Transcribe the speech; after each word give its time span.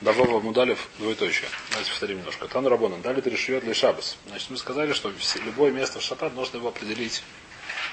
Давова 0.00 0.40
Мудалев 0.40 0.88
двоеточие. 0.98 1.48
Давайте 1.70 1.90
повторим 1.90 2.18
немножко. 2.18 2.48
Тан 2.48 2.66
Рабона. 2.66 2.96
Дали 2.98 3.20
решет 3.20 3.64
для 3.64 3.74
Шабас. 3.74 4.16
Значит, 4.28 4.48
мы 4.48 4.56
сказали, 4.56 4.94
что 4.94 5.12
любое 5.44 5.70
место 5.72 6.00
в 6.00 6.02
Шаббат 6.02 6.34
нужно 6.34 6.56
его 6.56 6.68
определить. 6.68 7.22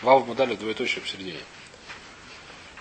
Вав 0.01 0.25
Мудалев 0.25 0.57
двоеточие 0.57 1.01
посередине. 1.01 1.39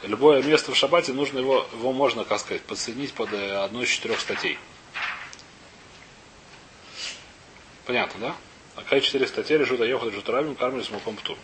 Любое 0.03 0.43
место 0.43 0.71
в 0.71 0.77
Шаббате 0.77 1.12
нужно 1.12 1.41
его, 1.41 1.67
его 1.73 1.93
можно, 1.93 2.25
как 2.25 2.39
сказать, 2.39 2.62
подсоединить 2.62 3.15
под 3.15 3.33
э, 3.33 3.57
одну 3.65 3.83
из 3.83 3.89
четырех 3.89 4.21
статей. 4.21 4.59
Понятно, 7.87 8.21
да? 8.21 8.37
А 8.77 8.83
какие 8.83 9.01
четыре 9.01 9.27
статьи 9.27 9.56
решут 9.56 9.81
Айохат, 9.81 10.13
решут 10.13 10.29
Рабим, 10.29 10.54
Кармелис, 10.54 10.90
Муком 10.90 11.17
Птур. 11.17 11.37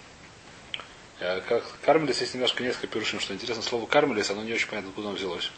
Э, 1.18 1.40
как 1.40 1.64
Кармелис 1.80 2.20
есть 2.20 2.34
немножко 2.34 2.62
несколько 2.62 2.86
пирушим, 2.86 3.18
что 3.18 3.34
интересно, 3.34 3.62
слово 3.62 3.86
Кармелис, 3.86 4.30
оно 4.30 4.44
не 4.44 4.52
очень 4.52 4.68
понятно, 4.68 4.90
откуда 4.90 5.08
оно 5.08 5.16
взялось. 5.16 5.50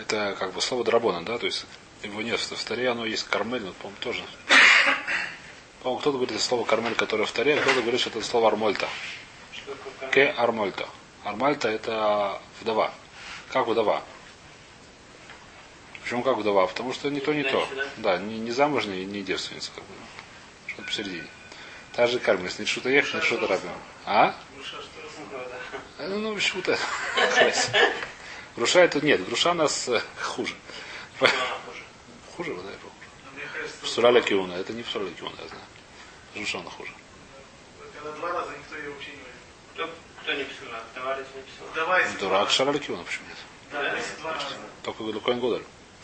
Это 0.00 0.34
как 0.38 0.52
бы 0.52 0.62
слово 0.62 0.82
драбона, 0.82 1.22
да, 1.22 1.36
то 1.36 1.46
есть 1.46 1.66
его 2.02 2.22
нет 2.22 2.40
в 2.40 2.64
Таре, 2.64 2.88
оно 2.88 3.04
есть 3.04 3.24
кармель, 3.24 3.62
но, 3.62 3.72
по-моему, 3.72 4.00
тоже. 4.00 4.22
По-моему, 5.82 6.00
кто-то 6.00 6.16
говорит 6.16 6.34
это 6.34 6.42
слово 6.42 6.64
кармель, 6.64 6.94
которое 6.94 7.26
в 7.26 7.32
Таре, 7.32 7.54
а 7.54 7.60
кто-то 7.60 7.82
говорит, 7.82 8.00
что 8.00 8.10
это 8.10 8.22
слово 8.22 8.48
армольта. 8.48 8.88
К 10.10 10.34
армольта. 10.38 10.88
Армальта 11.22 11.68
это 11.68 12.40
вдова. 12.60 12.94
Как 13.52 13.66
вдова? 13.66 14.02
Почему 16.02 16.22
как 16.22 16.38
вдова? 16.38 16.66
Потому 16.66 16.94
что 16.94 17.10
не 17.10 17.20
то, 17.20 17.34
не 17.34 17.42
то. 17.42 17.68
Да, 17.98 18.16
не, 18.16 18.38
не 18.38 18.52
замужняя, 18.52 19.04
не 19.04 19.22
девственница. 19.22 19.70
Как 19.74 19.84
бы. 19.84 19.90
Что-то 20.66 20.82
посередине. 20.84 21.26
Та 21.92 22.06
же 22.06 22.18
кармель, 22.18 22.50
не 22.58 22.64
что-то 22.64 22.88
ехать, 22.88 23.14
не 23.14 23.20
что-то 23.20 23.46
рабим. 23.46 23.70
А? 24.06 24.34
Ну, 25.98 26.34
почему-то. 26.34 26.78
Груша 28.60 28.80
это 28.80 29.00
нет, 29.00 29.24
груша 29.24 29.52
у 29.52 29.54
нас 29.54 29.88
э, 29.88 30.02
хуже. 30.20 30.54
Хуже, 32.36 32.54
да, 32.56 32.62
хуже. 32.62 33.72
В 33.80 33.88
Сураля 33.88 34.20
Киуна. 34.20 34.52
Это 34.52 34.74
не 34.74 34.82
в 34.82 34.88
Сураля 34.90 35.10
Киуна, 35.12 35.32
я 35.40 35.48
знаю. 35.48 35.64
Груша 36.34 36.58
она 36.58 36.68
хуже. 36.68 36.92
Когда 37.94 38.12
два 38.18 38.32
раза 38.32 38.50
никто 38.50 38.76
ее 38.76 38.90
вообще 38.90 39.12
не 39.12 39.16
возьмет. 39.16 39.32
Кто, 39.72 39.90
кто 40.20 40.32
не 40.34 40.44
писал? 40.44 40.66
Вдова 40.92 41.16
не 41.16 41.24
писал? 41.24 41.68
Вдова, 41.72 42.00
если 42.00 42.18
два 42.18 42.28
Дурак. 42.28 42.50
Шараля 42.50 42.78
Киуна, 42.78 43.02
почему 43.02 43.28
нет? 43.28 43.38
Да, 43.72 43.96
если 43.96 44.16
два 44.16 44.34
раза. 44.34 44.46
Только 44.82 45.00
Лукоин 45.00 45.40
Гударь. 45.40 45.62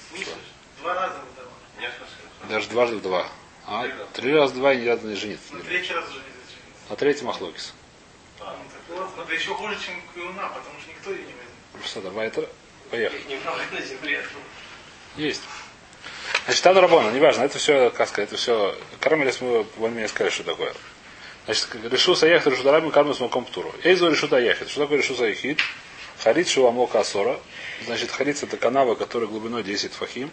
Слышишь? 0.08 0.32
Два 0.80 0.94
раза. 0.94 1.20
Даже 2.48 2.68
дважды 2.70 3.00
два. 3.00 3.28
А? 3.66 3.86
Три 4.14 4.32
раза 4.32 4.54
два 4.54 4.72
и 4.72 4.80
ни 4.80 4.86
разу 4.86 5.06
не 5.06 5.14
жениться. 5.14 5.54
На 5.54 5.62
третий 5.62 5.92
раз 5.92 6.08
уже 6.08 6.20
не 6.20 6.24
женится. 6.24 6.56
А 6.88 6.96
третий 6.96 7.24
Махлокис. 7.26 7.74
Ну, 8.40 8.46
так 9.14 9.26
это 9.26 9.34
еще 9.34 9.52
хуже, 9.52 9.76
чем 9.78 10.00
Куюна, 10.14 10.48
потому 10.48 10.80
что 10.80 10.90
никто 10.90 11.10
ее 11.10 11.26
не 11.26 11.45
возьмет. 11.76 11.90
Что, 11.90 12.00
давай 12.00 12.28
это. 12.28 12.48
Поехали. 12.90 13.20
Немного 13.28 13.60
на 13.72 13.80
земле. 13.80 14.22
Есть. 15.16 15.42
Значит, 16.44 16.62
Тан 16.62 16.78
Рабона, 16.78 17.10
неважно, 17.10 17.42
это 17.42 17.58
все, 17.58 17.90
как 17.90 18.08
сказать, 18.08 18.28
это 18.30 18.38
все. 18.38 18.76
Кармелис 19.00 19.40
мы 19.40 19.64
более-менее 19.76 20.08
сказали, 20.08 20.30
что 20.30 20.44
такое. 20.44 20.72
Значит, 21.44 21.68
решу 21.90 22.14
саяхет, 22.14 22.46
решу 22.46 22.62
дарабим, 22.62 22.90
кармелис 22.90 23.20
муком 23.20 23.44
птуру. 23.44 23.72
Эйзу 23.82 24.10
решу 24.10 24.28
таяхет. 24.28 24.68
Что 24.68 24.82
такое 24.82 24.98
решу 24.98 25.14
саяхит? 25.14 25.60
Харит 26.22 26.48
шуамока 26.48 27.00
асора. 27.00 27.38
Значит, 27.84 28.10
харит 28.10 28.42
это 28.42 28.56
канава, 28.56 28.94
которая 28.94 29.28
глубиной 29.28 29.62
10 29.62 29.92
фахим. 29.92 30.30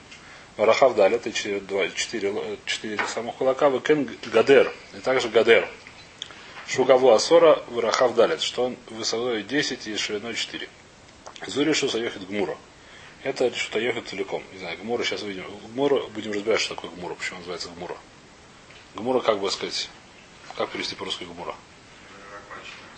Варахав 0.58 0.96
даль, 0.96 1.16
это 1.16 1.32
4, 1.32 1.62
4, 1.96 2.58
4 2.66 3.00
самых 3.08 3.36
кулака. 3.36 3.70
Векен 3.70 4.10
гадер. 4.32 4.72
И 4.96 5.00
также 5.00 5.30
гадер. 5.30 5.68
Шугаву 6.68 7.12
асора, 7.12 7.62
варахав 7.68 8.16
далит, 8.16 8.42
что 8.42 8.66
он 8.66 8.78
высотой 8.90 9.44
10 9.44 9.88
и 9.88 9.98
шириной 9.98 10.36
4. 10.36 10.68
Зуришу 11.48 11.88
заехать 11.88 12.28
гмура. 12.28 12.58
Это 13.24 13.56
что-то 13.56 13.80
ехать 13.80 14.08
целиком. 14.08 14.44
Не 14.52 14.60
знаю, 14.60 14.78
Гмура 14.80 15.04
сейчас 15.04 15.24
увидим. 15.24 15.46
Гмура, 15.74 16.04
будем 16.08 16.34
разбирать, 16.34 16.60
что 16.60 16.76
такое 16.76 16.92
Гмура, 16.92 17.16
почему 17.16 17.40
называется 17.40 17.70
Гмура. 17.70 17.96
Гмура, 18.96 19.22
как 19.22 19.40
бы 19.40 19.50
сказать, 19.50 19.90
как 20.58 20.70
перевести 20.70 20.96
по-русски 20.96 21.24
Гмура? 21.24 21.56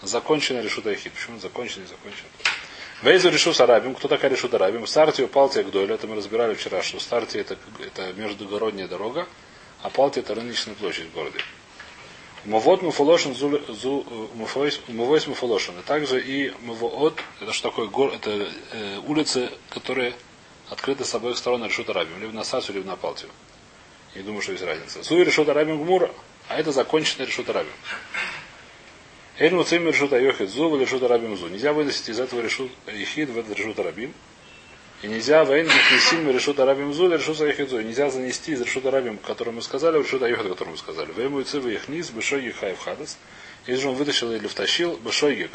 Законченный 0.02 0.64
решута 0.64 0.90
Яхид. 0.90 1.14
Почему 1.14 1.40
законченный, 1.40 1.86
законченный? 1.86 2.30
Вейзу 3.04 3.30
решу 3.30 3.54
сарабим. 3.54 3.94
Кто 3.94 4.08
такая 4.08 4.32
решута 4.32 4.58
рабим? 4.58 4.88
Стартию 4.88 5.28
Палтия 5.28 5.64
Гдойль. 5.64 5.92
Это 5.92 6.08
мы 6.08 6.16
разбирали 6.16 6.56
вчера, 6.56 6.82
что 6.82 7.00
Стартия 7.00 7.42
это, 7.42 7.58
это 7.80 8.14
междугородняя 8.14 8.88
дорога, 8.88 9.28
а 9.84 9.92
Палтия 9.92 10.24
это 10.24 10.34
рыночная 10.34 10.74
площадь 10.74 11.06
в 11.06 11.14
городе. 11.14 11.40
Мовод 12.46 12.84
муфолошен 12.84 13.34
зу 13.34 14.06
мувойс 14.88 15.28
муфолошен. 15.28 15.80
И 15.80 15.82
также 15.82 16.22
и 16.22 16.54
мувод, 16.62 17.20
это 17.42 17.54
что 17.54 17.70
такое 17.70 17.88
гор, 17.88 18.14
это 18.14 18.48
э, 18.72 19.00
улицы, 19.08 19.50
которые 19.70 20.14
открыты 20.70 21.06
с 21.06 21.16
обоих 21.16 21.38
сторон 21.38 21.62
на 21.62 21.66
решут 21.66 21.90
арабим, 21.90 22.22
либо 22.22 22.34
на 22.34 22.44
Сасу, 22.44 22.72
либо 22.72 22.86
на 22.86 22.96
Палтию. 22.96 23.32
Не 24.16 24.22
думаю, 24.22 24.42
что 24.42 24.52
есть 24.52 24.64
разница. 24.64 25.02
Зу 25.02 25.22
решут 25.22 25.50
арабим 25.50 25.84
гмура, 25.84 26.12
а 26.48 26.60
это 26.60 26.72
законченный 26.72 27.26
решут 27.26 27.50
арабим. 27.50 27.74
Эль 29.38 29.54
муцим 29.54 29.86
решут 29.88 30.14
айохид 30.14 30.50
зу, 30.50 30.78
решут 30.80 31.04
арабим 31.04 31.36
зу. 31.36 31.48
Нельзя 31.48 31.74
выносить 31.74 32.08
из 32.08 32.20
этого 32.20 32.42
решут 32.42 32.72
ехид 32.88 33.30
в 33.30 33.38
этот 33.38 33.58
решут 33.58 33.80
арабим. 33.80 34.14
И 35.02 35.08
нельзя 35.08 35.44
вейн 35.44 35.68
несим 35.68 36.30
решут 36.32 36.60
арабим 36.60 36.94
зу, 36.94 37.08
или 37.08 37.18
решут 37.18 37.40
айохид 37.42 37.70
зу. 37.70 37.80
И 37.80 37.84
Нельзя 37.84 38.10
занести 38.10 38.54
из 38.54 38.62
решут 38.62 38.86
арабим, 38.86 39.18
который 39.18 39.54
мы 39.54 39.62
сказали, 39.62 40.00
решут 40.00 40.24
айохид, 40.24 40.48
который 40.50 40.70
мы 40.70 40.78
сказали. 40.78 41.12
Вейн 41.12 41.32
муцим 41.32 41.68
их 41.68 41.88
низ, 41.90 42.10
бешой 42.10 42.46
ехаев 42.46 42.80
хадас. 42.80 43.18
Если 43.68 43.82
же 43.82 43.90
он 43.90 43.96
вытащил 43.96 44.32
или 44.32 44.48
втащил, 44.48 44.98
бешойгик. 44.98 45.52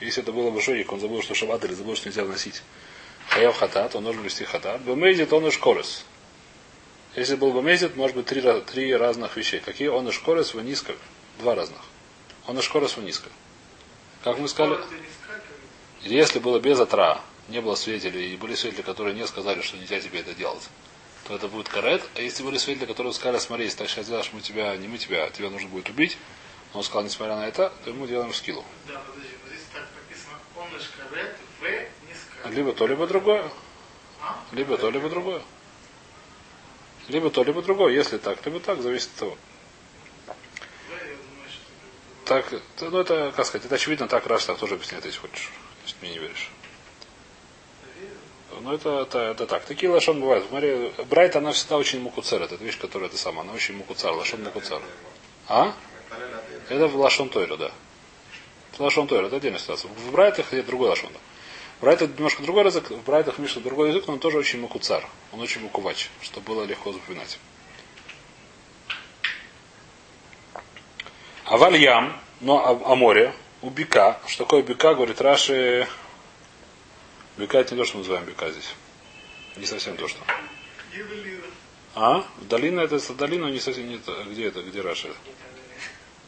Если 0.00 0.22
это 0.22 0.32
было 0.32 0.50
бешойгик, 0.50 0.92
он 0.92 1.00
забыл, 1.00 1.22
что 1.22 1.34
шаббат 1.34 1.64
или 1.64 1.74
забыл, 1.74 1.96
что 1.96 2.08
нельзя 2.08 2.24
вносить. 2.24 2.62
Хаяв 3.28 3.56
хатат, 3.56 3.96
он 3.96 4.04
должен 4.04 4.22
вести 4.22 4.44
хатат. 4.44 4.80
Бемейзит 4.82 5.32
он 5.32 5.46
и 5.46 5.50
школес. 5.50 6.04
Если 7.16 7.34
был 7.34 7.52
бемейзит, 7.52 7.96
может 7.96 8.16
быть 8.16 8.26
три, 8.26 8.42
три 8.62 8.94
разных 8.94 9.36
вещей. 9.36 9.60
Какие 9.60 9.88
он 9.88 10.08
и 10.08 10.12
школес, 10.12 10.54
в 10.54 10.62
низко. 10.62 10.94
Два 11.38 11.54
разных. 11.54 11.80
Он 12.46 12.58
и 12.58 12.62
школес 12.62 12.96
в 12.96 13.02
низко. 13.02 13.28
Как 14.22 14.38
мы 14.38 14.48
сказали, 14.48 14.78
если 16.02 16.38
было 16.38 16.58
без 16.58 16.78
отра, 16.80 17.20
не 17.48 17.60
было 17.60 17.74
свидетелей, 17.74 18.34
и 18.34 18.36
были 18.36 18.54
свидетели, 18.54 18.82
которые 18.82 19.14
не 19.14 19.26
сказали, 19.26 19.60
что 19.62 19.76
нельзя 19.76 20.00
тебе 20.00 20.20
это 20.20 20.34
делать, 20.34 20.68
то 21.26 21.34
это 21.34 21.48
будет 21.48 21.68
карет. 21.68 22.02
А 22.14 22.20
если 22.20 22.42
были 22.42 22.58
свидетели, 22.58 22.86
которые 22.86 23.12
сказали, 23.12 23.38
смотри, 23.38 23.64
если 23.64 23.78
так 23.78 23.88
сейчас 23.88 24.06
делаешь, 24.06 24.30
мы 24.32 24.40
тебя, 24.40 24.76
не 24.76 24.88
мы 24.88 24.98
тебя, 24.98 25.28
тебя 25.30 25.50
нужно 25.50 25.68
будет 25.68 25.88
убить, 25.88 26.18
он 26.74 26.82
сказал, 26.82 27.04
несмотря 27.04 27.36
на 27.36 27.46
это, 27.46 27.72
то 27.84 27.90
ему 27.90 28.06
делаем 28.06 28.32
скиллу. 28.34 28.64
Да, 28.86 29.00
подожди, 29.00 29.34
вот 29.42 29.52
здесь 29.52 29.66
так 29.72 29.86
написано, 29.94 30.38
он 30.56 30.76
и 30.76 30.82
шкарет, 30.82 31.36
в 31.60 31.64
не 32.06 32.14
скакивает. 32.14 32.56
Либо 32.56 32.72
то, 32.72 32.86
либо 32.86 33.06
другое. 33.06 33.50
А? 34.20 34.38
Либо 34.52 34.76
то, 34.76 34.90
либо 34.90 35.08
другое. 35.08 35.42
Либо 37.08 37.30
то, 37.30 37.42
либо 37.42 37.62
другое. 37.62 37.94
Если 37.94 38.18
так, 38.18 38.44
либо 38.44 38.60
так, 38.60 38.82
зависит 38.82 39.08
от 39.14 39.20
того. 39.20 39.38
Так, 42.26 42.52
ну 42.82 42.98
это, 42.98 43.32
как 43.34 43.46
сказать, 43.46 43.64
это 43.64 43.76
очевидно, 43.76 44.06
так 44.06 44.26
Раш 44.26 44.44
так 44.44 44.58
тоже 44.58 44.74
объясняет, 44.74 45.06
если 45.06 45.18
хочешь. 45.18 45.50
Если 45.86 45.96
мне 46.02 46.10
не 46.10 46.18
веришь. 46.18 46.50
Ну 48.60 48.74
это, 48.74 49.02
это, 49.02 49.18
это 49.18 49.46
так. 49.46 49.64
Такие 49.64 49.90
лошон 49.90 50.20
бывают. 50.20 50.46
Смотри, 50.48 50.92
Брайт, 51.08 51.36
она 51.36 51.52
всегда 51.52 51.76
очень 51.76 52.00
мукуцер. 52.00 52.42
Это 52.42 52.56
вещь, 52.56 52.78
которая 52.78 53.08
это 53.08 53.18
сама. 53.18 53.42
Она 53.42 53.52
очень 53.52 53.76
мукуцар. 53.76 54.12
Лошон 54.12 54.42
мукуцар. 54.42 54.80
А? 55.48 55.72
Это 56.68 56.86
в 56.86 56.96
лошон 56.96 57.28
тойра, 57.28 57.56
да. 57.56 57.70
Это 58.72 58.82
лошон 58.82 59.06
тойра, 59.06 59.26
это 59.26 59.36
отдельная 59.36 59.58
ситуация. 59.58 59.90
В 59.90 60.10
Брайтах 60.12 60.52
есть 60.52 60.66
другой 60.66 60.90
лошон. 60.90 61.10
В 61.78 61.82
Брайтах 61.82 62.10
немножко 62.10 62.42
другой 62.42 62.64
язык, 62.64 62.90
в 62.90 63.04
Брайтах 63.04 63.38
Миша 63.38 63.60
другой 63.60 63.90
язык, 63.90 64.06
но 64.08 64.14
он 64.14 64.18
тоже 64.18 64.38
очень 64.38 64.60
мукуцар. 64.60 65.06
Он 65.32 65.40
очень 65.40 65.62
мукувач, 65.62 66.10
чтобы 66.20 66.46
было 66.54 66.64
легко 66.64 66.92
запоминать. 66.92 67.38
А 71.44 71.56
вальям, 71.56 72.20
но 72.40 72.58
о, 72.58 72.92
о 72.92 72.94
море, 72.96 73.32
у 73.62 73.70
бика. 73.70 74.20
Что 74.26 74.44
такое 74.44 74.62
бика, 74.62 74.94
говорит 74.94 75.20
Раши. 75.20 75.86
Бика 77.38 77.58
это 77.58 77.74
не 77.74 77.80
то, 77.80 77.86
что 77.86 77.96
мы 77.96 78.00
называем 78.02 78.26
бика 78.26 78.50
здесь. 78.50 78.74
Не 79.56 79.66
совсем 79.66 79.96
то, 79.96 80.08
что. 80.08 80.18
А? 81.94 82.24
Долина 82.42 82.80
это 82.80 82.98
долина 83.14 83.46
не 83.46 83.60
совсем 83.60 83.88
не 83.88 83.98
то. 83.98 84.24
Где 84.24 84.48
это? 84.48 84.62
Где 84.62 84.80
Раши? 84.80 85.12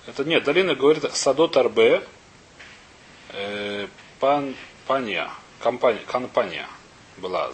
Это 0.07 0.25
нет, 0.25 0.45
долина 0.45 0.75
говорит 0.75 1.05
Садот 1.15 1.57
Арбе 1.57 2.03
э, 3.31 3.87
пан, 4.19 4.55
пания, 4.87 5.31
компания, 5.61 6.01
компания 6.07 6.67
была. 7.19 7.51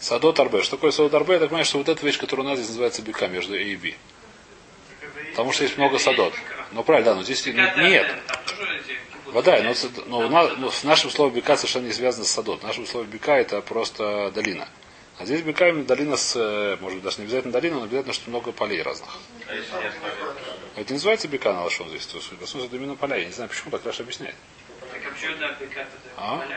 Садот 0.00 0.38
Арбе. 0.38 0.62
Что 0.62 0.76
такое 0.76 0.90
Садот 0.90 1.14
Арбе? 1.14 1.34
Я 1.34 1.40
так 1.40 1.48
понимаю, 1.48 1.64
что 1.64 1.78
вот 1.78 1.88
эта 1.88 2.04
вещь, 2.04 2.18
которая 2.18 2.46
у 2.46 2.48
нас 2.50 2.58
здесь 2.58 2.68
называется 2.68 3.02
бика 3.02 3.26
между 3.26 3.54
A 3.54 3.58
и 3.58 3.76
B. 3.76 3.94
Потому 5.30 5.52
что 5.52 5.64
есть 5.64 5.76
много 5.78 5.98
садот. 5.98 6.32
Ну 6.72 6.84
правильно, 6.84 7.12
да, 7.12 7.16
но 7.16 7.22
здесь 7.24 7.44
не- 7.46 7.52
нет. 7.52 8.06
Вода, 9.34 9.60
но, 9.62 9.74
но 10.06 10.28
нас- 10.28 10.52
но 10.58 10.70
в 10.70 10.84
нашем 10.84 11.10
слове 11.10 11.34
бика 11.34 11.56
совершенно 11.56 11.86
не 11.86 11.92
связано 11.92 12.24
с 12.24 12.30
садот. 12.30 12.60
В 12.60 12.62
нашем 12.62 12.86
слове 12.86 13.08
бика 13.08 13.32
это 13.32 13.60
просто 13.62 14.30
долина. 14.32 14.68
А 15.18 15.24
здесь 15.26 15.42
бика 15.42 15.68
именно 15.68 15.84
долина 15.84 16.16
с, 16.16 16.36
э, 16.36 16.76
может 16.80 16.98
быть, 16.98 17.04
даже 17.04 17.18
не 17.18 17.24
обязательно 17.24 17.52
долина, 17.52 17.78
но 17.78 17.82
обязательно, 17.82 18.14
что 18.14 18.30
много 18.30 18.52
полей 18.52 18.80
разных. 18.80 19.10
Это 20.76 20.92
не 20.92 20.94
называется 20.94 21.26
бика 21.26 21.52
на 21.52 21.64
лошон 21.64 21.88
здесь, 21.88 22.06
то 22.06 22.18
есть, 22.18 22.30
в 22.30 22.46
смысле, 22.46 22.66
это 22.68 22.76
именно 22.76 22.94
поля. 22.94 23.16
Я 23.16 23.24
не 23.26 23.32
знаю, 23.32 23.50
почему 23.50 23.72
так 23.72 23.84
Раша 23.84 24.04
объясняет. 24.04 24.36
Так 24.92 25.02
а 25.04 25.60
бека 25.60 25.88
А? 26.16 26.38
садок. 26.38 26.56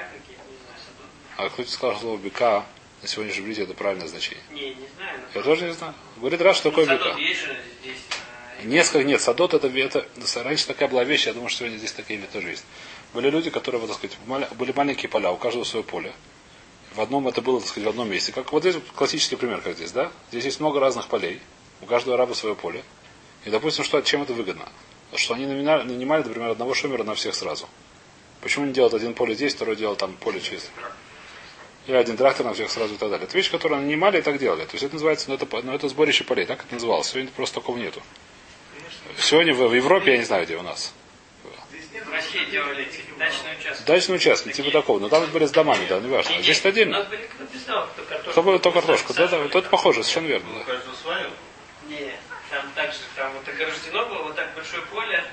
А 1.37 1.49
кто-то 1.49 1.71
сказал, 1.71 1.93
что 1.95 2.01
слово 2.01 2.17
бика 2.19 2.63
на 3.01 3.07
сегодняшнем 3.07 3.45
иврите 3.45 3.63
это 3.63 3.73
правильное 3.73 4.07
значение. 4.07 4.43
Не, 4.51 4.75
не 4.75 4.87
знаю. 4.95 5.19
Я 5.33 5.41
тоже 5.41 5.65
не 5.65 5.73
знаю. 5.73 5.95
Говорит, 6.17 6.41
раз, 6.41 6.57
что 6.57 6.69
такое. 6.69 6.85
Садот 6.85 7.17
есть 7.17 7.41
здесь. 7.81 7.97
А, 8.59 8.65
Несколько, 8.65 9.03
нет, 9.03 9.21
садот 9.21 9.53
это, 9.53 9.67
это, 9.67 10.05
раньше 10.43 10.67
такая 10.67 10.89
была 10.89 11.03
вещь, 11.03 11.27
я 11.27 11.33
думаю, 11.33 11.49
что 11.49 11.59
сегодня 11.59 11.77
здесь 11.77 11.91
такие 11.91 12.19
вещи 12.19 12.31
тоже 12.31 12.49
есть. 12.49 12.65
Были 13.13 13.29
люди, 13.29 13.49
которые, 13.49 13.85
так 13.87 13.95
сказать, 13.95 14.17
были 14.57 14.71
маленькие 14.73 15.09
поля, 15.09 15.31
у 15.31 15.37
каждого 15.37 15.63
свое 15.63 15.83
поле. 15.83 16.13
В 16.93 17.01
одном 17.01 17.27
это 17.27 17.41
было, 17.41 17.59
так 17.59 17.69
сказать, 17.69 17.85
в 17.85 17.89
одном 17.89 18.09
месте. 18.09 18.31
Как 18.31 18.51
вот 18.51 18.63
здесь 18.63 18.75
классический 18.95 19.35
пример, 19.35 19.61
как 19.61 19.75
здесь, 19.75 19.91
да? 19.91 20.11
Здесь 20.31 20.45
есть 20.45 20.59
много 20.59 20.79
разных 20.79 21.07
полей, 21.07 21.39
у 21.81 21.85
каждого 21.85 22.15
араба 22.15 22.33
свое 22.33 22.55
поле. 22.55 22.83
И, 23.45 23.49
допустим, 23.49 23.83
что, 23.83 24.01
чем 24.01 24.23
это 24.23 24.33
выгодно? 24.33 24.67
Что 25.15 25.35
они 25.35 25.45
нанимали, 25.45 25.83
нанимали, 25.83 26.23
например, 26.23 26.49
одного 26.49 26.73
шумера 26.73 27.03
на 27.03 27.15
всех 27.15 27.35
сразу. 27.35 27.69
Почему 28.41 28.65
не 28.65 28.73
делают 28.73 28.93
один 28.93 29.13
поле 29.13 29.35
здесь, 29.35 29.53
второй 29.55 29.75
делал 29.75 29.95
там 29.95 30.13
поле 30.13 30.41
через... 30.41 30.69
И 31.85 31.93
один 31.93 32.17
трактор 32.17 32.45
на 32.45 32.53
всех 32.53 32.69
сразу 32.69 32.95
и 32.95 32.97
так 32.97 33.09
далее. 33.09 33.25
Это 33.25 33.37
вещь, 33.37 33.49
которую 33.49 33.81
нанимали 33.81 34.19
и 34.19 34.21
так 34.21 34.37
делали. 34.39 34.65
То 34.65 34.73
есть 34.73 34.83
это 34.83 34.95
называется, 34.95 35.29
ну 35.29 35.35
это, 35.35 35.47
ну, 35.63 35.73
это 35.73 35.87
сборище 35.87 36.25
полей, 36.25 36.45
так 36.45 36.65
это 36.65 36.73
называлось. 36.73 37.07
Сегодня 37.07 37.31
просто 37.31 37.61
такого 37.61 37.77
нету. 37.77 38.01
Сегодня 39.19 39.53
в, 39.53 39.73
Европе, 39.73 40.11
я 40.13 40.17
не 40.19 40.23
знаю, 40.23 40.45
где 40.45 40.55
у 40.57 40.61
нас. 40.61 40.93
В 42.05 42.11
России 42.11 42.45
делали 42.45 42.87
дачные 43.17 43.57
участки. 43.57 43.85
Дачный 43.85 44.15
участок, 44.15 44.53
типа 44.53 44.71
такого. 44.71 44.99
Но 44.99 45.09
там 45.09 45.25
были 45.31 45.45
с 45.45 45.51
домами, 45.51 45.85
да, 45.87 45.99
не 45.99 46.07
важно. 46.07 46.35
А 46.37 46.41
здесь 46.41 46.63
У 46.63 46.67
отдельно. 46.67 46.99
нас 46.99 47.07
были 47.07 47.27
дома, 47.67 47.87
кто 47.87 48.03
картошку. 48.03 48.33
То 48.33 48.43
было 48.43 48.59
то 48.59 48.71
картошку. 48.71 49.13
Да, 49.13 49.27
да, 49.27 49.37
это 49.37 49.61
похоже, 49.63 50.03
совершенно 50.03 50.27
верно. 50.27 50.49
У 50.55 50.59
Да. 50.59 50.63
каждого 50.65 50.95
свое. 50.95 51.29
Не, 51.89 52.11
там 52.49 52.65
также, 52.75 52.99
там 53.15 53.31
вот 53.33 53.47
ограждено 53.47 54.05
было 54.05 54.23
вот 54.23 54.35
так 54.35 54.53
большое 54.55 54.81
поле. 54.83 55.23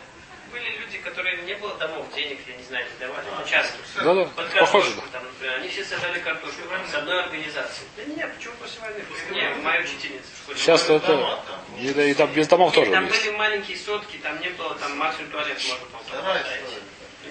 Были 0.52 0.78
люди, 0.78 0.98
которые 0.98 1.42
не 1.42 1.54
было 1.54 1.74
домов, 1.74 2.06
денег, 2.14 2.38
я 2.46 2.56
не 2.56 2.62
знаю, 2.64 2.86
не 2.92 3.06
давали, 3.06 3.26
участки. 3.44 3.76
Да, 3.96 4.14
да, 4.14 4.24
похоже, 4.60 4.86
картошку, 4.90 5.02
там, 5.12 5.23
они 5.54 5.68
все 5.68 5.84
сажали 5.84 6.18
картошку 6.20 6.62
с 6.90 6.94
одной 6.94 7.22
организацией. 7.22 7.86
Да 7.96 8.04
не, 8.04 8.26
почему 8.26 8.54
после 8.60 8.80
войны? 8.80 9.04
Не, 9.30 9.62
моя 9.62 9.80
учительница 9.80 10.26
в 10.32 10.42
школе. 10.42 10.58
Сейчас 10.58 10.90
это... 10.90 11.40
И, 11.78 12.10
и 12.10 12.14
там 12.14 12.32
без 12.32 12.48
домов 12.48 12.70
Нет, 12.70 12.74
тоже 12.76 12.90
там 12.92 13.06
есть. 13.06 13.24
были 13.24 13.36
маленькие 13.36 13.76
сотки, 13.76 14.16
там 14.18 14.40
не 14.40 14.48
было, 14.50 14.74
там 14.76 14.96
максимум 14.96 15.30
туалет 15.30 15.56
можно 15.56 15.84
история. 16.04 16.82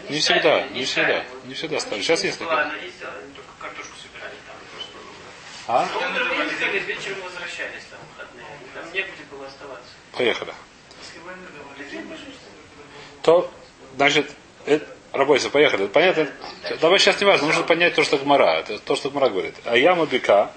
Не 0.10 0.20
всегда, 0.20 0.68
не 0.68 0.86
всегда, 0.86 1.24
не 1.46 1.54
всегда 1.54 1.80
ставили. 1.80 2.02
Сейчас 2.02 2.24
есть 2.24 2.40
такое. 2.40 2.64
она 2.64 2.76
ездила, 2.76 3.12
они 3.24 3.34
только 3.34 3.50
картошку 3.60 3.94
собирали 4.02 4.36
там. 4.48 4.56
просто. 4.74 4.92
А? 5.68 5.88
Ну, 5.94 6.00
утром 6.00 6.48
ездили, 6.48 6.80
вечером 6.80 7.22
возвращались 7.24 7.84
там 7.90 8.00
выходные. 8.12 8.46
Там 8.74 8.86
негде 8.94 9.24
было 9.32 9.46
оставаться. 9.46 9.92
Поехали. 10.12 10.54
После 11.00 11.22
войны 11.22 11.48
давали. 11.56 11.74
То, 13.22 13.54
значит, 13.96 14.32
это, 14.66 14.86
Рабойся, 15.14 15.52
поехали. 15.52 15.86
Понятно? 15.86 16.28
Давай 16.82 16.98
сейчас 16.98 17.20
не 17.20 17.26
важно, 17.26 17.46
нужно 17.48 17.64
понять 17.64 17.94
то, 17.94 18.04
что 18.04 18.18
Гмара. 18.18 18.60
Это 18.60 18.80
то, 18.80 18.96
что 18.96 19.12
Гмара 19.12 19.30
говорит. 19.30 19.54
А 19.64 19.78
яма 19.78 20.08
бика. 20.08 20.52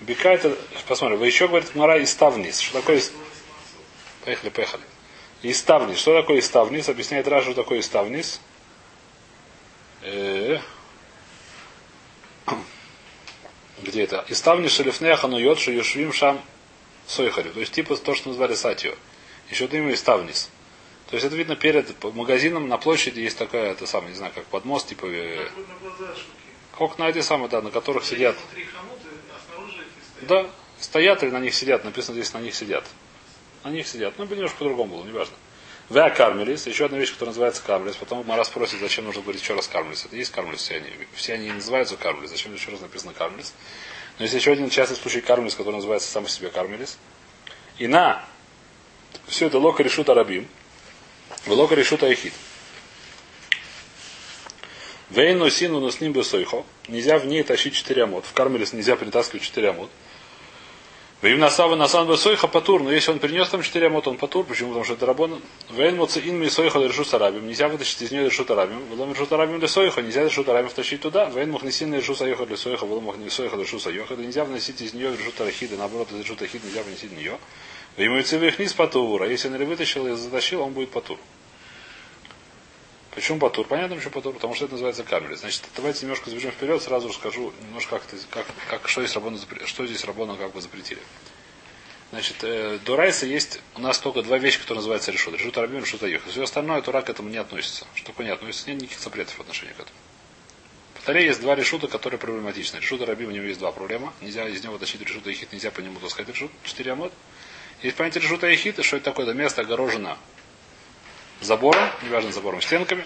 Бика 0.00 0.30
это, 0.30 0.56
посмотрим, 0.88 1.18
вы 1.18 1.26
еще 1.26 1.46
говорит 1.46 1.70
Гмара 1.72 2.02
иставнис. 2.02 2.58
Что 2.58 2.80
такое 2.80 3.00
Поехали, 4.24 4.50
поехали. 4.50 4.82
Иставнис. 5.42 5.98
Что 5.98 6.20
такое 6.20 6.40
иставнис? 6.40 6.88
Объясняет 6.88 7.28
Раша, 7.28 7.52
что 7.52 7.62
такое 7.62 7.78
иставнис. 7.78 8.40
Э, 10.02 10.58
Где 13.80 14.02
это? 14.02 14.24
Иставнис 14.28 14.72
шелифнея 14.72 15.14
хануйот 15.14 15.60
шуюшвим 15.60 16.12
шам 16.12 16.42
сойхарю. 17.06 17.52
То 17.52 17.60
есть 17.60 17.72
типа 17.72 17.96
то, 17.96 18.16
что 18.16 18.30
назвали 18.30 18.56
сатио. 18.56 18.94
Еще 19.50 19.66
имя 19.66 19.94
иставнис. 19.94 20.50
То 21.08 21.14
есть 21.14 21.24
это 21.24 21.36
видно 21.36 21.54
перед 21.54 22.02
магазином 22.02 22.68
на 22.68 22.78
площади 22.78 23.20
есть 23.20 23.38
такая, 23.38 23.72
это 23.72 23.86
самое, 23.86 24.10
не 24.10 24.16
знаю, 24.16 24.32
как 24.34 24.44
подмост, 24.46 24.88
типа, 24.88 25.06
э, 25.06 25.48
как 26.76 26.98
на 26.98 27.08
эти 27.08 27.20
самые, 27.20 27.48
да, 27.48 27.62
на 27.62 27.70
которых 27.70 28.04
сидят. 28.04 28.36
Эти 28.52 28.66
стоят. 28.66 30.28
Да, 30.28 30.50
стоят 30.80 31.22
или 31.22 31.30
на 31.30 31.38
них 31.38 31.54
сидят, 31.54 31.84
написано 31.84 32.14
здесь 32.14 32.32
на 32.32 32.38
них 32.38 32.54
сидят. 32.54 32.84
На 33.62 33.70
них 33.70 33.86
сидят. 33.86 34.14
Ну, 34.18 34.24
немножко 34.24 34.58
по-другому 34.58 34.96
было, 34.96 35.04
неважно. 35.04 35.34
Веа 35.88 36.10
кармелис, 36.10 36.66
еще 36.66 36.86
одна 36.86 36.98
вещь, 36.98 37.12
которая 37.12 37.30
называется 37.30 37.62
кармелис. 37.64 37.94
Потом 37.94 38.26
Мара 38.26 38.42
спросит, 38.42 38.80
зачем 38.80 39.04
нужно 39.04 39.22
говорить 39.22 39.40
еще 39.40 39.54
раз 39.54 39.68
кармелис. 39.68 40.04
Это 40.04 40.16
есть 40.16 40.32
кармелис, 40.32 40.60
все 40.60 40.76
они, 40.76 40.90
все 41.14 41.34
они 41.34 41.52
называются 41.52 41.96
кармелис. 41.96 42.30
Зачем 42.30 42.52
еще 42.52 42.72
раз 42.72 42.80
написано 42.80 43.12
кармелис? 43.12 43.54
Но 44.18 44.24
есть 44.24 44.34
еще 44.34 44.50
один 44.50 44.68
частый 44.68 44.96
случай 44.96 45.20
кармелис, 45.20 45.54
который 45.54 45.76
называется 45.76 46.10
сам 46.10 46.24
по 46.24 46.30
себе 46.30 46.48
кармелис. 46.48 46.98
И 47.78 47.86
на 47.86 48.24
все 49.28 49.46
это 49.46 49.58
лока 49.60 49.84
решут 49.84 50.08
арабим. 50.08 50.48
Велока 51.46 51.76
решут 51.76 52.02
айхид. 52.02 52.32
Вейну 55.10 55.48
сину 55.50 55.78
но 55.78 55.90
с 55.90 56.00
бы 56.00 56.24
сойхо. 56.24 56.64
Нельзя 56.88 57.18
в 57.18 57.26
ней 57.26 57.44
тащить 57.44 57.74
4 57.74 58.02
амод. 58.02 58.24
В 58.24 58.32
кармелис 58.32 58.72
нельзя 58.72 58.96
перетаскивать 58.96 59.44
4 59.44 59.70
амод. 59.70 59.88
Вейм 61.22 61.38
насава 61.38 61.76
насан 61.76 62.08
бы 62.08 62.16
сойха 62.18 62.48
патур. 62.48 62.82
Но 62.82 62.90
если 62.90 63.12
он 63.12 63.20
принес 63.20 63.48
там 63.48 63.62
4 63.62 63.86
амод, 63.86 64.08
он 64.08 64.16
патур. 64.16 64.44
Почему? 64.44 64.70
Потому 64.70 64.84
что 64.84 64.94
это 64.94 65.06
рабон. 65.06 65.40
Вейн 65.70 65.96
моци 65.96 66.18
ин 66.18 66.40
ми 66.40 66.50
сойха 66.50 66.80
решут 66.80 67.14
арабим. 67.14 67.46
Нельзя 67.46 67.68
вытащить 67.68 68.02
из 68.02 68.10
нее 68.10 68.24
решут 68.24 68.50
арабим. 68.50 68.84
Велом 68.90 69.12
решут 69.12 69.30
арабим 69.30 69.60
для 69.60 69.68
сойха. 69.68 70.02
Нельзя 70.02 70.24
решут 70.24 70.48
арабим 70.48 70.70
втащить 70.70 71.00
туда. 71.00 71.26
Вейн 71.26 71.52
махнесин 71.52 71.94
решут 71.94 72.18
сайоха 72.18 72.44
для 72.44 72.56
сойха. 72.56 72.84
Велом 72.84 73.04
махнесин 73.04 73.30
сойха 73.30 73.56
решут 73.56 73.82
сайоха. 73.82 74.16
Нельзя 74.16 74.44
вносить 74.44 74.80
из 74.82 74.92
нее 74.92 75.16
решут 75.16 75.40
арахида. 75.40 75.76
Наоборот, 75.76 76.10
из 76.10 76.18
решут 76.18 76.42
арахида 76.42 76.66
нельзя 76.66 76.82
вносить 76.82 77.12
в 77.12 77.16
нее. 77.16 77.38
Ему 77.96 78.18
их 78.18 78.58
низ 78.58 78.72
патур. 78.74 79.22
А 79.22 79.26
если 79.28 79.48
он 79.48 79.64
вытащил 79.64 80.08
и 80.08 80.16
затащил, 80.16 80.62
он 80.62 80.72
будет 80.72 80.90
патур. 80.90 81.18
Почему 83.16 83.38
патур? 83.38 83.66
Понятно, 83.66 83.96
почему 83.96 84.12
патур, 84.12 84.34
потому 84.34 84.54
что 84.54 84.66
это 84.66 84.74
называется 84.74 85.02
камера. 85.02 85.34
Значит, 85.36 85.62
давайте 85.74 86.02
немножко 86.02 86.28
забежим 86.28 86.50
вперед, 86.50 86.82
сразу 86.82 87.08
расскажу 87.08 87.50
немножко, 87.62 87.98
как, 87.98 88.20
как, 88.28 88.46
как 88.68 88.88
что, 88.90 89.02
здесь 89.02 89.16
запре- 89.16 89.64
что 89.64 89.86
здесь 89.86 90.04
рабона 90.04 90.36
как 90.36 90.52
бы 90.52 90.60
запретили. 90.60 91.00
Значит, 92.10 92.36
э, 92.42 92.78
до 92.84 92.94
Райса 92.94 93.24
есть 93.24 93.62
у 93.74 93.80
нас 93.80 93.98
только 94.00 94.20
два 94.22 94.36
вещи, 94.36 94.60
которые 94.60 94.80
называются 94.80 95.12
решут. 95.12 95.32
Решут 95.32 95.56
Арабим, 95.56 95.80
решут 95.80 96.02
Аюх. 96.02 96.26
Все 96.26 96.42
остальное 96.42 96.82
Тура 96.82 97.00
к 97.00 97.08
этому 97.08 97.30
не 97.30 97.38
относится. 97.38 97.86
Что 97.94 98.08
такое 98.08 98.26
не 98.26 98.32
относится? 98.32 98.68
Нет 98.68 98.82
никаких 98.82 99.00
запретов 99.00 99.38
в 99.38 99.40
отношении 99.40 99.72
к 99.72 99.80
этому. 99.80 99.98
В 101.02 101.10
есть 101.14 101.40
два 101.40 101.54
решута, 101.54 101.88
которые 101.88 102.20
проблематичны. 102.20 102.76
Решут 102.76 103.00
Арабим, 103.00 103.28
у 103.28 103.32
него 103.32 103.46
есть 103.46 103.60
два 103.60 103.72
проблема. 103.72 104.12
Нельзя 104.20 104.46
из 104.46 104.62
него 104.62 104.76
тащить 104.76 105.00
решут 105.00 105.26
Аюхит, 105.26 105.54
нельзя 105.54 105.70
по 105.70 105.80
нему 105.80 106.00
таскать 106.00 106.28
решут. 106.28 106.50
Четыре 106.64 106.92
амод. 106.92 107.14
Есть 107.82 107.96
понятие 107.96 108.22
решута 108.22 108.46
Аюхита, 108.46 108.82
что 108.82 108.98
это 108.98 109.06
такое? 109.06 109.24
Это 109.24 109.34
место 109.34 109.62
огорожено 109.62 110.18
забором, 111.40 111.88
неважно 112.02 112.32
забором, 112.32 112.62
стенками, 112.62 113.04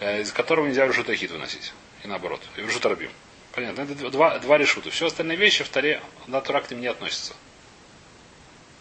э, 0.00 0.22
из 0.22 0.32
которого 0.32 0.66
нельзя 0.66 0.86
решут 0.86 1.08
Аюхит 1.08 1.30
выносить. 1.30 1.72
И 2.04 2.08
наоборот. 2.08 2.40
И 2.56 2.60
решут 2.60 2.84
Арабим. 2.86 3.10
Понятно. 3.52 3.82
Это 3.82 4.10
два, 4.10 4.38
два 4.38 4.58
решута. 4.58 4.90
Все 4.90 5.06
остальные 5.06 5.36
вещи 5.36 5.62
в 5.62 5.68
Таре 5.68 6.02
на 6.26 6.40
Тура 6.40 6.60
к 6.60 6.70
ним 6.70 6.80
не 6.80 6.86
относятся. 6.86 7.34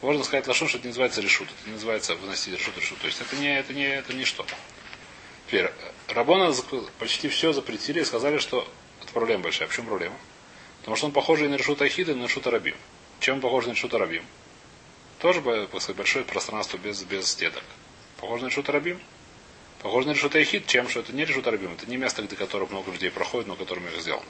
Можно 0.01 0.23
сказать 0.23 0.47
лошон, 0.47 0.67
что 0.67 0.77
это 0.77 0.87
не 0.87 0.89
называется 0.89 1.21
решут. 1.21 1.47
Это 1.59 1.69
не 1.69 1.73
называется 1.73 2.15
выносить 2.15 2.53
решут 2.53 2.75
решут. 2.77 2.97
То 2.99 3.07
есть 3.07 3.21
это 3.21 3.35
не, 3.35 3.59
это 3.59 3.73
не, 3.73 3.85
это 3.85 4.13
не 4.13 4.25
что. 4.25 4.45
Теперь, 5.47 5.69
Рабона 6.07 6.51
зак- 6.51 6.89
почти 6.97 7.29
все 7.29 7.53
запретили 7.53 7.99
и 8.01 8.05
сказали, 8.05 8.37
что 8.39 8.67
это 9.01 9.11
проблема 9.11 9.43
большая. 9.43 9.67
Почему 9.67 9.87
проблема? 9.87 10.15
Потому 10.79 10.95
что 10.97 11.05
он 11.05 11.11
похож 11.11 11.41
и 11.41 11.47
на 11.47 11.55
решут 11.55 11.81
Ахида, 11.81 12.13
и 12.13 12.15
на 12.15 12.23
решут 12.23 12.47
Арабим. 12.47 12.75
Чем 13.19 13.35
он 13.35 13.41
похож 13.41 13.67
на 13.67 13.71
решут 13.71 13.93
Арабим? 13.93 14.25
Тоже 15.19 15.41
так 15.41 15.81
сказать, 15.81 15.97
большое 15.97 16.25
пространство 16.25 16.77
без, 16.77 17.03
без 17.03 17.27
стенок. 17.27 17.63
Похож 18.21 18.41
на 18.41 18.47
решут 18.47 18.69
Арабим? 18.69 19.01
Похож 19.81 20.05
на 20.05 20.11
решут 20.11 20.35
Ахид, 20.35 20.67
чем 20.67 20.87
что 20.87 20.99
это 20.99 21.11
не 21.11 21.25
решут 21.25 21.47
Арабим. 21.47 21.73
Это 21.73 21.89
не 21.89 21.97
место, 21.97 22.21
где 22.21 22.35
которое 22.35 22.67
много 22.67 22.91
людей 22.91 23.09
проходит, 23.09 23.47
но 23.47 23.55
которым 23.55 23.87
их 23.87 23.99
сделано. 23.99 24.29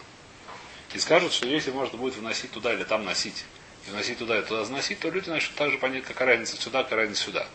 И 0.93 0.99
скажут, 0.99 1.33
что 1.33 1.45
если 1.45 1.71
можно 1.71 1.97
будет 1.97 2.15
выносить 2.15 2.51
туда 2.51 2.73
или 2.73 2.85
там 2.85 3.03
носить, 3.03 3.43
и 3.85 3.91
вносить 3.91 4.17
туда 4.17 4.39
и 4.39 4.43
туда 4.43 4.63
заносить, 4.63 4.99
то 4.99 5.09
люди 5.09 5.29
начнут 5.29 5.55
так 5.55 5.71
же 5.71 5.77
понять, 5.77 6.05
какая 6.05 6.29
разница 6.29 6.55
сюда, 6.55 6.83
какая 6.83 7.01
разница 7.01 7.23
сюда. 7.23 7.47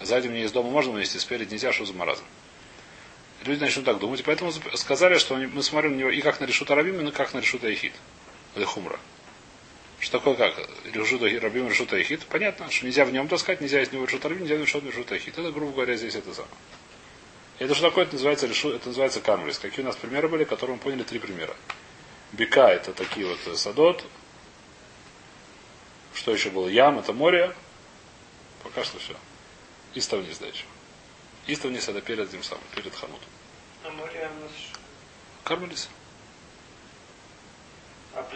Сзади 0.00 0.28
мне 0.28 0.44
из 0.44 0.52
дома 0.52 0.70
можно 0.70 0.92
вынести, 0.92 1.16
спереди 1.16 1.52
нельзя, 1.52 1.72
что 1.72 1.86
за 1.86 1.94
маразм. 1.94 2.24
Люди 3.44 3.60
начнут 3.60 3.86
так 3.86 3.98
думать, 3.98 4.22
поэтому 4.24 4.52
сказали, 4.74 5.16
что 5.16 5.36
мы 5.36 5.62
смотрим 5.62 5.92
на 5.92 5.96
него 5.96 6.10
и 6.10 6.20
как 6.20 6.40
на 6.40 6.44
решут 6.44 6.70
Арабим, 6.70 7.06
и 7.06 7.12
как 7.12 7.32
на 7.32 7.38
решут 7.38 7.64
Айхид. 7.64 7.94
Или 8.56 8.64
Хумра. 8.64 8.98
Что 9.98 10.18
такое 10.18 10.34
как? 10.34 10.54
Решут 10.84 11.22
Арабим, 11.22 11.68
решут 11.68 11.92
Айхид. 11.92 12.26
Понятно, 12.26 12.70
что 12.70 12.86
нельзя 12.86 13.04
в 13.04 13.12
нем 13.12 13.28
таскать, 13.28 13.60
нельзя 13.60 13.82
из 13.82 13.92
него 13.92 14.04
решут 14.04 14.24
Арабим, 14.24 14.42
нельзя 14.42 14.56
решут 14.56 14.84
решут 14.84 15.10
Айхид. 15.10 15.38
Это, 15.38 15.50
грубо 15.50 15.72
говоря, 15.72 15.96
здесь 15.96 16.14
это 16.14 16.34
самое. 16.34 16.52
Это 17.58 17.74
что 17.74 17.88
такое? 17.88 18.04
Это 18.04 18.14
называется, 18.14 18.46
решу, 18.46 18.70
это 18.70 18.88
называется 18.88 19.20
камрис. 19.20 19.58
Какие 19.58 19.82
у 19.82 19.88
нас 19.88 19.96
примеры 19.96 20.28
были, 20.28 20.44
которые 20.44 20.76
мы 20.76 20.82
поняли 20.82 21.02
три 21.02 21.18
примера. 21.18 21.56
Бика 22.32 22.68
это 22.68 22.92
такие 22.92 23.26
вот 23.26 23.38
э, 23.46 23.54
садот. 23.56 24.04
Что 26.14 26.32
еще 26.32 26.50
было? 26.50 26.68
Ям 26.68 26.98
это 26.98 27.14
море. 27.14 27.54
Пока 28.62 28.84
что 28.84 28.98
все. 28.98 29.16
Иставниз 29.94 30.38
дальше. 30.38 30.64
Иставниз 31.46 31.88
это 31.88 32.02
перед 32.02 32.28
этим 32.28 32.42
самым, 32.42 32.64
перед 32.74 32.94
ханутом. 32.94 33.28
А 33.84 33.90
море 33.90 34.28
у 34.36 34.42
нас 34.42 34.52
Кармелис. 35.44 35.88
а 38.14 38.26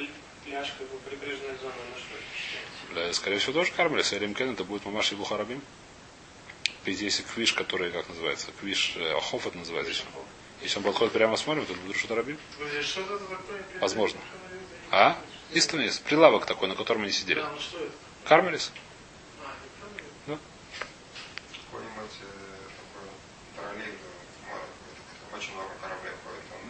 пляж, 0.44 0.72
как 0.78 0.88
бы 0.88 0.98
прибрежная 0.98 1.56
зона, 1.58 1.72
на 1.72 1.98
что 1.98 2.14
это 2.14 2.94
считается? 2.94 3.20
Скорее 3.20 3.38
всего, 3.38 3.52
тоже 3.52 3.72
Кармелис. 3.72 4.12
Эрим 4.12 4.34
Кен 4.34 4.52
это 4.52 4.64
будет 4.64 4.84
Мамаш 4.84 5.12
и 5.12 5.14
Бухарабим. 5.14 5.62
Ведь 6.84 7.00
есть 7.00 7.24
квиш, 7.26 7.52
который, 7.52 7.90
как 7.90 8.08
называется, 8.08 8.48
квиш, 8.60 8.94
э, 8.96 9.16
Ахоф 9.16 9.46
это 9.46 9.58
называется 9.58 9.92
еще. 9.92 10.04
Если 10.62 10.78
он 10.78 10.84
подходит 10.84 11.12
прямо 11.12 11.36
смотрим, 11.36 11.64
то 11.66 11.74
будет 11.74 11.96
решут 11.96 12.10
рабим. 12.10 12.38
Подожди, 12.58 12.82
что 12.82 13.00
это 13.00 13.18
такое? 13.18 13.62
Возможно. 13.80 14.20
А? 14.90 15.18
Вниз. 15.50 15.98
Прилавок 15.98 16.46
такой, 16.46 16.68
на 16.68 16.74
котором 16.74 17.02
они 17.02 17.12
сидели. 17.12 17.40
Да, 17.40 17.50
ну? 17.50 17.58
Кармелис? 18.24 18.72
А, 19.44 19.48
э, 19.48 19.56
э, 20.24 20.38
ходит. 21.70 21.88
Он, 21.92 21.98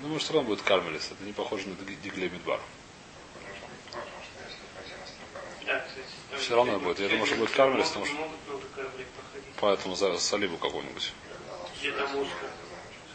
Ну, 0.03 0.09
может, 0.09 0.23
все 0.23 0.33
равно 0.33 0.49
будет 0.49 0.63
Кармелис. 0.63 1.11
Это 1.11 1.23
не 1.25 1.33
похоже 1.33 1.69
на 1.69 1.75
Дигле 1.75 2.31
Мидбар. 2.31 2.61
потому 3.35 3.55
что, 3.55 3.67
потому 3.91 4.23
что 4.25 4.45
если 4.45 4.65
пойти 4.75 4.93
на 4.99 5.07
стрелка, 5.07 5.41
Да, 6.30 6.30
там 6.41 6.47
Всё 6.47 6.57
равно 6.57 6.73
где-то 6.73 6.85
будет. 6.85 6.99
Я 7.01 7.07
где-то 7.07 7.11
думаю, 7.15 7.27
что 7.27 7.37
будет 7.37 7.51
Кармелис, 7.51 7.89
потому 7.89 8.07
что-. 8.07 8.17
Поэтому 9.61 9.95
за 9.95 10.19
Салибу 10.19 10.57
какого-нибудь. 10.57 11.13
Где 11.81 11.93
там 11.93 12.17
узко. 12.17 12.47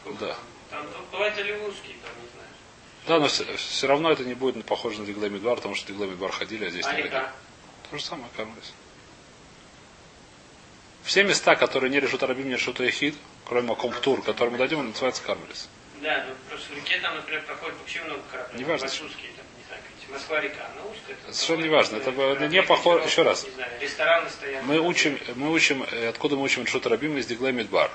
Сколько 0.01 0.19
Да. 0.19 0.27
там? 0.27 0.37
Там, 0.69 0.91
там 0.91 1.01
бывает 1.11 1.37
или 1.39 1.51
узкий, 1.53 1.95
там, 2.03 2.11
не 2.21 2.29
знаю. 2.33 2.47
Да, 3.07 3.19
но 3.19 3.27
все, 3.57 3.87
равно 3.87 4.11
это 4.11 4.23
не 4.23 4.33
будет 4.33 4.63
похоже 4.65 4.99
на 4.99 5.05
Дигле 5.05 5.29
Мидбар, 5.29 5.55
потому 5.57 5.75
что 5.75 5.87
Дигле 5.87 6.07
Мидбар 6.07 6.31
ходили, 6.31 6.65
а 6.65 6.69
здесь 6.69 6.85
А 6.85 6.93
не 6.93 7.03
ходили. 7.03 7.23
То 7.89 7.97
же 7.97 8.03
самое 8.03 8.29
Кармелис. 8.35 8.73
Все 11.03 11.23
места, 11.23 11.55
которые 11.55 11.91
не 11.91 11.99
решут 11.99 12.23
Арабим, 12.23 12.47
не 12.47 12.55
решут 12.55 12.81
Эхид, 12.81 13.15
кроме 13.45 13.67
Макомптур, 13.69 14.23
который 14.23 14.49
мы 14.49 14.57
дадим, 14.57 14.79
они 14.79 14.89
называются 14.89 15.21
Кармелис. 15.23 15.69
Да, 16.01 16.25
ну 16.27 16.35
просто 16.49 16.73
в 16.73 16.75
реке 16.75 16.99
там, 16.99 17.15
например, 17.15 17.43
проходит 17.43 17.77
вообще 17.77 18.01
много 18.03 18.21
кораблей. 18.31 18.65
Там, 18.65 18.73
не 18.73 18.77
знаю, 18.77 19.09
какие-то. 19.11 19.41
Москва-река, 20.09 20.65
она 20.73 20.85
узкая. 20.85 21.17
Совершенно 21.33 21.35
проходит 21.35 21.65
неважно. 21.65 21.97
Это 21.97 22.11
много 22.11 22.47
не 22.47 22.63
похоже- 22.63 23.05
еще 23.05 23.21
раз. 23.23 23.43
Не 23.43 23.49
знаю, 23.51 23.71
рестораны 23.81 24.29
стоят. 24.29 24.63
Мы 24.63 24.79
учим, 24.79 25.19
мы 25.35 25.51
учим, 25.51 25.83
э, 25.83 26.09
откуда 26.09 26.35
мы 26.35 26.43
учим 26.43 26.63
решут 26.63 26.85
Арабим 26.85 27.17
из 27.17 27.25
Дигле 27.25 27.51
Мидбар. 27.51 27.91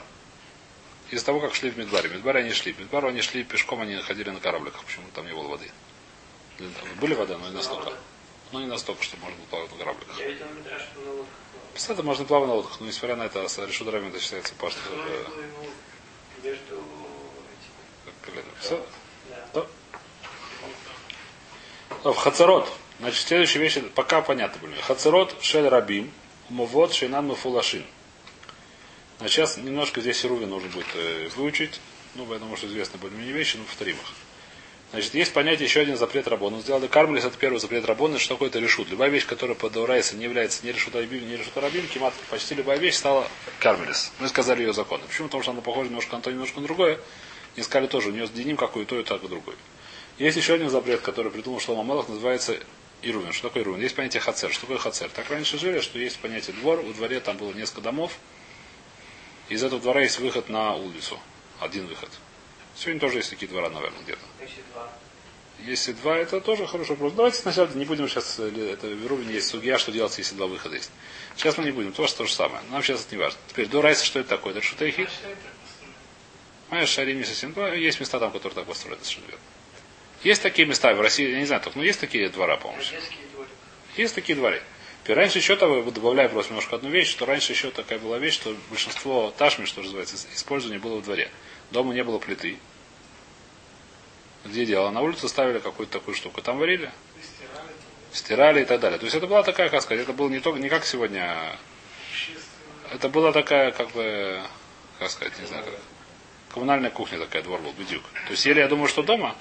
Из 1.11 1.23
того, 1.25 1.41
как 1.41 1.55
шли 1.55 1.71
в 1.71 1.79
Мидбаре. 1.79 2.09
В 2.09 2.13
Мидбаре 2.13 2.41
они 2.41 2.53
шли. 2.53 2.73
В 2.73 2.79
Мидбару 2.79 3.09
они 3.09 3.21
шли 3.21 3.43
пешком, 3.45 3.81
они 3.81 3.97
ходили 3.97 4.31
на 4.31 4.41
корабликах. 4.41 4.85
Почему 4.85 5.07
там 5.15 5.27
не 5.27 5.33
было 5.33 5.49
воды? 5.49 5.71
Были 7.01 7.15
вода, 7.15 7.39
но 7.39 7.49
не 7.49 7.55
настолько. 7.55 7.93
Но 8.53 8.61
не 8.61 8.67
настолько, 8.67 9.03
чтобы 9.03 9.23
можно 9.25 9.39
было 9.39 9.47
плавать 9.47 9.73
на 9.73 9.79
корабликах. 9.79 10.19
Я 10.19 10.29
видел 10.29 10.47
метраж, 10.57 10.83
что 10.83 11.01
на 11.01 11.11
лодках. 11.13 11.35
Кстати, 11.75 12.01
можно 12.01 12.25
плавать 12.25 12.49
на 12.49 12.55
лодках, 12.55 12.81
но 12.81 12.87
несмотря 12.87 13.17
на 13.17 13.23
это, 13.25 13.43
решут 13.43 13.89
Арабим 13.89 14.09
это 14.09 14.21
считается 14.21 14.55
пашт. 14.55 14.77
И 14.87 14.89
было, 14.89 15.05
и 15.05 15.07
было. 15.07 16.51
Между. 16.51 16.83
Все. 18.61 18.87
Да. 19.55 19.67
В 22.03 22.15
Хацарот. 22.15 22.67
Значит, 22.99 23.27
следующие 23.27 23.63
вещи 23.63 23.81
пока 23.81 24.23
понятно 24.23 24.61
были. 24.61 24.75
Хацарот 24.81 25.37
шель 25.43 25.69
рабим, 25.69 26.11
умовод 26.49 26.95
шейнан 26.95 27.27
муфулашин. 27.27 27.85
Значит, 29.19 29.35
сейчас 29.35 29.57
немножко 29.59 30.01
здесь 30.01 30.25
Руви 30.25 30.47
нужно 30.47 30.71
будет 30.71 30.87
э, 30.95 31.29
выучить. 31.37 31.79
Ну, 32.15 32.25
думаю, 32.25 32.57
что 32.57 32.67
известны 32.67 32.99
более-менее 32.99 33.35
вещи, 33.35 33.57
но 33.59 33.65
повторим 33.65 33.97
их. 33.97 34.15
Значит, 34.93 35.15
есть 35.15 35.33
понятие 35.33 35.67
еще 35.67 35.81
один 35.81 35.97
запрет 35.97 36.27
рабона. 36.27 36.57
Он 36.57 36.63
сделал 36.63 36.81
кармелис, 36.89 37.25
это 37.25 37.37
первый 37.39 37.61
запрет 37.61 37.85
рабона, 37.85 38.19
что 38.19 38.35
такое 38.35 38.49
это 38.49 38.59
решут. 38.59 38.89
Любая 38.89 39.09
вещь, 39.09 39.27
которая 39.27 39.55
подаврается, 39.55 40.17
не 40.17 40.25
является 40.25 40.67
ни 40.67 40.71
решут 40.71 40.97
рабим, 40.97 41.29
ни 41.29 41.35
решут 41.35 41.57
рабим, 41.59 41.87
кемат, 41.87 42.13
почти 42.29 42.55
любая 42.55 42.79
вещь 42.79 42.97
стала 42.97 43.29
кармелис. 43.61 44.11
Мы 44.19 44.29
сказали 44.29 44.63
ее 44.63 44.73
законы. 44.73 45.05
Почему? 45.07 45.29
Потому 45.29 45.43
что 45.43 45.53
она 45.53 45.61
похожа 45.61 45.91
немножко 45.91 46.17
на 46.17 46.23
то, 46.23 46.33
немножко 46.33 46.61
на 46.61 46.67
другое. 46.67 46.99
И 47.57 47.63
сказали 47.63 47.87
тоже, 47.87 48.09
у 48.09 48.13
нее 48.13 48.27
с 48.27 48.31
деним 48.31 48.57
какой 48.57 48.85
то, 48.85 48.99
и 48.99 49.05
так, 49.05 49.23
и 49.23 49.29
другой. 49.29 49.55
Есть 50.21 50.37
еще 50.37 50.53
один 50.53 50.69
запрет, 50.69 51.01
который 51.01 51.33
придумал 51.33 51.61
Шлома 51.61 51.83
Мелах, 51.83 52.11
называется 52.11 52.55
Ирувин. 53.01 53.33
Что 53.33 53.49
такое 53.49 53.63
Ирувин? 53.63 53.81
Есть 53.81 53.97
понятие 53.97 54.21
хацер. 54.21 54.53
Что 54.53 54.61
такое 54.61 54.77
хацер? 54.77 55.09
Так 55.09 55.31
раньше 55.31 55.59
жили, 55.59 55.81
что 55.81 55.99
есть 55.99 56.19
понятие 56.19 56.55
двор. 56.57 56.81
У 56.81 56.93
дворе 56.93 57.21
там 57.21 57.39
было 57.39 57.55
несколько 57.55 57.81
домов. 57.81 58.13
Из 59.49 59.65
этого 59.65 59.81
двора 59.81 60.03
есть 60.03 60.19
выход 60.19 60.51
на 60.51 60.75
улицу. 60.75 61.19
Один 61.59 61.87
выход. 61.87 62.11
Сегодня 62.77 63.01
тоже 63.01 63.17
есть 63.17 63.31
такие 63.31 63.49
двора, 63.49 63.71
наверное, 63.71 64.03
где-то. 64.03 64.21
Если 65.61 65.93
два. 65.93 66.19
Это 66.19 66.43
тоже 66.43 66.67
хороший 66.67 66.91
вопрос. 66.91 67.15
Давайте 67.15 67.39
сначала 67.39 67.69
не 67.69 67.87
будем 67.87 68.07
сейчас, 68.07 68.39
э, 68.39 68.73
это 68.75 68.89
в 68.89 69.07
Ирувине 69.07 69.33
есть 69.35 69.49
судья, 69.49 69.79
что 69.79 69.91
делать, 69.91 70.17
если 70.19 70.35
два 70.35 70.49
выхода 70.49 70.77
есть. 70.77 70.91
Сейчас 71.35 71.57
мы 71.57 71.65
не 71.65 71.71
будем, 71.71 71.95
тоже 71.95 72.15
то 72.15 72.27
же 72.27 72.35
самое. 72.35 72.63
Нам 72.71 72.83
сейчас 72.83 73.07
это 73.07 73.15
не 73.15 73.23
важно. 73.23 73.39
Теперь, 73.49 73.69
до 73.69 73.81
Райса, 73.81 74.05
что 74.05 74.21
это 74.21 74.29
такое? 74.29 74.53
Это 74.53 74.61
что 74.63 74.85
А 74.85 74.91
что? 74.91 75.09
Понимаешь, 76.69 76.91
Шарим 76.91 77.17
не 77.17 77.25
совсем. 77.25 77.55
то. 77.55 77.73
Есть 77.73 78.01
места 78.01 78.19
там, 78.21 78.33
которые 78.33 78.55
так 78.55 78.67
построены, 78.67 79.03
совершенно 79.03 79.27
верно. 79.27 79.45
Есть 80.23 80.43
такие 80.43 80.67
места 80.67 80.93
в 80.95 81.01
России, 81.01 81.31
я 81.31 81.39
не 81.39 81.47
знаю, 81.47 81.63
только, 81.63 81.79
но 81.79 81.85
есть 81.85 82.01
такие 82.01 82.29
двора, 82.29 82.57
по-моему. 82.57 82.83
Есть 83.97 84.15
такие 84.15 84.37
дворы. 84.37 84.63
Теперь 85.03 85.17
раньше 85.17 85.39
еще 85.39 85.57
того, 85.57 85.83
добавляю 85.91 86.29
просто 86.29 86.53
немножко 86.53 86.77
одну 86.77 86.91
вещь, 86.91 87.09
что 87.09 87.25
раньше 87.25 87.53
еще 87.53 87.71
такая 87.71 87.99
была 87.99 88.19
вещь, 88.19 88.35
что 88.35 88.55
большинство 88.69 89.33
ташми, 89.37 89.65
что 89.65 89.83
называется, 89.83 90.17
использования 90.35 90.79
было 90.79 90.97
во 90.97 91.01
дворе. 91.01 91.31
Дома 91.71 91.95
не 91.95 92.05
было 92.05 92.19
плиты. 92.19 92.59
Где 94.45 94.67
дело? 94.67 94.91
На 94.91 95.01
улицу 95.01 95.29
ставили 95.29 95.59
какую-то 95.59 95.99
такую 95.99 96.15
штуку. 96.15 96.43
Там 96.43 96.59
варили, 96.59 96.91
И 98.13 98.17
стирали 98.17 98.63
и 98.63 98.65
так 98.65 98.81
далее. 98.81 98.99
То 98.99 99.05
есть 99.05 99.17
это 99.17 99.27
была 99.27 99.43
такая, 99.43 99.69
как 99.71 99.83
сказать, 99.83 100.03
это 100.03 100.13
было 100.13 100.29
не 100.29 100.41
только, 100.41 100.61
не 100.61 100.69
как 100.69 100.85
сегодня, 100.85 101.57
это 102.93 103.09
была 103.09 103.33
такая, 103.33 103.71
как 103.73 103.91
бы, 103.93 104.43
как 104.99 105.11
сказать, 105.11 105.39
не 105.39 105.47
знаю, 105.47 105.65
как, 105.65 105.75
коммунальная 106.53 106.91
кухня 106.91 107.19
такая, 107.19 107.43
двор 107.43 107.61
был, 107.61 107.73
бедюк. 107.73 108.03
То 108.27 108.33
есть 108.33 108.45
ели, 108.45 108.61
я 108.61 108.69
думаю, 108.69 108.89
что 108.89 109.03
дома, 109.03 109.37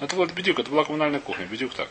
это 0.00 0.16
был 0.16 0.26
бедюк, 0.26 0.58
это 0.58 0.70
была 0.70 0.84
коммунальная 0.84 1.20
кухня, 1.20 1.46
бедюк 1.46 1.74
так. 1.74 1.88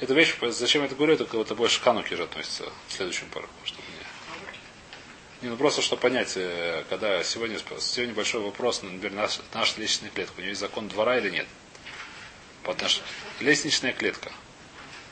Эта 0.00 0.14
вещь, 0.14 0.34
зачем 0.48 0.82
я 0.82 0.86
это 0.86 0.96
говорю, 0.96 1.14
это, 1.14 1.24
это 1.40 1.54
больше 1.54 1.80
к 1.80 1.84
Хануке 1.84 2.16
же 2.16 2.24
относится, 2.24 2.64
к 2.88 2.92
следующему 2.92 3.30
пару, 3.30 3.48
чтобы 3.64 3.86
не... 3.88 5.46
Не, 5.46 5.50
ну 5.50 5.56
просто, 5.56 5.82
чтобы 5.82 6.02
понять, 6.02 6.32
э, 6.36 6.84
когда 6.88 7.22
сегодня, 7.24 7.58
сегодня 7.78 8.14
большой 8.14 8.42
вопрос, 8.42 8.82
ну, 8.82 8.90
например, 8.90 9.12
наш, 9.12 9.40
наша 9.54 9.80
лестничная 9.80 10.10
клетка, 10.10 10.34
у 10.38 10.40
нее 10.40 10.50
есть 10.50 10.60
закон 10.60 10.88
двора 10.88 11.18
или 11.18 11.30
нет? 11.30 11.46
По 12.64 12.70
отнош- 12.72 13.00
Лестничная 13.40 13.92
клетка. 13.92 14.32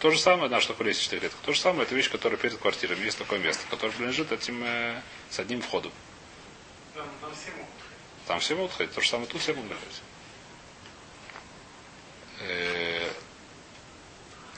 То 0.00 0.10
же 0.10 0.18
самое, 0.18 0.48
да, 0.48 0.60
что 0.60 0.72
такое 0.72 0.88
лестничная 0.88 1.20
клетка. 1.20 1.38
То 1.44 1.52
же 1.52 1.60
самое, 1.60 1.82
это 1.82 1.94
вещь, 1.94 2.10
которая 2.10 2.38
перед 2.38 2.56
квартирами. 2.58 3.04
Есть 3.04 3.18
такое 3.18 3.38
место, 3.38 3.62
которое 3.70 3.92
принадлежит 3.92 4.32
этим 4.32 4.62
э, 4.64 5.00
с 5.30 5.38
одним 5.38 5.62
входом. 5.62 5.92
Там, 6.94 7.06
там 7.20 7.30
все 7.34 7.50
могут 7.52 7.70
ходить. 7.70 8.26
Там 8.26 8.40
все 8.40 8.54
могут 8.56 8.72
ходить. 8.72 8.94
То 8.94 9.00
же 9.00 9.08
самое 9.08 9.28
тут 9.28 9.40
все 9.40 9.52
могут 9.52 9.72
ходить. 9.72 10.02
Э, 12.48 13.08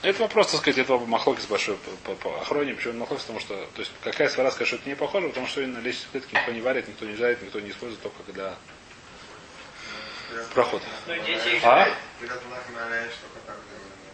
это 0.03 0.21
вопрос, 0.21 0.51
так 0.51 0.59
сказать, 0.59 0.79
этого 0.79 1.05
Махлокис 1.05 1.45
большой 1.45 1.77
по, 1.77 2.13
по, 2.13 2.15
по 2.15 2.41
охроне. 2.41 2.73
Почему 2.73 2.93
Махлокис? 2.93 3.23
Потому 3.23 3.39
что, 3.39 3.55
то 3.55 3.79
есть, 3.79 3.91
какая 4.01 4.29
свара 4.29 4.51
скажет, 4.51 4.67
что 4.67 4.75
это 4.77 4.89
не 4.89 4.95
похоже, 4.95 5.29
потому 5.29 5.47
что 5.47 5.61
именно 5.61 5.79
лечит 5.79 6.07
клетки 6.11 6.35
никто 6.35 6.51
не 6.51 6.61
варит, 6.61 6.87
никто 6.87 7.05
не 7.05 7.15
жарит, 7.15 7.41
никто 7.41 7.59
не 7.59 7.69
использует, 7.69 8.01
только 8.01 8.17
а? 8.19 8.23
когда 8.25 8.57
проход. 10.53 10.81
А? 11.63 11.87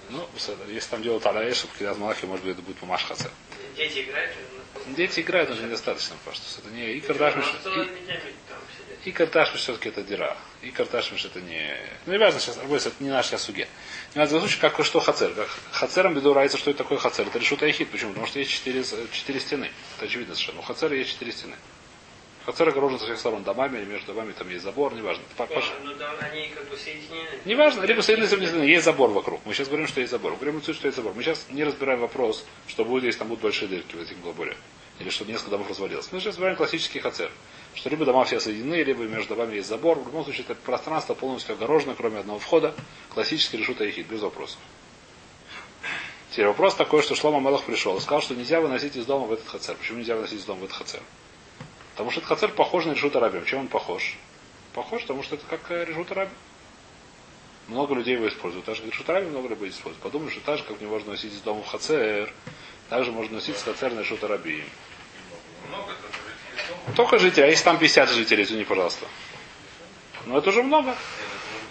Ну, 0.10 0.28
если 0.68 0.90
там 0.90 1.04
делают 1.04 1.26
аляеш, 1.26 1.64
в 1.64 1.78
Кидат 1.78 1.98
Малахи, 1.98 2.26
может 2.26 2.44
быть, 2.44 2.54
это 2.54 2.62
будет 2.64 2.78
помаш 2.78 3.04
хацер. 3.04 3.32
Дети 3.76 4.02
играют? 4.02 4.32
Дети 4.88 5.20
играют 5.20 5.50
уже 5.52 5.64
недостаточно, 5.64 6.16
просто, 6.24 6.62
это 6.62 6.70
не 6.72 6.98
икр 6.98 7.16
даже. 7.16 7.44
И 9.06 9.12
карташмиш 9.12 9.62
все-таки 9.62 9.90
это 9.90 10.02
дира. 10.02 10.36
И 10.62 10.72
карташмиш 10.72 11.24
это 11.26 11.40
не... 11.40 11.74
Ну, 12.06 12.12
не 12.12 12.18
важно 12.20 12.40
сейчас, 12.40 12.58
работать, 12.58 12.86
это 12.88 12.96
не 13.02 13.10
наш 13.10 13.28
сейчас 13.28 13.44
суге. 13.44 13.68
Не 14.14 14.20
надо 14.20 14.38
случай, 14.40 14.60
как 14.60 14.84
что 14.84 15.00
хацер. 15.00 15.32
Как 15.34 15.48
хацером 15.72 16.16
беду 16.16 16.32
нравится, 16.34 16.58
что 16.58 16.70
это 16.72 16.80
такое 16.84 16.98
хацер. 16.98 17.26
Это 17.28 17.40
решут 17.40 17.64
айхит. 17.64 17.90
Почему? 17.92 18.10
Потому 18.12 18.28
что 18.28 18.40
есть 18.40 18.52
четыре, 18.52 18.84
четыре 19.12 19.40
стены. 19.40 19.72
Это 19.98 20.06
очевидно 20.06 20.36
совершенно. 20.36 20.60
У 20.60 20.64
хацера 20.64 20.96
есть 20.96 21.12
четыре 21.12 21.32
стены. 21.32 21.56
Хацер 22.46 22.68
огорожен 22.68 23.00
со 23.00 23.06
всех 23.06 23.20
сторон 23.20 23.44
домами, 23.44 23.78
или 23.78 23.86
между 23.86 24.08
домами 24.08 24.32
там 24.32 24.50
есть 24.50 24.64
забор, 24.64 24.94
неважно. 24.94 25.24
По- 25.38 25.46
Ну, 25.84 25.94
да, 25.96 26.12
они 26.20 26.50
как 26.50 26.68
бы 26.70 26.76
соединены. 26.78 27.28
Неважно, 27.46 27.84
либо 27.84 28.02
соединены, 28.02 28.30
либо 28.30 28.42
не 28.42 28.48
соединены. 28.48 28.70
Есть 28.70 28.86
забор 28.86 29.12
вокруг. 29.12 29.42
Мы 29.46 29.54
сейчас 29.54 29.68
говорим, 29.68 29.88
что 29.88 30.00
есть 30.02 30.12
забор. 30.12 30.32
Мы 30.34 30.38
говорим, 30.40 30.62
что 30.62 30.72
есть 30.72 30.96
забор. 30.96 31.14
Мы 31.14 31.24
сейчас 31.24 31.46
не 31.52 31.64
разбираем 31.64 32.00
вопрос, 32.00 32.46
что 32.68 32.84
будет, 32.86 33.04
если 33.04 33.20
там 33.20 33.28
будут 33.30 33.44
большие 33.44 33.68
дырки 33.68 33.96
в 33.96 34.02
этих 34.02 34.18
заборе. 34.24 34.58
Или 35.00 35.10
что 35.10 35.26
несколько 35.26 35.52
домов 35.52 35.70
развалилось. 35.70 36.10
Мы 36.12 36.20
сейчас 36.20 36.28
разбираем 36.36 36.58
классический 36.58 37.00
хацер. 37.00 37.32
Что 37.76 37.90
либо 37.90 38.06
дома 38.06 38.26
все 38.26 38.40
соединены, 38.40 38.84
либо 38.84 39.04
между 39.04 39.36
домами 39.36 39.56
есть 39.56 39.70
забор. 39.70 40.00
В 40.00 40.08
любом 40.08 40.24
случае, 40.24 40.44
это 40.44 40.56
пространство 40.56 41.14
полностью 41.14 41.54
огорожено, 41.54 41.96
кроме 41.96 42.20
одного 42.20 42.40
входа. 42.40 42.74
Классический 43.10 43.58
решут 43.58 43.80
айхид, 43.82 44.08
без 44.08 44.22
вопросов. 44.22 44.60
Теперь 46.32 46.48
вопрос 46.48 46.76
такой, 46.76 47.02
что 47.02 47.16
Шлома 47.16 47.40
Мелах 47.40 47.64
пришел 47.64 47.98
и 47.98 48.02
сказал, 48.02 48.22
что 48.22 48.36
нельзя 48.36 48.62
выносить 48.62 48.96
из 48.96 49.06
дома 49.06 49.26
в 49.26 49.34
этот 49.34 49.48
хацер. 49.48 49.76
Почему 49.76 50.00
нельзя 50.00 50.16
выносить 50.16 50.40
из 50.40 50.46
дома 50.46 50.62
в 50.62 50.64
этот 50.66 50.78
хацер? 50.78 51.02
Потому 51.94 52.12
что 52.12 52.20
этот 52.20 52.30
хацер 52.30 52.52
похож 52.52 52.86
на 52.86 52.92
решут 52.92 53.16
арабим. 53.16 53.46
Чем 53.46 53.62
он 53.62 53.68
похож? 53.68 54.16
Похож, 54.74 55.02
потому 55.02 55.24
что 55.24 55.36
это 55.36 55.46
как 55.50 55.72
э, 55.72 55.86
решут 55.86 56.12
арабим. 56.12 56.34
Много 57.68 57.96
людей 57.96 58.16
его 58.16 58.28
используют. 58.28 58.66
Так 58.66 58.76
же, 58.76 58.84
как 58.84 58.94
решут 58.94 59.08
много 59.08 59.50
людей 59.50 59.70
используют. 59.70 60.02
Подумай, 60.02 60.32
что 60.32 60.42
так 60.42 60.58
же, 60.60 60.64
как 60.64 60.80
не 60.80 60.88
можно 60.88 61.12
носить 61.12 61.34
из 61.34 61.42
дома 61.42 61.62
в 61.62 61.68
хацер, 61.68 62.32
также 62.90 63.12
можно 63.12 63.36
носить 63.36 63.58
с 63.58 63.64
хацер 63.64 63.94
на 63.94 64.02
решут 64.02 64.24
арабим. 64.24 64.64
Много. 65.68 65.94
Только 66.96 67.20
жители, 67.20 67.44
а 67.44 67.48
если 67.48 67.64
там 67.64 67.78
50 67.78 68.10
жителей, 68.10 68.44
извини, 68.44 68.64
пожалуйста. 68.64 69.06
Ну 70.26 70.38
это 70.38 70.50
уже 70.50 70.64
много. 70.64 70.96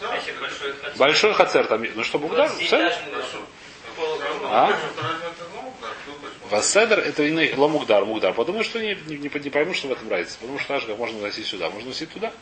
А 0.00 0.16
если 0.16 0.32
большой 0.32 0.72
хацер? 0.72 0.98
Большой 0.98 1.34
хацер 1.34 1.66
там, 1.66 1.84
ну 1.94 2.04
что, 2.04 2.18
Бугдар? 2.18 2.50
А? 4.44 4.78
Васедер 6.50 7.00
это 7.00 7.28
иной 7.28 7.52
ломугдар, 7.56 8.04
мугдар. 8.04 8.32
Подумай, 8.32 8.64
что 8.64 8.80
не, 8.80 8.96
не, 9.06 9.16
не, 9.16 9.28
не 9.28 9.50
поймут, 9.50 9.76
что 9.76 9.88
в 9.88 9.92
этом 9.92 10.08
разница. 10.08 10.38
Потому 10.40 10.58
что 10.58 10.80
как 10.80 10.98
можно 10.98 11.20
носить 11.20 11.46
сюда, 11.46 11.68
можно 11.70 11.88
носить 11.88 12.10
туда. 12.10 12.32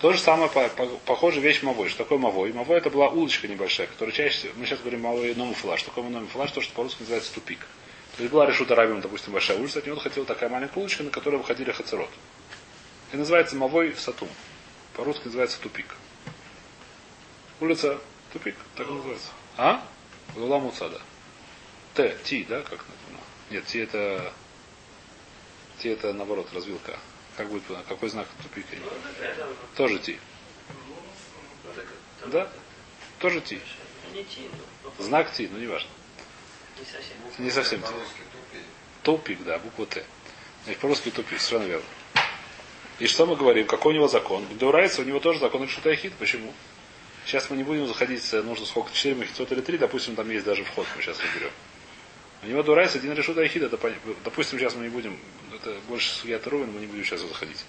То 0.00 0.12
же 0.12 0.18
самое, 0.18 0.50
по, 0.50 0.68
по, 0.68 0.86
похожая 1.06 1.42
вещь 1.42 1.62
Мавой. 1.62 1.88
Что 1.88 2.04
такое 2.04 2.18
Мавой? 2.18 2.52
Мавой 2.52 2.78
это 2.78 2.90
была 2.90 3.08
улочка 3.08 3.48
небольшая, 3.48 3.86
которая 3.86 4.14
чаще 4.14 4.36
всего, 4.36 4.52
мы 4.56 4.66
сейчас 4.66 4.80
говорим 4.80 5.00
Мавой 5.00 5.34
Ному 5.34 5.54
Флаш. 5.54 5.80
Что 5.80 5.90
такое 5.90 6.10
Ному 6.10 6.26
Флаш? 6.26 6.50
То, 6.52 6.60
что 6.60 6.74
по-русски 6.74 7.00
называется 7.00 7.32
тупик. 7.34 7.66
То 8.16 8.22
есть 8.22 8.32
была 8.32 8.46
решута 8.46 8.76
Рабим, 8.76 9.00
допустим, 9.00 9.32
большая 9.32 9.58
улица, 9.58 9.80
от 9.80 9.86
него 9.86 9.96
хотела 9.96 10.24
такая 10.24 10.48
маленькая 10.48 10.78
улочка, 10.78 11.02
на 11.02 11.10
которой 11.10 11.36
выходили 11.36 11.72
хацерот. 11.72 12.10
И 13.12 13.16
называется 13.16 13.56
Мавой 13.56 13.90
в 13.90 14.00
Сатум. 14.00 14.28
По-русски 14.94 15.26
называется 15.26 15.60
тупик. 15.60 15.86
Улица 17.60 17.98
тупик, 18.32 18.54
так 18.76 18.88
называется. 18.88 19.30
А? 19.56 19.84
Гула 20.34 20.58
Муцада. 20.58 21.00
Т, 21.94 22.16
Ти, 22.22 22.44
да, 22.44 22.62
как 22.62 22.72
напомню? 22.72 23.20
Нет, 23.50 23.64
Ти 23.66 23.80
это. 23.80 24.32
Ти 25.78 25.88
это 25.88 26.12
наоборот, 26.12 26.48
развилка. 26.52 26.98
Как 27.36 27.48
будет, 27.48 27.64
какой 27.88 28.08
знак 28.10 28.28
там, 28.52 28.62
Тоже 29.76 29.98
Ти. 29.98 30.18
Да? 32.26 32.48
Тоже 33.18 33.40
Ти. 33.40 33.60
Ну, 34.14 34.24
Знак 35.04 35.32
Ти, 35.32 35.48
ну 35.50 35.58
не 35.58 35.66
важно. 35.66 35.90
Не 37.38 37.50
совсем. 37.50 37.82
Тупик. 39.02 39.42
Да, 39.44 39.58
буква 39.58 39.86
Т. 39.86 40.04
Значит, 40.64 40.80
по-русски 40.80 41.10
тупик, 41.10 41.40
совершенно 41.40 41.68
верно. 41.68 41.86
И 42.98 43.06
что 43.06 43.26
мы 43.26 43.36
говорим? 43.36 43.66
Какой 43.66 43.92
у 43.92 43.96
него 43.96 44.08
закон? 44.08 44.46
Деурайса 44.58 45.02
у 45.02 45.04
него 45.04 45.20
тоже 45.20 45.40
закон 45.40 45.64
Решута 45.64 45.90
Ахид. 45.90 46.12
Почему? 46.14 46.52
Сейчас 47.26 47.50
мы 47.50 47.56
не 47.56 47.62
будем 47.62 47.86
заходить, 47.86 48.22
э, 48.32 48.42
нужно 48.42 48.66
сколько, 48.66 48.92
4 48.92 49.14
махицот 49.14 49.50
или 49.52 49.60
3, 49.60 49.78
допустим, 49.78 50.14
там 50.14 50.28
есть 50.30 50.44
даже 50.44 50.62
вход, 50.64 50.86
мы 50.94 51.02
сейчас 51.02 51.18
разберем. 51.18 51.50
У 52.42 52.46
него 52.46 52.62
Дурайс 52.62 52.94
один 52.94 53.14
Решута 53.14 53.40
Ахид, 53.40 53.62
это, 53.62 53.78
допустим, 54.24 54.58
сейчас 54.58 54.74
мы 54.74 54.82
не 54.82 54.90
будем, 54.90 55.18
это 55.54 55.74
больше 55.88 56.10
судья 56.10 56.38
Трувин, 56.38 56.70
мы 56.70 56.80
не 56.80 56.86
будем 56.86 57.02
сейчас 57.02 57.20
заходить. 57.20 57.64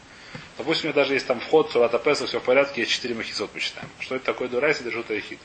Допустим, 0.57 0.89
у 0.89 0.93
меня 0.93 0.95
даже 0.95 1.13
есть 1.13 1.25
там 1.25 1.39
вход, 1.39 1.71
Сурата 1.71 1.97
Песах, 1.99 2.27
все 2.27 2.41
в 2.41 2.43
порядке, 2.43 2.81
есть 2.81 2.91
4 2.91 3.15
махицот 3.15 3.49
мы 3.53 3.61
считаем. 3.61 3.87
Что 3.99 4.17
это 4.17 4.25
такое 4.25 4.49
Дурайс 4.49 4.81
и 4.81 4.83
Решута 4.83 5.13
Ахид? 5.13 5.39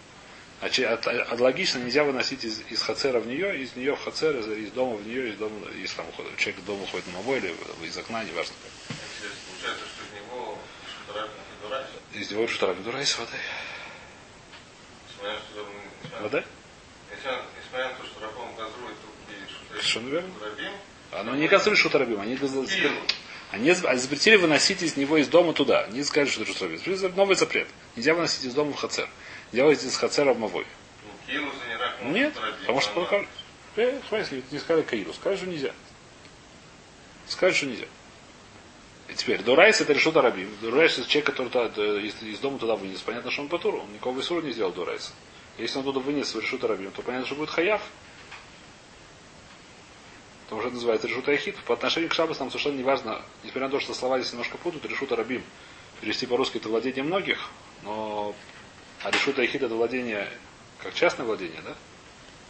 А, 0.61 0.69
че- 0.69 0.87
от- 0.89 1.07
от- 1.07 1.41
логично 1.41 1.79
нельзя 1.79 2.05
выносить 2.05 2.45
из, 2.45 2.61
из 2.69 2.83
Хацера 2.83 3.19
в 3.19 3.27
нее, 3.27 3.63
из 3.63 3.77
нее 3.77 3.97
в 3.97 4.05
Хацер, 4.05 4.37
из, 4.37 4.47
из 4.47 4.71
дома 4.73 4.97
в 4.97 5.07
нее, 5.07 5.31
из 5.31 5.37
дома, 5.37 5.55
из 5.71 5.93
там 5.95 6.07
уходит. 6.09 6.37
Человек 6.37 6.61
из 6.61 6.65
дома 6.67 6.83
уходит 6.83 7.07
на 7.07 7.13
мобой 7.15 7.39
или 7.39 7.55
из 7.83 7.97
окна, 7.97 8.23
неважно 8.25 8.55
как. 8.63 8.97
Получается, 9.49 9.85
что 9.87 10.05
из 10.05 10.23
него 10.23 10.59
Шутарак 11.07 11.31
не 11.31 11.67
Дурайс, 11.69 11.87
Из 12.13 12.31
него 12.31 12.43
Решута 12.45 12.67
Раби 12.67 12.83
Дурайс 12.83 13.19
вода. 13.19 13.31
Вода? 16.21 16.45
несмотря 17.59 17.89
на 17.89 17.95
то, 17.95 18.05
что 18.05 18.21
Рабон 18.21 18.49
газрует 18.57 18.97
и 19.29 19.51
Шутарак 19.51 19.69
Совершенно 19.83 20.09
верно. 20.09 20.35
Рабим, 20.43 20.73
Оно 21.13 21.37
не 21.37 21.49
касается 21.49 21.81
Шутарабим, 21.83 22.21
они, 22.21 22.39
они 23.51 23.71
зап- 23.71 23.97
запретили 23.97 24.37
выносить 24.37 24.83
из 24.83 24.97
него 24.97 25.17
из 25.17 25.29
дома 25.29 25.53
туда. 25.55 25.87
Не 25.89 26.05
сказали, 26.05 26.29
что 26.31 26.43
это 26.43 26.53
Шутарабим. 26.53 27.17
Новый 27.17 27.37
запрет. 27.37 27.69
Нельзя 27.97 28.13
выносить 28.15 28.45
из 28.45 28.53
дома 28.55 28.73
в 28.73 28.77
Хацер. 28.77 29.09
Выносить 29.53 29.89
из 29.89 29.97
Хацера 29.97 30.33
в 30.33 30.39
Мавой. 30.39 30.67
ну, 32.03 32.11
Нет, 32.11 32.35
потому 32.61 32.81
что 32.81 32.93
пока... 32.95 33.25
Э, 33.77 34.01
смотри, 34.09 34.43
не 34.51 34.59
сказали 34.59 34.83
Каиру, 34.83 35.13
сказали, 35.13 35.37
что 35.37 35.47
нельзя. 35.47 35.73
Сказали, 37.27 37.55
что 37.55 37.67
нельзя. 37.67 37.87
И 39.09 39.15
теперь, 39.15 39.43
Дурайс 39.43 39.81
это 39.81 39.93
решут 39.93 40.17
Арабим. 40.17 40.49
Дурайс 40.61 40.99
это 40.99 41.09
человек, 41.09 41.27
который 41.27 41.49
туда, 41.49 41.71
э, 41.77 42.01
из, 42.01 42.23
из 42.23 42.39
дома 42.39 42.59
туда 42.59 42.77
вынес. 42.77 43.01
Понятно, 43.01 43.31
что 43.31 43.43
он 43.43 43.49
Патуру. 43.49 43.79
Он 43.79 43.93
никого 43.93 44.21
Исуру 44.21 44.43
не 44.43 44.53
сделал 44.53 44.73
Дурайса. 44.73 45.13
Если 45.59 45.79
он 45.79 45.85
туда 45.85 46.01
вынес 46.01 46.35
в 46.35 46.41
решут 46.41 46.63
Арабим, 46.65 46.91
то 46.93 47.03
понятно, 47.03 47.27
что 47.27 47.35
будет 47.35 47.51
Хаяв. 47.51 47.83
Потому 50.45 50.63
что 50.63 50.69
это 50.69 50.75
называется 50.77 51.09
решут 51.09 51.29
Ахид. 51.29 51.57
По 51.65 51.75
отношению 51.75 52.11
к 52.11 52.15
Шабас 52.15 52.39
нам 52.41 52.51
совершенно 52.51 52.77
не 52.77 52.83
важно, 52.83 53.23
несмотря 53.43 53.67
на 53.67 53.71
то, 53.71 53.81
что 53.81 53.95
слова 53.95 54.19
здесь 54.19 54.33
немножко 54.33 54.59
путают, 54.59 54.85
решут 54.87 55.13
Арабим. 55.13 55.43
Перевести 56.01 56.27
по-русски 56.27 56.57
это 56.57 56.69
владение 56.69 57.05
многих, 57.05 57.51
но 57.83 58.35
а 59.03 59.11
решут 59.11 59.39
Ахид 59.39 59.63
это 59.63 59.75
владение 59.75 60.29
как 60.83 60.95
частное 60.95 61.27
владение, 61.27 61.61
да? 61.63 61.75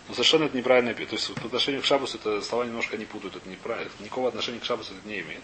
Но 0.08 0.14
совершенно 0.14 0.44
это 0.44 0.56
неправильно. 0.56 0.94
То 0.94 1.02
есть 1.02 1.32
по 1.34 1.46
отношению 1.46 1.82
к 1.82 1.84
Шабасу 1.84 2.18
это 2.18 2.40
слова 2.42 2.64
немножко 2.64 2.96
не 2.96 3.04
путают, 3.04 3.36
это 3.36 3.48
неправильно. 3.48 3.90
Никакого 4.00 4.28
отношения 4.28 4.58
к 4.58 4.64
Шабасу 4.64 4.94
это 4.94 5.06
не 5.06 5.20
имеет. 5.20 5.42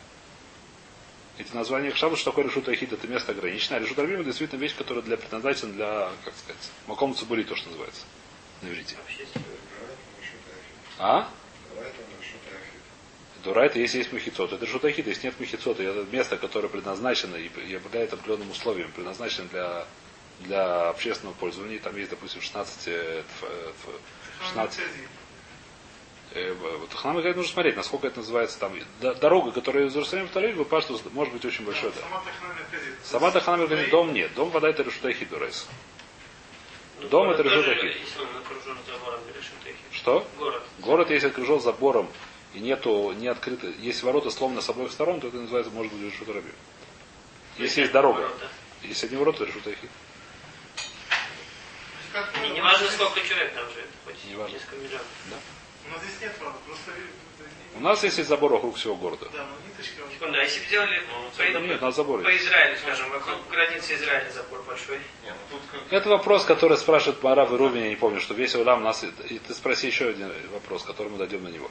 Эти 1.38 1.54
названия 1.54 1.90
к 1.90 1.96
Шабасу, 1.96 2.20
что 2.20 2.30
такое 2.30 2.46
решут 2.46 2.68
Ахид, 2.68 2.92
это 2.92 3.06
место 3.06 3.32
ограниченное. 3.32 3.78
А 3.78 3.82
решут 3.82 3.98
Арбим 3.98 4.16
это 4.16 4.24
действительно 4.24 4.60
вещь, 4.60 4.74
которая 4.76 5.04
для 5.04 5.16
предназначена 5.16 5.72
для, 5.72 6.10
как 6.24 6.34
сказать, 6.34 6.70
Маком 6.86 7.14
Цубури, 7.14 7.44
то, 7.44 7.54
что 7.54 7.68
называется. 7.68 8.02
На 8.62 8.68
иврите. 8.68 8.96
Решута. 9.08 9.40
А? 10.98 11.30
Давай 11.74 11.90
это 11.90 11.98
Решута 12.20 12.50
Ахид. 12.56 13.44
Дура 13.44 13.64
это 13.66 13.78
если 13.78 13.98
есть 13.98 14.12
махицот. 14.12 14.52
Это 14.52 14.64
решут 14.64 14.84
Ахид. 14.84 15.06
Если 15.06 15.26
нет 15.26 15.38
махицота, 15.38 15.82
это 15.82 16.06
место, 16.10 16.38
которое 16.38 16.68
предназначено 16.68 17.36
и 17.36 17.74
обладает 17.74 18.12
определенным 18.12 18.50
условием, 18.50 18.90
предназначено 18.92 19.48
для, 19.48 19.86
для 20.40 20.88
общественного 20.90 21.34
пользования. 21.34 21.78
Там 21.78 21.96
есть, 21.96 22.10
допустим, 22.10 22.40
16, 22.40 22.88
э, 22.88 23.22
тф- 23.22 23.48
э, 23.48 23.70
тф- 23.86 24.46
16 24.48 24.80
Э, 26.32 26.52
Вот 26.52 26.92
Ханам 26.92 27.16
говорит, 27.18 27.36
нужно 27.36 27.50
смотреть, 27.52 27.76
насколько 27.76 28.08
это 28.08 28.18
называется 28.18 28.58
там. 28.58 28.72
Дорога, 29.00 29.52
которая 29.52 29.86
из 29.86 29.94
Иерусалима 29.94 30.28
в 30.28 30.32
Таль-Авив, 30.32 30.68
Паштус, 30.68 31.02
может 31.12 31.32
быть 31.32 31.44
очень 31.46 31.64
большой. 31.64 31.92
Да. 31.92 32.22
Сама 33.04 33.30
Таханам 33.30 33.66
говорит, 33.66 33.88
дом 33.90 34.12
нет. 34.12 34.34
Дом 34.34 34.50
вода 34.50 34.68
это 34.68 34.82
решута 34.82 35.12
Хидурайс. 35.14 35.66
Ну, 37.00 37.08
Дом 37.08 37.30
это 37.30 37.42
решут 37.42 37.64
тоже, 37.64 37.74
такие. 37.76 37.92
Если 38.00 38.20
он 38.20 38.28
окружен 38.36 38.76
забором, 38.86 39.20
решит 39.28 39.52
такие. 39.60 39.76
Что? 39.92 40.26
Город. 40.38 40.62
Город, 40.80 41.10
если 41.10 41.28
окружен 41.28 41.60
забором 41.60 42.08
и 42.52 42.58
нету, 42.58 43.12
не 43.12 43.28
открыто, 43.28 43.68
есть 43.68 44.02
ворота 44.02 44.30
сломаны 44.30 44.60
с 44.60 44.68
обоих 44.68 44.92
сторон, 44.92 45.20
то 45.20 45.28
это 45.28 45.36
называется, 45.38 45.72
может 45.72 45.92
быть, 45.92 46.12
решута 46.12 46.34
Раби. 46.34 46.50
Если 47.56 47.80
есть 47.82 47.92
дорога. 47.92 48.28
Если 48.82 49.06
одни 49.06 49.16
ворота, 49.16 49.38
то 49.38 49.44
решута 49.44 49.70
Хид. 49.70 49.90
И 52.44 52.48
не 52.50 52.60
важно, 52.60 52.88
сколько 52.90 53.20
человек 53.20 53.52
там 53.54 53.68
живет, 53.70 53.88
хоть 54.04 54.24
Не 54.24 54.36
важно. 54.36 54.54
несколько 54.54 54.76
миллионов. 54.76 55.06
У 55.86 55.92
нас 55.92 56.02
здесь 56.02 56.20
нет 56.20 56.38
ворот, 56.40 56.60
просто... 56.66 56.92
У 57.76 57.80
нас 57.80 58.02
есть 58.02 58.24
забор 58.26 58.52
вокруг 58.52 58.76
всего 58.76 58.96
города. 58.96 59.28
Да, 59.32 59.44
но 59.44 59.68
ниточка... 59.68 60.00
Секунду, 60.10 60.38
а 60.38 60.42
если 60.42 60.60
бы 60.60 60.66
делали 60.70 61.02
по, 61.36 61.58
Нет, 61.60 61.94
забор 61.94 62.22
по. 62.22 62.36
Израилю, 62.36 62.78
скажем, 62.78 63.10
вокруг 63.10 63.36
границы 63.50 63.94
Израиля 63.96 64.30
забор 64.30 64.62
большой. 64.62 64.96
Не, 64.96 65.30
ну 65.30 65.36
тут 65.50 65.60
как 65.70 65.92
Это 65.92 66.08
вопрос, 66.08 66.44
который 66.44 66.78
спрашивает 66.78 67.22
Марав 67.22 67.52
и 67.52 67.56
Рубин, 67.56 67.82
я 67.82 67.90
не 67.90 67.96
помню, 67.96 68.20
что 68.20 68.32
весь 68.32 68.54
Улам 68.54 68.82
нас... 68.82 69.04
И 69.04 69.38
ты 69.38 69.52
спроси 69.52 69.88
еще 69.88 70.08
один 70.08 70.32
вопрос, 70.52 70.84
который 70.84 71.08
мы 71.08 71.18
дойдем 71.18 71.44
на 71.44 71.48
него. 71.48 71.70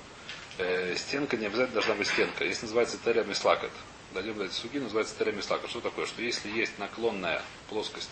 Э, 0.59 0.95
стенка 0.95 1.37
не 1.37 1.47
обязательно 1.47 1.73
должна 1.73 1.95
быть 1.95 2.07
стенка. 2.07 2.45
Если 2.45 2.65
называется 2.65 2.99
теря 3.03 3.23
мислакат, 3.23 3.71
дойдем 4.13 4.37
до 4.37 4.45
этой 4.45 4.53
суги, 4.53 4.77
называется 4.77 5.17
теря 5.17 5.31
мислакат. 5.31 5.71
Что 5.71 5.81
такое? 5.81 6.05
Что 6.05 6.21
если 6.21 6.49
есть 6.51 6.77
наклонная 6.77 7.41
плоскость, 7.67 8.11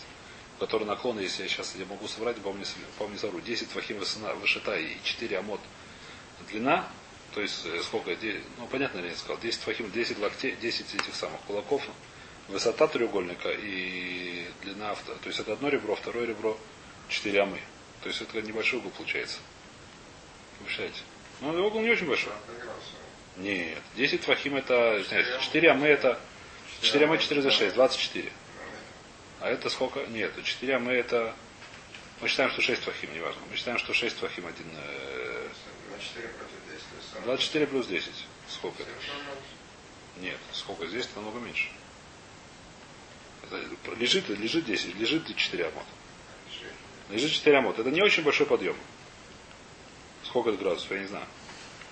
в 0.64 0.66
которой 0.66 0.84
наклон, 0.84 1.18
если 1.20 1.42
я 1.42 1.48
сейчас 1.50 1.74
я 1.78 1.84
могу 1.84 2.08
соврать, 2.08 2.38
помню, 2.38 2.64
помню 2.98 3.18
совру, 3.18 3.38
10 3.40 3.68
фахим 3.68 3.98
высота, 3.98 4.78
и 4.78 4.96
4 5.04 5.38
амод 5.38 5.60
длина, 6.48 6.88
то 7.34 7.42
есть 7.42 7.66
э, 7.66 7.82
сколько, 7.82 8.16
ну 8.58 8.66
понятно, 8.68 9.00
я 9.00 9.14
сказал, 9.14 9.36
10 9.38 9.60
фахим, 9.60 9.92
10 9.92 10.18
локтей, 10.20 10.56
10 10.56 10.94
этих 10.94 11.14
самых 11.14 11.38
кулаков, 11.42 11.82
высота 12.48 12.86
треугольника 12.86 13.50
и 13.50 14.46
длина, 14.62 14.92
авто- 14.92 15.14
то 15.20 15.26
есть 15.28 15.38
это 15.38 15.52
одно 15.52 15.68
ребро, 15.68 15.96
второе 15.96 16.24
ребро, 16.26 16.56
4 17.10 17.42
амы. 17.42 17.60
То 18.02 18.08
есть 18.08 18.22
это 18.22 18.40
небольшой 18.40 18.78
угол 18.78 18.90
получается. 18.92 19.40
Представляете? 20.60 21.00
Ну, 21.42 21.66
угол 21.66 21.82
не 21.82 21.90
очень 21.90 22.06
большой. 22.06 22.32
Нет, 23.36 23.82
10 23.96 24.22
фахим 24.22 24.56
это, 24.56 25.04
4 25.42 25.70
амы 25.72 25.88
это, 25.88 26.18
4 26.80 27.04
амы 27.04 27.18
4 27.18 27.42
за 27.42 27.50
6, 27.50 27.74
24. 27.74 28.32
А 29.44 29.50
это 29.50 29.68
сколько? 29.68 30.00
Нет, 30.06 30.32
4 30.42 30.76
амы 30.76 30.92
это, 30.92 31.36
мы 32.22 32.28
считаем, 32.28 32.50
что 32.50 32.62
6 32.62 32.80
фахим, 32.80 33.12
неважно. 33.12 33.42
Мы 33.50 33.56
считаем, 33.58 33.76
что 33.76 33.92
6 33.92 34.16
фахим 34.16 34.46
один, 34.46 34.66
э, 34.74 35.48
На 35.90 35.98
4 36.02 36.28
против 36.28 36.56
10. 36.72 36.88
то 36.88 36.96
есть 36.96 37.12
сам- 37.12 37.24
24 37.24 37.66
плюс 37.66 37.86
10. 37.86 38.24
Сколько 38.48 38.82
это? 38.84 38.90
Нет, 40.16 40.38
сколько 40.54 40.86
здесь 40.86 41.06
намного 41.14 41.40
меньше. 41.40 41.68
Это 43.42 43.60
лежит, 43.98 44.30
лежит 44.30 44.64
10, 44.64 44.94
лежит 44.94 45.36
4 45.36 45.66
амот. 45.66 45.84
Лежит 47.10 47.30
4 47.30 47.58
амот. 47.58 47.78
Это 47.78 47.90
не 47.90 48.00
очень 48.00 48.22
большой 48.22 48.46
подъем. 48.46 48.76
Сколько 50.24 50.48
это 50.48 50.58
градусов, 50.58 50.90
я 50.90 51.00
не 51.00 51.06
знаю. 51.06 51.26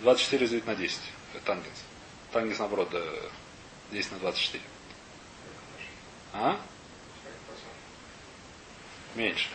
24 0.01 0.43
разделить 0.43 0.67
на 0.67 0.75
10. 0.75 1.01
Это 1.35 1.45
тангенс. 1.45 1.83
Тангенс, 2.33 2.59
наоборот, 2.61 2.89
да, 2.91 3.03
10 3.91 4.13
на 4.13 4.19
24. 4.21 4.65
А? 6.33 6.59
Меньше. 9.15 9.49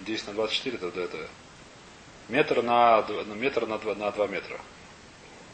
10 0.00 0.28
на 0.28 0.32
24 0.34 0.76
это, 0.76 1.00
это 1.00 1.28
метр 2.28 2.62
на, 2.62 3.02
на 3.02 3.34
метр 3.34 3.66
на 3.66 3.78
2, 3.78 3.94
на 3.96 4.10
2 4.10 4.26
метра. 4.28 4.60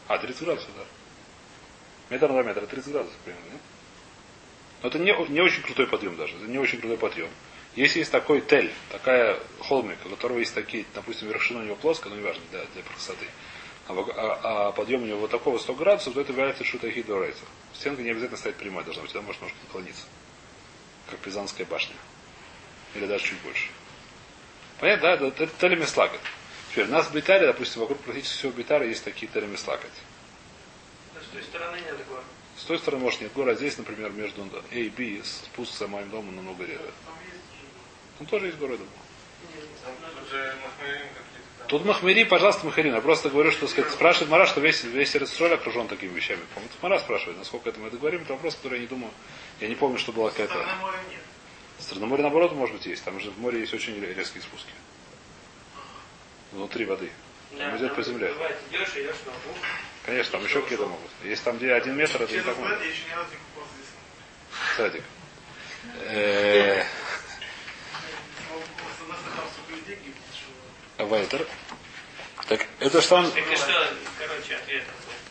А, 0.07 0.17
30 0.17 0.43
градусов, 0.43 0.69
да. 0.77 0.83
Метр 2.09 2.27
на 2.27 2.33
2 2.33 2.43
метра, 2.43 2.65
30 2.65 2.91
градусов 2.91 3.17
примерно, 3.23 3.45
нет? 3.45 3.61
Но 4.83 4.89
это 4.89 4.99
не, 4.99 5.13
не 5.29 5.41
очень 5.41 5.63
крутой 5.63 5.87
подъем 5.87 6.15
даже. 6.15 6.35
Это 6.35 6.45
не 6.45 6.59
очень 6.59 6.79
крутой 6.79 6.97
подъем. 6.97 7.29
Если 7.75 7.99
есть 7.99 8.11
такой 8.11 8.41
тель, 8.41 8.71
такая 8.89 9.37
холмик, 9.59 9.97
у 10.05 10.09
которого 10.09 10.37
есть 10.37 10.53
такие, 10.53 10.85
допустим, 10.93 11.27
вершина 11.27 11.59
у 11.59 11.63
него 11.63 11.75
плоская, 11.75 12.13
но 12.13 12.19
неважно, 12.19 12.43
для, 12.51 12.63
для 12.73 12.83
красоты, 12.83 13.25
а, 13.87 13.93
а- 13.93 14.67
а 14.67 14.71
подъем 14.71 15.03
у 15.03 15.05
него 15.05 15.19
вот 15.19 15.31
такого 15.31 15.57
100 15.57 15.73
градусов, 15.75 16.13
то 16.13 16.21
это 16.21 16.31
является 16.31 16.63
шутахи 16.63 17.01
дорейца. 17.01 17.43
Стенка 17.73 18.01
не 18.01 18.11
обязательно 18.11 18.37
стоять 18.37 18.57
прямой, 18.57 18.83
должна 18.83 19.01
быть, 19.01 19.11
всегда 19.11 19.25
может 19.25 19.41
немножко 19.41 19.59
наклониться. 19.65 20.05
как 21.09 21.19
Пизанская 21.19 21.65
башня. 21.67 21.95
Или 22.95 23.05
даже 23.05 23.25
чуть 23.25 23.39
больше. 23.41 23.67
Понятно, 24.79 25.17
да? 25.17 25.27
Это, 25.27 25.47
телемислакот. 25.47 26.19
Теперь 26.71 26.85
у 26.85 26.91
нас 26.91 27.07
в 27.07 27.13
Битаре, 27.13 27.47
допустим, 27.47 27.81
вокруг 27.81 27.99
практически 27.99 28.37
всего 28.37 28.51
Битара 28.51 28.85
есть 28.85 29.03
такие 29.03 29.31
телемислакот. 29.31 29.91
С 31.21 31.27
той 31.31 31.43
стороны 31.43 31.77
нет 31.77 32.07
гор. 32.07 32.23
С 32.57 32.63
той 32.63 32.79
стороны, 32.79 33.03
может, 33.03 33.21
нет 33.21 33.33
гора, 33.33 33.51
а 33.51 33.55
здесь, 33.55 33.77
например, 33.77 34.11
между 34.11 34.41
A 34.43 34.75
и 34.75 34.89
B 34.89 35.21
спуск 35.23 35.73
с 35.73 35.87
моим 35.87 36.09
домом 36.09 36.35
намного 36.35 36.65
реже. 36.65 36.91
Там 38.17 38.27
тоже 38.27 38.47
есть 38.47 38.57
горы, 38.57 38.77
думаю. 38.77 38.91
Тут 41.67 41.83
Махмери, 41.83 42.23
пожалуйста, 42.23 42.65
Махарин. 42.65 42.93
Я 42.93 43.01
просто 43.01 43.29
говорю, 43.29 43.51
что 43.51 43.67
сказать, 43.67 43.91
спрашивает 43.91 44.29
Мара, 44.29 44.45
что 44.45 44.61
весь, 44.61 44.83
весь 44.83 45.15
Эрцроль 45.15 45.53
окружен 45.53 45.87
такими 45.87 46.13
вещами. 46.13 46.41
По-моему, 46.53 46.73
Мара 46.81 46.99
спрашивает, 46.99 47.39
насколько 47.39 47.69
это 47.69 47.79
мы 47.79 47.87
это 47.87 47.97
говорим. 47.97 48.21
Это 48.21 48.33
вопрос, 48.33 48.55
который 48.55 48.75
я 48.75 48.81
не 48.81 48.87
думаю, 48.87 49.11
я 49.59 49.67
не 49.67 49.75
помню, 49.75 49.97
что 49.97 50.11
была 50.11 50.29
какая-то... 50.29 50.65
Моря, 51.99 52.23
наоборот, 52.23 52.53
может 52.53 52.75
быть, 52.75 52.85
есть. 52.85 53.03
Там 53.03 53.19
же 53.19 53.31
в 53.31 53.39
море 53.39 53.59
есть 53.59 53.73
очень 53.73 53.99
резкие 53.99 54.41
спуски. 54.41 54.71
Внутри 56.51 56.85
воды. 56.85 57.11
Там 57.57 57.77
идет 57.77 57.87
там 57.87 57.95
по 57.95 58.03
земле. 58.03 58.33
Бывает, 58.33 58.57
идешь, 58.71 58.89
идешь. 58.95 59.15
Конечно, 60.05 60.31
там 60.33 60.43
еще 60.43 60.61
какие-то 60.61 60.85
могут. 60.87 61.11
Есть 61.23 61.43
там, 61.43 61.57
где 61.57 61.73
один 61.73 61.95
метр, 61.95 62.21
это 62.21 62.33
не 62.33 62.41
так 62.41 62.57
много. 62.57 62.77
Садик. 64.77 65.03
Вайтер. 70.97 71.47
Так, 72.47 72.65
это 72.79 73.01
что 73.01 73.15
он... 73.15 73.31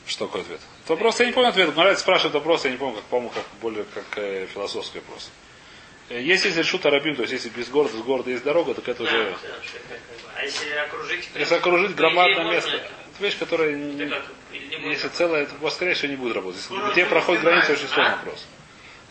Что, 0.06 0.26
такой 0.26 0.42
ответ? 0.42 0.60
Это 0.84 0.92
вопрос, 0.92 1.20
я 1.20 1.26
не 1.26 1.32
помню 1.32 1.48
ответ. 1.48 1.74
Нравится 1.74 2.02
спрашивает 2.02 2.34
вопрос, 2.34 2.64
я 2.64 2.70
не 2.70 2.76
помню, 2.76 2.96
как, 2.96 3.04
по-моему, 3.04 3.30
как 3.30 3.44
более 3.62 3.84
как 3.84 4.04
э, 4.16 4.46
философский 4.52 4.98
вопрос. 4.98 5.30
Э, 5.30 5.43
Если 6.10 6.50
здесь 6.50 6.66
шут 6.66 6.84
арабим, 6.86 7.16
то 7.16 7.22
есть 7.22 7.32
если 7.32 7.48
без 7.48 7.68
города, 7.68 7.96
с 7.96 8.00
города 8.02 8.30
есть 8.30 8.44
дорога, 8.44 8.74
так 8.74 8.86
это 8.88 9.04
Да, 9.04 9.08
уже... 9.10 9.36
А 10.36 10.42
если 10.44 10.70
окружить... 10.74 11.28
Если 11.34 11.54
окружить 11.54 11.94
громадное 11.96 12.44
место, 12.52 12.70
можно- 12.70 12.82
это 12.84 13.22
вещь, 13.22 13.38
которая... 13.38 13.72
не- 13.72 14.08
как? 14.08 14.22
Если 14.52 15.08
целое, 15.08 15.42
это 15.44 15.70
скорее 15.70 15.94
всего 15.94 16.10
не 16.10 16.16
будет 16.16 16.34
работать. 16.34 16.66
Город 16.68 16.92
Где 16.92 17.06
проходит 17.06 17.42
граница, 17.42 17.72
очень 17.72 17.88
сложный 17.88 18.12
а? 18.12 18.16
вопрос. 18.16 18.46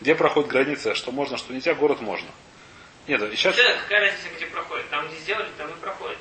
Где 0.00 0.14
проходит 0.14 0.50
граница, 0.50 0.94
что 0.94 1.10
можно, 1.12 1.36
что 1.36 1.52
нельзя, 1.52 1.74
город 1.74 2.00
можно. 2.00 2.28
Нет, 3.08 3.20
сейчас... 3.34 3.56
Да, 3.56 3.76
какая 3.82 4.00
разница, 4.00 4.28
где 4.36 4.46
проходит? 4.46 4.88
Там, 4.90 5.08
где 5.08 5.16
сделали, 5.16 5.48
там 5.58 5.70
и 5.70 5.74
проходит. 5.80 6.18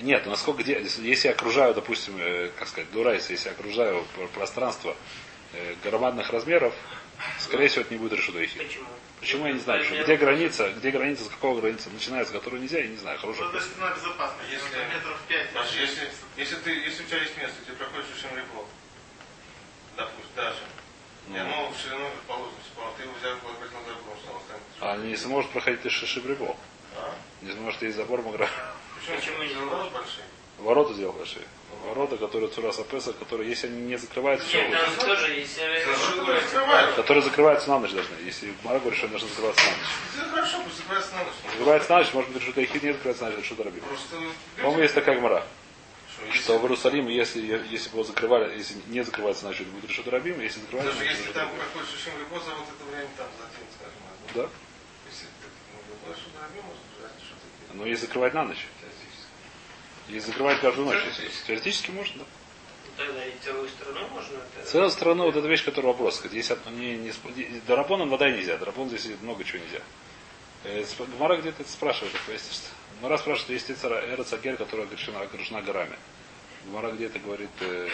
Нет, 0.00 0.22
ну 0.26 0.32
насколько 0.32 0.62
где, 0.62 0.74
если 0.82 1.28
я 1.28 1.34
окружаю, 1.34 1.72
допустим, 1.74 2.16
э, 2.18 2.50
как 2.58 2.68
сказать, 2.68 2.90
дурайс, 2.92 3.30
если 3.30 3.48
я 3.48 3.54
окружаю 3.54 4.04
пр- 4.14 4.28
пространство 4.28 4.94
э, 5.54 5.74
громадных 5.84 6.28
размеров, 6.30 6.74
скорее 7.40 7.68
всего, 7.68 7.82
это 7.82 7.94
не 7.94 7.98
будет 7.98 8.12
решено. 8.12 8.40
Почему? 8.40 8.84
Почему 9.26 9.46
я 9.46 9.52
не 9.54 9.58
знаю? 9.58 9.82
Размер- 9.82 10.04
Где 10.04 10.16
граница, 10.16 10.70
где 10.70 10.90
граница, 10.92 11.24
с 11.24 11.28
какого 11.28 11.60
граница 11.60 11.90
начинается, 11.90 12.32
которую 12.32 12.62
нельзя, 12.62 12.78
я 12.78 12.86
не 12.86 12.96
знаю. 12.96 13.18
Хороший 13.18 13.38
Просто 13.38 13.56
вопрос. 13.56 13.72
стена 13.72 13.90
безопасна. 13.90 14.42
Если- 14.48 14.66
Если 14.66 14.94
метров 14.94 15.20
пять. 15.26 15.50
Паша, 15.50 15.78
если, 15.80 16.08
если, 16.36 16.54
ты, 16.56 16.70
если 16.70 17.02
у 17.02 17.06
тебя 17.06 17.18
есть 17.18 17.36
место, 17.36 17.56
где 17.64 17.72
проходишь 17.72 18.06
Шишим 18.14 18.30
Рибо, 18.36 18.64
допустим, 19.96 20.30
даже, 20.36 20.58
и 21.34 21.36
оно 21.38 21.70
в 21.72 21.76
ширину, 21.76 22.08
предположим, 22.10 22.54
ты 22.96 23.02
его 23.02 23.12
взял, 23.18 23.32
обратил 23.32 23.78
на 23.80 23.94
забор, 23.98 24.16
что 24.22 24.30
он 24.30 24.36
останется. 24.36 24.78
А 24.80 24.96
не 24.96 25.16
сможет 25.16 25.50
проходить 25.50 25.84
из 25.84 25.90
шишибрибо. 25.92 26.56
А? 26.94 27.14
Не 27.42 27.50
сможет 27.50 27.82
есть 27.82 27.96
забор 27.96 28.22
Магра. 28.22 28.48
Почему 29.04 29.42
не 29.42 29.54
Забор 29.54 29.90
большие. 29.90 30.22
Ворота 30.58 30.94
сделал 30.94 31.12
большие. 31.12 31.44
Ворота, 31.86 32.16
которые 32.16 32.48
Цураса 32.50 32.82
Песа, 32.84 33.12
которые, 33.12 33.48
если 33.48 33.68
они 33.68 33.82
не 33.82 33.96
закрываются, 33.96 34.46
Нет, 34.56 34.70
будет. 34.70 35.06
тоже 35.06 35.32
есть... 35.32 35.58
Которые 36.96 37.22
закрываются 37.22 37.68
на 37.68 37.78
ночь 37.78 37.92
должны. 37.92 38.14
Если 38.24 38.52
Мара 38.64 38.80
говорит, 38.80 38.96
что 38.98 39.06
они 39.06 39.12
должны 39.12 39.28
закрываться 39.28 39.64
на 39.64 39.70
ночь. 39.70 40.30
Хорошо, 40.30 40.58
пусть 40.64 40.76
закрывается 40.78 41.14
на 41.14 41.24
ночь. 41.24 41.34
Закрывается 41.52 41.92
на 41.92 41.98
ночь, 41.98 42.14
может 42.14 42.30
быть, 42.30 42.42
решут 42.42 42.58
Эхид, 42.58 42.82
не 42.82 42.92
закрывается 42.92 43.24
на 43.24 43.30
ночь, 43.30 43.38
решут 43.38 43.60
Рабим. 43.60 43.80
Просто... 43.82 44.16
По-моему, 44.56 44.82
есть 44.82 44.94
такая 44.94 45.18
гмара. 45.18 45.46
Что, 46.16 46.32
Что 46.32 46.58
в 46.58 46.62
Иерусалиме, 46.62 47.14
если, 47.14 47.40
если 47.70 47.90
бы 47.90 47.96
его 47.96 48.04
закрывали, 48.04 48.56
если 48.56 48.76
не 48.88 49.04
закрывается 49.04 49.44
на 49.44 49.50
ночь, 49.50 49.60
будет 49.60 49.88
решут 49.88 50.08
Рабим, 50.08 50.40
если 50.40 50.60
закрывается, 50.60 50.92
Даже 50.92 51.04
значит, 51.04 51.20
если 51.20 51.32
там 51.32 51.46
Рабим. 51.46 51.58
проходит 51.58 51.88
Шишим 51.90 52.12
вот 52.30 52.42
это 52.42 52.90
время 52.90 53.08
там 53.16 53.26
за 53.38 53.46
день, 53.52 53.68
скажем, 53.76 54.00
возьму. 54.10 54.42
Да. 54.42 54.48
Если 55.06 55.26
ну, 55.70 55.78
любой 55.92 56.16
что 56.16 56.30
дорогой 56.34 56.62
может 56.62 56.82
что 57.20 57.34
ты 57.36 57.76
Но 57.76 57.86
если 57.86 58.06
закрывать 58.06 58.34
на 58.34 58.44
ночь. 58.44 58.66
Если 60.08 60.30
закрывать 60.30 60.60
каждую 60.60 60.86
ночь. 60.86 61.02
если- 61.06 61.28
Теоретически 61.46 61.90
можно, 61.90 62.18
да. 62.18 63.04
Тогда 63.04 63.26
и 63.26 63.32
целую 63.44 63.68
страну 63.68 64.08
можно. 64.08 64.36
это- 64.58 64.66
Целая 64.66 64.88
страна, 64.90 65.24
вот 65.24 65.36
эта 65.36 65.46
вещь, 65.48 65.64
которая 65.64 65.92
вопрос. 65.92 66.22
Если 66.32 66.52
от- 66.54 66.66
не, 66.70 66.96
не, 66.96 67.12
Дарабоном 67.66 68.08
вода 68.08 68.30
нельзя. 68.30 68.56
Дарабон 68.56 68.88
здесь 68.88 69.08
много 69.20 69.44
чего 69.44 69.62
нельзя. 69.62 69.80
Э, 70.64 70.84
Гмара 71.16 71.36
где-то 71.36 71.62
это 71.62 71.70
спрашивает. 71.70 72.14
есть, 72.28 72.52
что- 72.52 72.68
Гмара 73.00 73.18
спрашивает, 73.18 73.50
есть 73.50 73.70
Эрцагер, 73.70 74.56
которая 74.56 74.86
окружена, 74.86 75.20
окружена 75.20 75.60
горами. 75.60 75.96
Гмара 76.64 76.90
где-то 76.92 77.18
говорит... 77.18 77.50
э, 77.60 77.88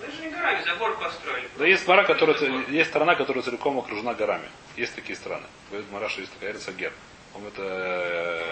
Мы 0.00 0.10
же 0.12 0.22
не 0.22 0.30
горами, 0.30 0.62
забор 0.64 0.98
построили. 0.98 1.48
Да 1.58 1.66
есть 1.66 1.82
страна, 1.82 2.04
которая, 2.04 2.36
есть 2.68 2.90
страна, 2.90 3.14
которая 3.14 3.42
целиком 3.42 3.78
окружена 3.78 4.14
горами. 4.14 4.48
Есть 4.76 4.94
такие 4.94 5.16
страны. 5.16 5.46
Говорит 5.70 5.88
Гмара, 5.90 6.08
что 6.08 6.20
есть 6.22 6.32
такая 6.32 6.52
Эрцагер. 6.52 6.92
по 7.34 7.38
это... 7.46 8.45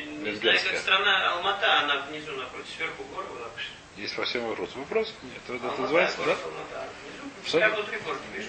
э, 0.00 0.04
Не, 0.04 0.10
не 0.10 0.20
знаю, 0.20 0.34
Венгерская. 0.34 0.72
как 0.72 0.80
страна 0.82 1.32
Алмата, 1.32 1.80
она 1.80 1.96
внизу 2.08 2.32
находится, 2.32 2.74
сверху 2.76 3.02
горы 3.14 3.26
была. 3.28 3.48
Есть 3.96 4.16
во 4.16 4.24
всем 4.24 4.46
вопрос. 4.48 4.70
Вопрос? 4.76 5.12
Нет, 5.22 5.32
это, 5.46 5.54
это 5.56 5.64
Алмата, 5.64 5.82
называется, 5.82 6.16
да? 6.24 6.32
Алмата. 6.32 6.88
Прямо 7.50 7.74
внутри 7.76 7.98
города, 7.98 8.20
видишь? 8.32 8.48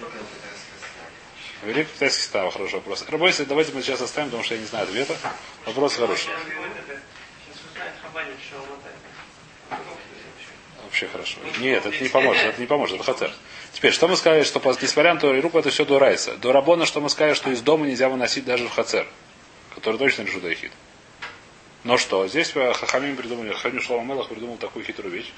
Великий 1.62 1.92
китайский 1.92 2.22
става, 2.22 2.50
хороший 2.50 2.74
вопрос. 2.76 3.04
Рабойся, 3.08 3.44
давайте 3.44 3.72
мы 3.72 3.82
сейчас 3.82 4.00
оставим, 4.00 4.28
потому 4.28 4.44
что 4.44 4.54
я 4.54 4.60
не 4.60 4.66
знаю 4.66 4.84
ответа. 4.84 5.16
Вопрос 5.66 5.94
хороший. 5.96 6.24
Сейчас 6.24 6.36
узнает 7.70 7.92
Хабанин, 8.02 8.34
что 8.48 8.56
Алмата. 8.56 8.88
Вообще 10.84 11.06
хорошо. 11.08 11.38
Нет, 11.58 11.84
это 11.86 12.02
не 12.02 12.08
поможет, 12.08 12.42
это 12.42 12.60
не 12.60 12.66
поможет, 12.66 12.96
это 12.96 13.04
хатер. 13.04 13.32
Теперь, 13.72 13.92
что 13.92 14.08
мы 14.08 14.16
сказали, 14.16 14.42
что 14.42 14.58
по- 14.58 14.70
несмотря 14.80 15.14
на 15.14 15.20
то, 15.20 15.34
и 15.34 15.40
руку 15.40 15.58
это 15.58 15.70
все 15.70 15.84
дурайся. 15.84 16.36
До 16.38 16.50
Рабона, 16.52 16.84
что 16.86 17.00
мы 17.00 17.08
сказали, 17.10 17.34
что 17.34 17.50
из 17.50 17.60
дома 17.60 17.86
нельзя 17.86 18.08
выносить 18.08 18.44
даже 18.44 18.66
в 18.66 18.70
хацер, 18.72 19.06
который 19.74 19.98
точно 19.98 20.22
решит 20.22 20.44
Айхид. 20.44 20.72
Но 21.84 21.96
что, 21.96 22.26
здесь 22.28 22.50
Хахамим 22.52 23.16
придумали, 23.16 23.52
Ханю 23.54 23.80
Шломамелах 23.80 24.28
придумал 24.28 24.58
такую 24.58 24.84
хитрую 24.84 25.12
вещь, 25.12 25.32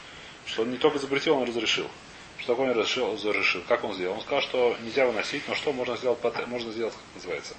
что 0.45 0.63
он 0.63 0.71
не 0.71 0.79
только 0.79 0.99
запретил, 0.99 1.37
он 1.37 1.49
разрешил. 1.49 1.89
Что 2.39 2.55
такое 2.55 2.71
он 2.73 2.79
разрешил, 2.79 3.13
разрешил? 3.13 3.63
Как 3.69 3.85
он 3.85 3.95
сделал? 3.95 4.17
Он 4.17 4.21
сказал, 4.23 4.43
что 4.43 4.77
нельзя 4.81 5.07
выносить, 5.07 5.47
но 5.47 5.55
что 5.55 5.73
можно 5.73 5.97
сделать, 5.97 6.19
патент, 6.19 6.49
можно 6.49 6.73
сделать, 6.73 6.95
как 6.95 7.15
называется? 7.15 7.55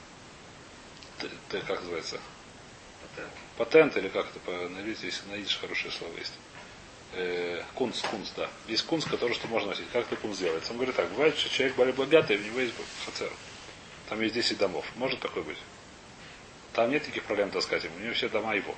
Т- 1.19 1.29
т- 1.49 1.61
как 1.61 1.79
называется? 1.79 2.19
Патент 3.57 3.95
или 3.95 4.09
как 4.09 4.25
это 4.35 4.51
на 4.69 4.79
если 4.79 5.29
на 5.29 5.35
идиш 5.37 5.57
хорошее 5.61 5.91
слово 5.91 6.17
есть. 6.17 6.33
Э, 7.13 7.61
кунс, 7.75 8.01
кунс, 8.01 8.33
да. 8.35 8.49
Есть 8.67 8.85
кунс, 8.85 9.05
который 9.05 9.33
что 9.33 9.47
можно 9.47 9.69
носить. 9.69 9.85
Как 9.93 10.07
ты 10.07 10.15
кунс 10.15 10.39
делается? 10.39 10.71
Он 10.71 10.77
говорит 10.77 10.95
так, 10.95 11.09
бывает, 11.11 11.37
что 11.37 11.49
человек 11.49 11.75
более 11.75 11.93
богатый, 11.93 12.37
у 12.37 12.41
него 12.41 12.59
есть 12.59 12.73
хацер. 13.05 13.31
Там 14.09 14.19
есть 14.21 14.33
10 14.33 14.57
домов. 14.57 14.85
Может 14.95 15.19
такое 15.19 15.43
быть? 15.43 15.57
Там 16.73 16.89
нет 16.89 17.03
никаких 17.03 17.23
проблем 17.23 17.51
таскать 17.51 17.83
ему. 17.83 17.95
У 17.97 17.99
него 17.99 18.13
все 18.13 18.29
дома 18.29 18.55
его. 18.55 18.75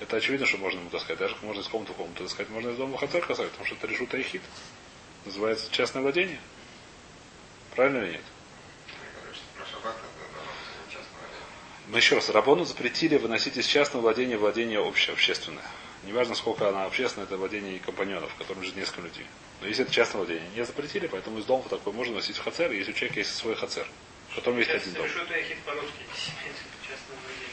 Это 0.00 0.16
очевидно, 0.16 0.46
что 0.46 0.58
можно 0.58 0.80
ему 0.80 0.90
таскать. 0.90 1.18
Даже 1.18 1.36
можно 1.42 1.60
из 1.60 1.68
комнаты 1.68 1.92
в 1.92 1.96
комнату 1.96 2.24
таскать. 2.24 2.48
Можно 2.48 2.70
из 2.70 2.76
дома 2.76 2.96
в 2.96 3.00
хацер 3.00 3.24
таскать, 3.24 3.50
потому 3.50 3.66
что 3.66 3.76
это 3.76 3.86
решут 3.86 4.12
айхит. 4.14 4.42
Называется 5.24 5.70
частное 5.70 6.02
владение. 6.02 6.40
Правильно 7.74 8.04
или 8.04 8.12
нет? 8.12 8.22
Мы 11.88 11.98
еще 11.98 12.14
раз, 12.14 12.30
Рабону 12.30 12.64
запретили 12.64 13.16
выносить 13.16 13.56
из 13.56 13.66
частного 13.66 14.02
владения 14.02 14.36
владение 14.36 14.80
обще, 14.80 15.12
общественное. 15.12 15.64
Неважно, 16.04 16.34
сколько 16.34 16.68
она 16.68 16.84
общественная, 16.84 17.26
это 17.26 17.36
владение 17.36 17.76
и 17.76 17.78
компаньонов, 17.78 18.32
в 18.32 18.36
котором 18.36 18.62
живет 18.62 18.76
несколько 18.76 19.02
людей. 19.02 19.26
Но 19.60 19.66
если 19.66 19.84
это 19.84 19.92
частное 19.92 20.20
владение, 20.20 20.48
не 20.54 20.64
запретили, 20.64 21.08
поэтому 21.08 21.38
из 21.38 21.44
дома 21.44 21.64
такой 21.68 21.92
можно 21.92 22.14
носить 22.14 22.36
в 22.36 22.44
хацер, 22.44 22.70
если 22.72 22.92
у 22.92 22.94
человека 22.94 23.20
есть 23.20 23.36
свой 23.36 23.56
хацер, 23.56 23.86
в 24.30 24.34
котором 24.36 24.58
есть 24.58 24.70
Сейчас 24.70 24.82
один 24.82 24.94
дом. 24.94 25.06
по-русски. 25.66 26.04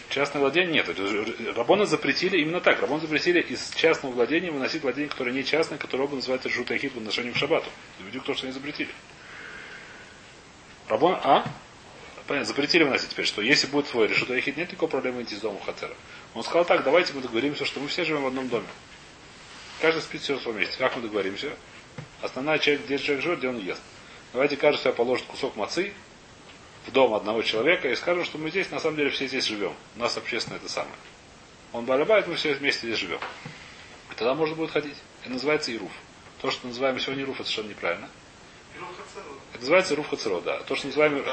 Частное 0.10 0.42
владение. 0.42 0.84
Нет. 0.84 1.58
Рабоны 1.58 1.86
запретили 1.86 2.40
именно 2.40 2.62
так. 2.62 2.80
Рабоны 2.80 3.02
запретили 3.02 3.42
из 3.42 3.72
частного 3.76 4.14
владения 4.14 4.52
выносить 4.52 4.82
владение, 4.82 5.10
которое 5.10 5.32
не 5.32 5.44
частное, 5.44 5.78
которое 5.78 6.04
оба 6.04 6.16
называется 6.16 6.50
жутайхид 6.50 6.94
в 6.94 6.98
отношении 6.98 7.32
к 7.32 7.36
шабату. 7.36 7.70
Видите, 8.00 8.24
то, 8.26 8.34
что 8.34 8.46
они 8.46 8.54
запретили. 8.54 8.90
Рабон, 10.88 11.20
а? 11.24 11.46
Понятно, 12.28 12.46
запретили 12.46 12.84
выносить 12.84 13.10
теперь, 13.10 13.26
что 13.26 13.42
если 13.42 13.68
будет 13.68 13.88
твой 13.88 14.08
решут 14.08 14.30
айхид, 14.32 14.58
нет 14.58 14.70
никакой 14.70 14.90
проблемы 14.90 15.24
идти 15.24 15.36
из 15.36 15.42
дома 15.42 15.60
хацера. 15.66 15.96
Он 16.34 16.44
сказал 16.44 16.66
так, 16.66 16.84
давайте 16.84 17.14
мы 17.14 17.22
договоримся, 17.22 17.66
что 17.66 17.80
мы 17.80 17.88
все 17.88 18.04
живем 18.04 18.24
в 18.24 18.28
одном 18.28 18.50
доме. 18.50 18.68
Каждый 19.82 20.02
спит 20.02 20.22
все 20.22 20.36
в 20.36 20.42
своем 20.42 20.60
месте. 20.60 20.76
Как 20.78 20.96
мы 20.96 21.04
договоримся? 21.04 21.52
Основная 22.22 22.60
часть, 22.60 22.86
где 22.86 22.98
человек 22.98 23.24
живет, 23.24 23.40
где 23.40 23.50
он 23.50 23.60
ест. 23.60 23.82
Давайте 24.34 24.58
каждый 24.58 24.82
себя 24.82 24.92
положит 24.92 25.26
кусок 25.26 25.56
мацы 25.56 25.94
в 26.88 26.92
дом 26.92 27.14
одного 27.14 27.42
человека 27.44 27.90
и 27.90 27.96
скажем, 27.96 28.26
что 28.26 28.38
мы 28.38 28.50
здесь, 28.50 28.72
на 28.72 28.80
самом 28.80 28.98
деле, 28.98 29.10
все 29.10 29.28
здесь 29.28 29.46
живем. 29.46 29.74
У 29.96 30.00
нас 30.00 30.18
общественно 30.18 30.56
это 30.56 30.70
самое. 30.70 30.96
Он 31.74 31.86
балябает, 31.86 32.28
мы 32.28 32.36
все 32.36 32.54
вместе 32.54 32.88
здесь 32.88 33.00
живем. 33.00 33.20
И 34.12 34.16
тогда 34.16 34.34
можно 34.34 34.56
будет 34.56 34.72
ходить. 34.72 34.96
Это 35.22 35.32
называется 35.32 35.74
ируф. 35.74 35.92
То, 36.42 36.50
что 36.50 36.68
называем 36.68 37.00
сегодня 37.00 37.24
ируф, 37.24 37.40
это 37.40 37.50
совершенно 37.50 37.70
неправильно. 37.70 38.10
Это 39.52 39.60
называется 39.60 39.94
ируф 39.94 40.10
хацеро, 40.10 40.40
да. 40.42 40.60
То, 40.60 40.76
что 40.76 40.88
называем... 40.88 41.24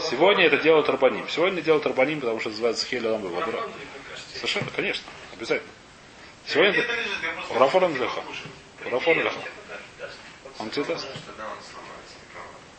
Сегодня 0.00 0.46
это 0.46 0.56
делают 0.56 0.88
Рабаним. 0.88 1.28
Сегодня 1.28 1.60
делают 1.60 1.86
Рабаним, 1.86 2.20
потому 2.20 2.40
что 2.40 2.48
это 2.48 2.56
называется 2.56 2.86
Хель 2.86 3.06
Ламбы. 3.06 3.30
Совершенно, 4.34 4.70
конечно, 4.70 5.04
обязательно. 5.32 5.70
Сегодня 6.46 6.80
это. 6.80 6.92
У 7.50 7.58
Рафора 7.58 7.88
Мжеха. 7.88 8.22
даст. 9.98 10.18
Он 10.58 10.70
тебе 10.70 10.84
даст? 10.84 11.06
Потому 11.06 11.18
что 11.18 11.26
тогда 11.26 11.44
он 11.44 11.58
сломается, 11.62 12.14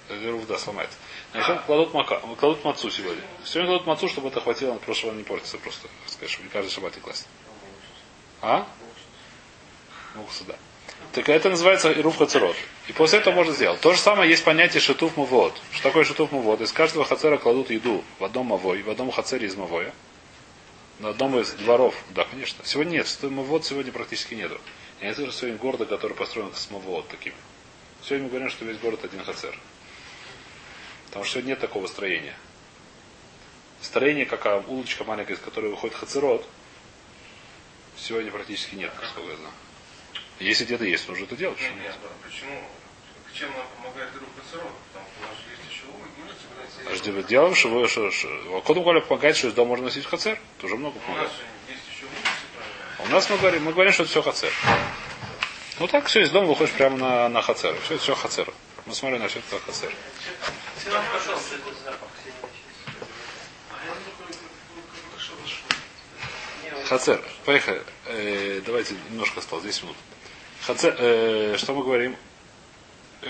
Руф, 0.10 0.48
да, 0.48 0.58
сломается. 0.58 0.98
Значит, 1.32 1.50
он 1.50 1.60
кладут, 1.64 1.94
мака, 1.94 2.20
кладут 2.40 2.64
мацу 2.64 2.90
сегодня. 2.90 3.24
Сегодня 3.46 3.70
кладут 3.70 3.88
мацу, 3.88 4.08
чтобы 4.10 4.28
это 4.28 4.42
хватило, 4.42 4.74
на 4.74 4.80
прошлого 4.80 5.14
не 5.14 5.24
портится 5.24 5.58
просто. 5.58 5.88
Сказать, 6.08 6.40
не 6.44 6.50
каждый 6.50 6.70
шаббат 6.70 6.96
не 6.96 7.02
класть. 7.02 7.28
А? 8.42 8.68
Ну, 10.16 10.28
сюда. 10.32 10.56
Так 11.14 11.30
это 11.30 11.50
называется 11.50 11.92
Ируф 11.92 12.18
Хацерот. 12.18 12.56
И 12.88 12.94
после 12.94 13.20
этого 13.20 13.34
можно 13.34 13.54
сделать. 13.54 13.80
То 13.82 13.94
же 13.94 14.00
самое 14.00 14.30
есть 14.30 14.44
понятие 14.44 14.82
шитуф 14.82 15.16
мувод. 15.16 15.54
Что 15.72 15.84
такое 15.84 16.04
шитуф 16.04 16.32
мувод? 16.32 16.62
Из 16.62 16.72
каждого 16.72 17.06
хацера 17.06 17.38
кладут 17.38 17.70
еду 17.70 18.04
в 18.20 18.24
одном 18.24 18.48
мавой, 18.48 18.82
в 18.82 18.90
одном 18.90 19.12
хацере 19.12 19.48
из 19.48 19.56
мавоя. 19.56 19.94
На 21.00 21.10
одном 21.10 21.40
из 21.40 21.52
дворов. 21.54 21.96
Да, 22.10 22.26
конечно. 22.26 22.64
Сегодня 22.66 22.98
нет. 22.98 23.18
Мавод 23.22 23.66
сегодня 23.66 23.92
практически 23.92 24.34
нету. 24.34 24.60
И 25.02 25.06
это 25.06 25.26
же 25.26 25.32
сегодня 25.32 25.58
города, 25.58 25.86
который 25.86 26.14
построен 26.14 26.54
с 26.54 26.70
мавод 26.72 27.08
таким. 27.08 27.34
Сегодня 28.02 28.26
мы 28.26 28.30
говорим, 28.30 28.50
что 28.50 28.66
весь 28.66 28.78
город 28.78 29.04
один 29.04 29.24
хацер. 29.24 29.58
Потому 31.14 31.26
что 31.26 31.34
сегодня 31.34 31.50
нет 31.50 31.60
такого 31.60 31.86
строения. 31.86 32.34
Строение, 33.84 34.26
как 34.26 34.44
а, 34.48 34.64
улочка 34.66 35.04
маленькая, 35.04 35.36
из 35.36 35.40
которой 35.40 35.70
выходит 35.70 35.96
хацерот, 35.96 36.44
сегодня 37.96 38.32
практически 38.32 38.74
нет, 38.74 38.92
насколько 39.00 39.30
я 39.30 39.38
знаю. 39.38 39.54
Если 40.40 40.66
где-то 40.66 40.86
есть, 40.86 41.08
нужно 41.08 41.26
это 41.26 41.36
делать. 41.36 41.60
Нет, 41.60 41.70
почему 41.70 41.84
нет? 41.84 41.96
почему? 42.24 42.64
Чем 43.32 43.52
нам 43.52 43.68
помогает 43.78 44.12
друг 44.14 44.28
Пацарон? 44.30 44.72
Потому 44.92 45.06
что 45.06 45.24
у 45.24 45.30
нас 45.30 45.38
есть 45.52 45.72
еще 45.72 45.86
улицы, 45.86 46.40
куда 46.50 46.84
Подожди, 46.84 47.12
мы 47.12 47.24
делаем, 47.24 47.54
что 47.54 47.70
вы, 47.70 47.88
что, 47.88 48.10
что, 48.10 48.62
Кодом 48.62 48.84
Коля 48.84 49.00
помогает, 49.00 49.38
что 49.38 49.50
из 49.50 49.54
дома 49.54 49.70
можно 49.70 49.86
носить 49.86 50.08
хацер. 50.08 50.40
Тоже 50.58 50.78
много 50.78 50.96
У 50.96 50.98
нас 50.98 51.06
помогает. 51.06 51.30
же 51.30 51.74
есть 51.74 51.84
еще 51.96 52.06
улицы, 52.06 52.42
правильно? 52.56 52.96
А 52.98 53.04
у 53.04 53.08
нас 53.10 53.30
мы 53.30 53.38
говорим, 53.38 53.64
мы 53.66 53.74
говорим, 53.74 53.94
что 53.94 54.02
это 54.02 54.10
все 54.10 54.24
хацер. 54.24 54.52
Ну 55.80 55.88
так, 55.88 56.08
все, 56.08 56.22
из 56.22 56.32
дома 56.32 56.48
выходишь 56.48 56.74
прямо 56.74 56.98
на, 56.98 57.30
на 57.30 57.44
хацер. 57.44 57.80
Все, 57.84 57.94
это 57.94 58.04
все 58.04 58.16
хацер. 58.16 58.52
Мы 58.88 58.96
смотрим 58.96 59.20
на 59.20 59.28
все 59.28 59.38
это 59.38 59.60
хацер. 59.60 59.94
Все. 60.84 60.98
А 60.98 61.04
Хацер. 66.88 67.24
Поехали. 67.46 67.82
Э, 68.06 68.62
давайте 68.66 68.96
немножко 69.10 69.40
осталось, 69.40 69.64
10 69.64 69.84
минут. 69.84 69.96
Хацер, 70.66 70.96
э, 71.00 71.56
что 71.58 71.74
мы 71.74 71.84
говорим? 71.84 72.18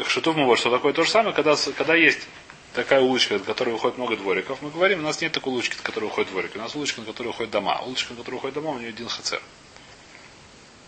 Шитов 0.07 0.35
мы 0.35 0.57
что 0.57 0.71
такое 0.71 0.93
то 0.93 1.03
же 1.03 1.11
самое, 1.11 1.35
когда, 1.35 1.55
когда 1.77 1.93
есть 1.93 2.27
такая 2.73 3.01
улочка, 3.01 3.35
на 3.35 3.39
которой 3.41 3.69
выходит 3.69 3.99
много 3.99 4.17
двориков, 4.17 4.59
мы 4.63 4.71
говорим, 4.71 4.99
у 4.99 5.03
нас 5.03 5.21
нет 5.21 5.31
такой 5.31 5.53
улочки, 5.53 5.77
на 5.77 5.83
которой 5.83 6.05
выходят 6.05 6.31
дворики. 6.31 6.57
У 6.57 6.61
нас 6.61 6.75
улочка, 6.75 7.01
на 7.01 7.05
которой 7.05 7.27
выходят 7.27 7.51
дома. 7.51 7.79
Улочка, 7.81 8.13
на 8.13 8.19
которой 8.19 8.35
выходит 8.35 8.55
дома, 8.55 8.71
у 8.71 8.79
нее 8.79 8.89
один 8.89 9.07
хацер. 9.07 9.41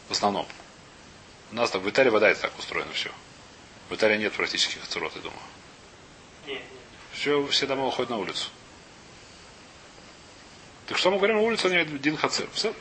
В 0.07 0.11
основном. 0.13 0.47
У 1.51 1.55
нас 1.55 1.69
так, 1.69 1.83
в 1.83 1.89
Италии 1.89 2.09
вода 2.09 2.29
это 2.29 2.41
так 2.41 2.57
устроено 2.57 2.91
все. 2.93 3.11
В 3.89 3.93
Италии 3.93 4.17
нет 4.17 4.33
практически 4.33 4.79
хацерот, 4.79 5.15
я 5.15 5.21
думаю. 5.21 5.39
Все, 7.15 7.45
все 7.47 7.65
дома 7.65 7.85
выходят 7.85 8.09
на 8.09 8.17
улицу. 8.17 8.49
Так 10.87 10.97
что 10.97 11.09
мы 11.09 11.17
говорим, 11.17 11.39
улица 11.39 11.67
у 11.67 11.71
нее 11.71 11.81
один 11.81 12.15
хацер. 12.17 12.47
Все. 12.53 12.73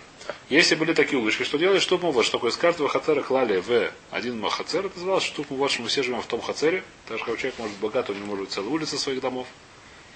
Если 0.49 0.75
были 0.75 0.93
такие 0.93 1.19
улочки, 1.19 1.43
что 1.45 1.59
делали, 1.59 1.79
вот, 1.79 2.25
что 2.25 2.33
такое, 2.33 2.51
из 2.51 2.57
каждого 2.57 2.89
хацера 2.89 3.23
клали 3.23 3.61
в 3.61 3.91
один 4.11 4.47
хацер, 4.49 4.87
это 4.87 4.97
называлось, 4.97 5.33
вот, 5.49 5.71
что 5.71 5.83
мы 5.83 5.89
все 5.89 6.03
живем 6.03 6.21
в 6.21 6.27
том 6.27 6.41
хацере, 6.41 6.83
так 7.07 7.19
что 7.19 7.37
человек 7.37 7.59
может 7.59 7.73
быть 7.75 7.81
богат, 7.81 8.11
у 8.11 8.15
него 8.15 8.27
может 8.27 8.45
быть 8.45 8.53
целая 8.53 8.71
улица 8.71 8.99
своих 8.99 9.21
домов, 9.21 9.47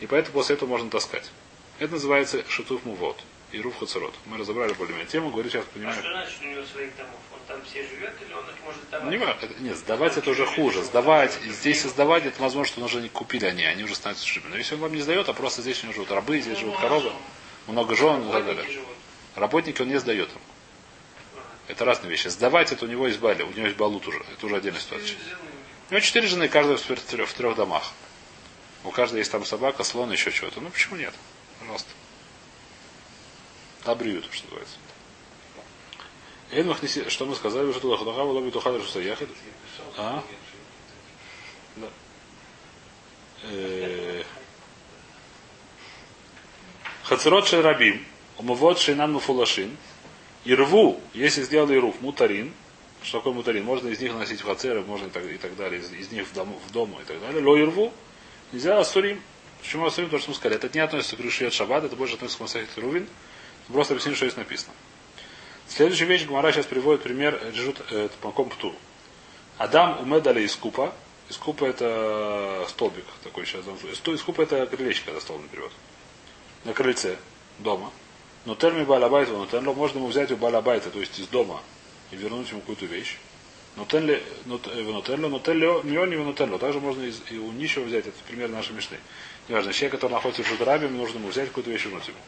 и 0.00 0.06
поэтому 0.06 0.34
после 0.34 0.56
этого 0.56 0.68
можно 0.68 0.90
таскать. 0.90 1.30
Это 1.78 1.92
называется 1.92 2.44
шитуф 2.48 2.84
мувод. 2.84 3.22
И 3.50 3.60
руф 3.62 3.78
хацерот. 3.78 4.14
Мы 4.26 4.36
разобрали 4.36 4.74
более-менее 4.74 5.08
тему, 5.08 5.30
говорю 5.30 5.48
сейчас, 5.48 5.64
А 5.64 5.74
понимаю. 5.74 5.98
что 5.98 6.10
значит 6.10 6.34
у 6.42 6.44
него 6.44 6.62
своих 6.66 6.94
домов? 6.96 7.16
Там 7.48 7.62
все 7.64 7.82
живет 7.82 8.12
или 8.20 8.32
он 8.34 8.44
их 8.44 8.54
может 8.62 8.90
давать? 8.90 9.10
Не 9.10 9.16
важно. 9.16 9.48
Нет, 9.60 9.76
сдавать 9.78 10.18
это 10.18 10.30
уже 10.30 10.44
хуже. 10.44 10.84
Сдавать, 10.84 11.32
здесь 11.46 11.82
и 11.82 11.88
сдавать, 11.88 12.26
это 12.26 12.42
возможно, 12.42 12.70
что 12.70 12.84
уже 12.84 13.00
не 13.00 13.08
купили 13.08 13.46
они, 13.46 13.64
они 13.64 13.84
уже 13.84 13.94
становятся 13.94 14.26
чужими. 14.26 14.50
Но 14.50 14.58
если 14.58 14.74
он 14.74 14.82
вам 14.82 14.92
не 14.92 15.00
сдает, 15.00 15.30
а 15.30 15.32
просто 15.32 15.62
здесь 15.62 15.82
у 15.82 15.86
него 15.86 15.94
живут 15.94 16.10
рабы, 16.10 16.40
здесь 16.40 16.58
живут 16.58 16.78
коровы, 16.78 17.10
много 17.66 17.96
жен 17.96 18.28
и 18.28 18.30
так 18.30 18.44
далее. 18.44 18.66
Работники 19.34 19.80
он 19.80 19.88
не 19.88 19.98
сдает 19.98 20.28
им. 20.28 20.40
Это 21.68 21.86
разные 21.86 22.10
вещи. 22.10 22.28
Сдавать 22.28 22.70
это 22.70 22.84
у 22.84 22.88
него 22.88 23.06
есть 23.06 23.18
бали, 23.18 23.42
у 23.42 23.50
него 23.50 23.64
есть 23.64 23.78
балут 23.78 24.06
уже. 24.06 24.18
Это 24.18 24.44
уже 24.44 24.56
отдельная 24.56 24.80
ситуация. 24.80 25.16
У 25.88 25.94
него 25.94 26.00
четыре 26.00 26.26
жены, 26.26 26.48
каждая 26.48 26.76
в 26.76 26.82
трех, 26.82 27.28
в 27.30 27.32
трех 27.32 27.56
домах. 27.56 27.92
У 28.84 28.90
каждой 28.90 29.20
есть 29.20 29.32
там 29.32 29.46
собака, 29.46 29.84
слон, 29.84 30.12
еще 30.12 30.30
чего-то. 30.30 30.60
Ну 30.60 30.68
почему 30.68 30.96
нет? 30.96 31.14
Пожалуйста. 31.60 31.88
Табриют, 33.84 34.28
что 34.30 34.44
называется. 34.44 34.76
Что 37.08 37.26
мы 37.26 37.34
сказали 37.34 37.66
уже 37.66 37.80
туда 37.80 37.96
Худахава 37.96 38.32
лоби 38.32 38.50
тухадр 38.50 38.82
что 38.82 39.00
яхид. 39.00 39.28
А? 39.96 40.22
Да. 41.76 41.88
Э, 43.44 44.22
Хацерот 47.04 47.48
шерабим, 47.48 48.04
умывот 48.36 48.78
шейнан 48.78 49.12
муфулашин, 49.12 49.76
и 50.44 50.54
рву, 50.54 51.00
если 51.14 51.42
сделали 51.42 51.76
руф, 51.76 52.00
мутарин, 52.00 52.52
что 53.02 53.18
такое 53.18 53.32
мутарин, 53.32 53.64
можно 53.64 53.88
из 53.88 54.00
них 54.00 54.14
носить 54.14 54.40
в 54.40 54.46
хацеры, 54.46 54.82
можно 54.82 55.06
и 55.06 55.10
так, 55.10 55.24
и 55.24 55.38
так 55.38 55.56
далее, 55.56 55.80
из, 55.80 55.90
из 55.92 56.10
них 56.10 56.26
в 56.26 56.34
дому, 56.34 56.60
в 56.66 56.72
дому 56.72 57.00
и 57.00 57.04
так 57.04 57.20
далее. 57.20 57.42
Ло 57.42 57.56
и 57.56 57.64
рву, 57.64 57.92
нельзя 58.52 58.78
асурим. 58.78 59.22
Почему 59.60 59.86
асурим? 59.86 60.10
То, 60.10 60.18
что 60.18 60.30
мы 60.30 60.36
сказали. 60.36 60.56
Это 60.56 60.68
не 60.72 60.80
относится 60.80 61.16
к 61.16 61.20
Ришиет 61.20 61.52
Шаббат, 61.52 61.84
это 61.84 61.96
больше 61.96 62.14
относится 62.14 62.38
к 62.38 62.42
Масахит 62.42 62.76
Рувин. 62.76 63.08
Просто 63.68 63.94
объясним, 63.94 64.14
что 64.14 64.26
здесь 64.26 64.36
написано. 64.36 64.72
Следующая 65.68 66.06
вещь, 66.06 66.26
Гмара 66.26 66.50
сейчас 66.52 66.66
приводит 66.66 67.02
пример 67.02 67.40
Режут 67.54 67.82
э, 67.90 68.08
Маком 68.22 68.48
Птур. 68.48 68.74
Адам 69.58 70.00
умедали 70.00 70.40
из 70.40 70.56
купа. 70.56 70.94
Из 71.28 71.36
купа 71.36 71.66
это 71.66 72.64
столбик 72.68 73.04
такой 73.22 73.44
сейчас. 73.44 73.64
Из 73.66 74.22
купа 74.22 74.42
это 74.42 74.66
крылечко, 74.66 75.06
когда 75.06 75.20
стол 75.20 75.40
берет. 75.52 75.70
На 76.64 76.72
крыльце 76.72 77.16
дома. 77.58 77.90
Но 78.46 78.54
терми 78.54 78.84
балабайта, 78.84 79.32
но 79.32 79.46
тенло, 79.46 79.74
можно 79.74 79.98
ему 79.98 80.06
взять 80.08 80.32
у 80.32 80.36
балабайта, 80.36 80.90
то 80.90 80.98
есть 81.00 81.18
из 81.18 81.26
дома, 81.26 81.60
и 82.10 82.16
вернуть 82.16 82.50
ему 82.50 82.60
какую-то 82.60 82.86
вещь. 82.86 83.18
Но 83.76 83.84
тенли, 83.84 84.22
но 84.46 84.58
тенло, 84.58 85.82
миони, 85.82 86.16
но 86.16 86.32
тенло. 86.32 86.58
Также 86.58 86.80
можно 86.80 87.02
из, 87.02 87.20
и 87.30 87.36
у 87.36 87.52
нищего 87.52 87.84
взять, 87.84 88.06
это 88.06 88.16
пример 88.26 88.48
нашей 88.48 88.72
мечты. 88.72 88.96
Неважно, 89.48 89.72
человек, 89.72 89.92
который 89.92 90.12
находится 90.12 90.42
в 90.42 90.46
Шудрабе, 90.46 90.88
нужно 90.88 91.18
ему 91.18 91.28
взять 91.28 91.48
какую-то 91.48 91.70
вещь 91.70 91.84
и 91.84 91.88
вернуть 91.88 92.08
ему. 92.08 92.18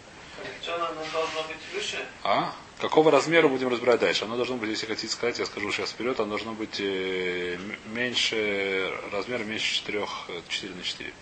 А? 2.23 2.53
Какого 2.81 3.11
размера 3.11 3.47
будем 3.47 3.69
разбирать 3.69 4.01
дальше? 4.01 4.25
Оно 4.25 4.37
должно 4.37 4.57
быть, 4.57 4.71
если 4.71 4.87
хотите 4.87 5.13
сказать, 5.13 5.39
я 5.39 5.45
скажу 5.45 5.71
сейчас 5.71 5.91
вперед, 5.91 6.19
оно 6.19 6.31
должно 6.31 6.55
быть 6.55 6.81
э, 6.81 7.59
меньше, 7.93 8.91
размер 9.13 9.45
меньше 9.45 9.75
4, 9.75 10.07
4 10.49 10.75
на 10.75 10.83
4. 10.83 11.13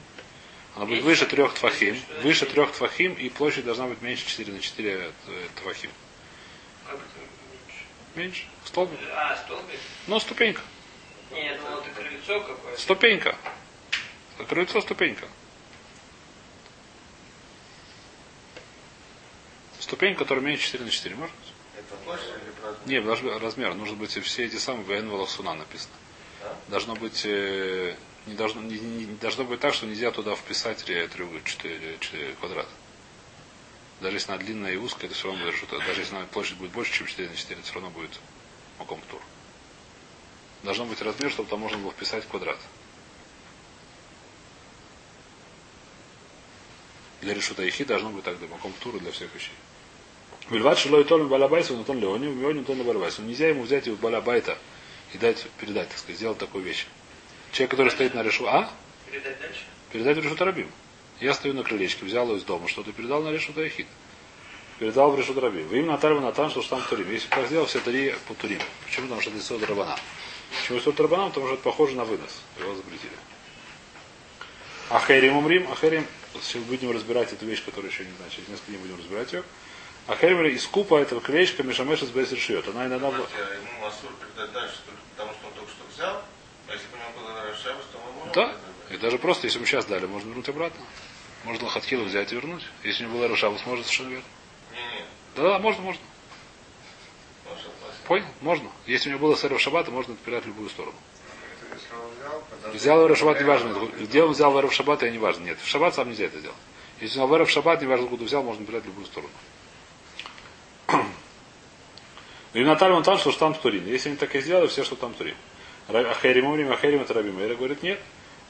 Оно 0.76 0.86
будет 0.86 1.02
выше 1.02 1.26
трех 1.26 1.54
твахим, 1.54 2.00
выше 2.22 2.46
трех 2.46 2.70
твахим, 2.70 3.14
и 3.14 3.28
площадь 3.28 3.64
должна 3.64 3.88
быть 3.88 4.00
меньше 4.02 4.24
4 4.28 4.52
на 4.52 4.60
4 4.60 4.90
э, 4.92 5.10
твахим. 5.60 5.90
Это 6.86 7.00
меньше? 8.14 8.44
Столбик. 8.64 9.00
А, 9.12 9.36
столбик? 9.36 9.80
Ну, 10.06 10.20
ступенька. 10.20 10.62
Не, 11.32 11.44
я 11.44 11.56
думал, 11.56 11.78
это 11.78 11.90
крыльцо 11.90 12.40
какое-то. 12.40 12.80
Ступенька. 12.80 13.36
Крыльцо 14.48 14.80
ступенька. 14.80 15.26
Ступенька, 19.88 20.18
которая 20.18 20.44
меньше 20.44 20.64
4 20.66 20.84
на 20.84 20.90
4, 20.90 21.16
может 21.16 21.34
быть? 21.34 21.48
Не, 22.84 23.00
быть 23.00 23.42
размер. 23.42 23.74
Нужно 23.74 23.96
быть 23.96 24.10
все 24.22 24.44
эти 24.44 24.56
самые 24.56 24.84
ВН 24.84 25.08
Валахсуна 25.08 25.54
написано. 25.54 25.94
Должно 26.68 26.94
быть 26.94 27.22
э, 27.24 27.96
не 28.26 28.34
должно, 28.34 28.60
не, 28.60 28.78
не- 28.78 29.06
должно 29.06 29.44
быть 29.44 29.60
так, 29.60 29.72
что 29.72 29.86
нельзя 29.86 30.10
туда 30.10 30.36
вписать 30.36 30.84
треугольник 30.84 31.44
4, 31.46 31.96
4 32.00 32.32
квадрата. 32.34 32.68
Даже 34.02 34.16
если 34.16 34.30
она 34.32 34.42
длинная 34.42 34.74
и 34.74 34.76
узкая, 34.76 35.06
это 35.06 35.14
все 35.14 35.28
равно 35.28 35.46
будет 35.46 35.70
Даже 35.86 36.00
если 36.02 36.16
она 36.16 36.26
площадь 36.26 36.58
будет 36.58 36.72
больше, 36.72 36.92
чем 36.92 37.06
4 37.06 37.30
на 37.30 37.34
4, 37.34 37.54
это 37.58 37.64
все 37.64 37.74
равно 37.74 37.88
будет 37.88 38.20
маком 38.78 39.00
тур. 39.10 39.22
Должно 40.64 40.84
быть 40.84 41.00
размер, 41.00 41.30
чтобы 41.30 41.48
там 41.48 41.60
можно 41.60 41.78
было 41.78 41.92
вписать 41.92 42.26
квадрат. 42.28 42.58
Для 47.22 47.32
решута 47.32 47.62
ихи 47.62 47.84
должно 47.84 48.10
быть 48.10 48.24
так, 48.24 48.38
для 48.38 48.48
маком 48.48 48.74
тура 48.80 48.98
для 48.98 49.12
всех 49.12 49.34
вещей. 49.34 49.54
Вильват 50.50 50.78
шилой 50.78 51.04
тон 51.04 51.28
балабайсу, 51.28 51.76
но 51.76 51.84
тон 51.84 51.98
леони, 52.00 52.28
миони 52.28 52.64
тон 52.64 52.82
балабайсу. 52.82 53.22
Нельзя 53.22 53.48
ему 53.48 53.62
взять 53.62 53.86
его 53.86 53.96
балабайта 53.96 54.56
и 55.12 55.18
дать, 55.18 55.46
передать, 55.60 55.88
так 55.88 55.98
сказать, 55.98 56.16
сделать 56.16 56.38
такую 56.38 56.64
вещь. 56.64 56.86
Человек, 57.52 57.70
который 57.70 57.90
стоит 57.90 58.14
на 58.14 58.22
решу, 58.22 58.46
а? 58.46 58.70
Передать 59.10 59.38
дальше? 59.40 59.60
Передать 59.92 60.16
в 60.18 60.20
решут 60.22 60.40
рабим. 60.40 60.70
Я 61.20 61.34
стою 61.34 61.54
на 61.54 61.64
крылечке, 61.64 62.04
взял 62.04 62.26
его 62.26 62.36
из 62.36 62.44
дома, 62.44 62.68
что-то 62.68 62.92
передал 62.92 63.22
на 63.22 63.30
решут 63.30 63.58
Ахид. 63.58 63.86
Передал 64.78 65.10
в 65.10 65.18
решут 65.18 65.36
рабим. 65.38 65.66
Вы 65.68 65.78
им 65.78 65.86
натарва 65.86 66.20
натан, 66.20 66.50
что 66.50 66.62
там 66.62 66.80
турим. 66.88 67.10
Если 67.10 67.28
бы 67.28 67.34
так 67.34 67.46
сделал, 67.46 67.66
все 67.66 67.80
три 67.80 68.14
по 68.28 68.34
турим. 68.34 68.60
Почему? 68.86 69.06
Потому 69.06 69.20
что 69.20 69.30
это 69.30 69.40
сот 69.40 69.62
рабана. 69.64 69.98
Почему 70.60 70.80
сот 70.80 71.00
рабана? 71.00 71.28
Потому 71.28 71.46
что 71.46 71.54
это 71.54 71.64
похоже 71.64 71.96
на 71.96 72.04
вынос. 72.04 72.42
Его 72.60 72.74
запретили. 72.74 73.12
Ахерим 74.90 75.36
умрим, 75.36 75.70
ахерим, 75.70 76.06
сейчас 76.40 76.62
будем 76.62 76.92
разбирать 76.92 77.32
эту 77.32 77.44
вещь, 77.44 77.62
которую 77.64 77.90
еще 77.90 78.04
не 78.04 78.12
знаю, 78.16 78.30
через 78.30 78.48
несколько 78.48 78.70
дней 78.70 78.78
будем 78.78 78.96
разбирать 78.98 79.32
ее. 79.32 79.42
Ахерим 80.08 80.42
из 80.46 80.66
купа 80.66 81.00
этого 81.00 81.20
клеечка 81.20 81.62
Мишамеша 81.62 82.06
с 82.06 82.08
Бесер 82.08 82.38
шьет. 82.38 82.66
Она 82.66 82.86
иногда... 82.86 83.08
ему 83.08 83.24
Масур 83.82 84.10
передать 84.18 84.52
дальше, 84.52 84.76
только 84.86 85.00
потому 85.10 85.32
что 85.34 85.46
он 85.46 85.52
только 85.52 85.70
что 85.70 85.84
взял, 85.94 86.22
а 86.66 86.72
если 86.72 86.86
бы 86.86 86.94
у 86.94 86.98
него 86.98 87.10
было 87.20 87.42
Рашевус, 87.42 87.84
то 87.92 87.98
мы 87.98 88.12
можем 88.12 88.32
Да. 88.32 88.56
И 88.88 88.96
даже 88.96 89.18
просто, 89.18 89.46
если 89.46 89.58
мы 89.58 89.66
сейчас 89.66 89.84
дали, 89.84 90.06
можно 90.06 90.28
вернуть 90.28 90.48
обратно. 90.48 90.82
Можно 91.44 91.66
лохатхилу 91.66 92.04
взять 92.04 92.32
и 92.32 92.36
вернуть. 92.36 92.62
Если 92.84 93.04
у 93.04 93.08
него 93.08 93.18
была 93.18 93.28
Рашавус, 93.28 93.66
может 93.66 93.84
совершенно 93.84 94.08
верно. 94.08 94.24
Не-не, 94.72 95.04
Да, 95.36 95.42
да, 95.42 95.58
можно, 95.58 95.82
можно. 95.82 96.02
Понял? 98.06 98.24
Можно. 98.40 98.70
Если 98.86 99.10
у 99.10 99.12
него 99.12 99.26
было 99.26 99.34
сэр 99.34 99.60
шаббата, 99.60 99.90
можно 99.90 100.14
отпирать 100.14 100.44
в 100.44 100.46
любую 100.46 100.70
сторону. 100.70 100.96
Взял, 102.16 102.42
когда... 102.48 102.70
Взял 102.70 103.02
Вера 103.02 103.14
в 103.14 103.18
шаббат, 103.18 103.40
не 103.40 103.46
важно. 103.46 103.74
Где 104.00 104.22
он 104.22 104.32
взял 104.32 104.56
Вера 104.56 104.68
в 104.68 104.72
шаббат, 104.72 105.02
я 105.02 105.10
не 105.10 105.18
важно. 105.18 105.44
Нет, 105.44 105.58
в 105.62 105.68
шаббат 105.68 105.94
сам 105.94 106.08
нельзя 106.08 106.24
это 106.24 106.40
делать. 106.40 106.56
Если 107.02 107.20
он 107.20 107.30
Вера 107.30 107.44
в 107.44 107.50
шаббат, 107.50 107.82
не 107.82 107.86
важно, 107.86 108.06
откуда 108.06 108.24
взял, 108.24 108.42
можно 108.42 108.62
отпирать 108.62 108.84
в 108.84 108.86
любую 108.86 109.04
сторону. 109.04 109.32
И 112.54 112.64
Наталья 112.64 112.94
он 112.94 113.02
там, 113.02 113.18
что 113.18 113.30
там 113.32 113.54
турин. 113.54 113.86
Если 113.86 114.08
они 114.08 114.18
так 114.18 114.34
и 114.34 114.40
сделали, 114.40 114.66
все, 114.68 114.84
что 114.84 114.96
там 114.96 115.14
турин. 115.14 115.36
Ахерим 115.88 116.46
умрим, 116.46 116.72
ахерим 116.72 117.02
это 117.02 117.14
рабим. 117.14 117.38
Эра 117.38 117.54
говорит, 117.54 117.82
нет. 117.82 118.00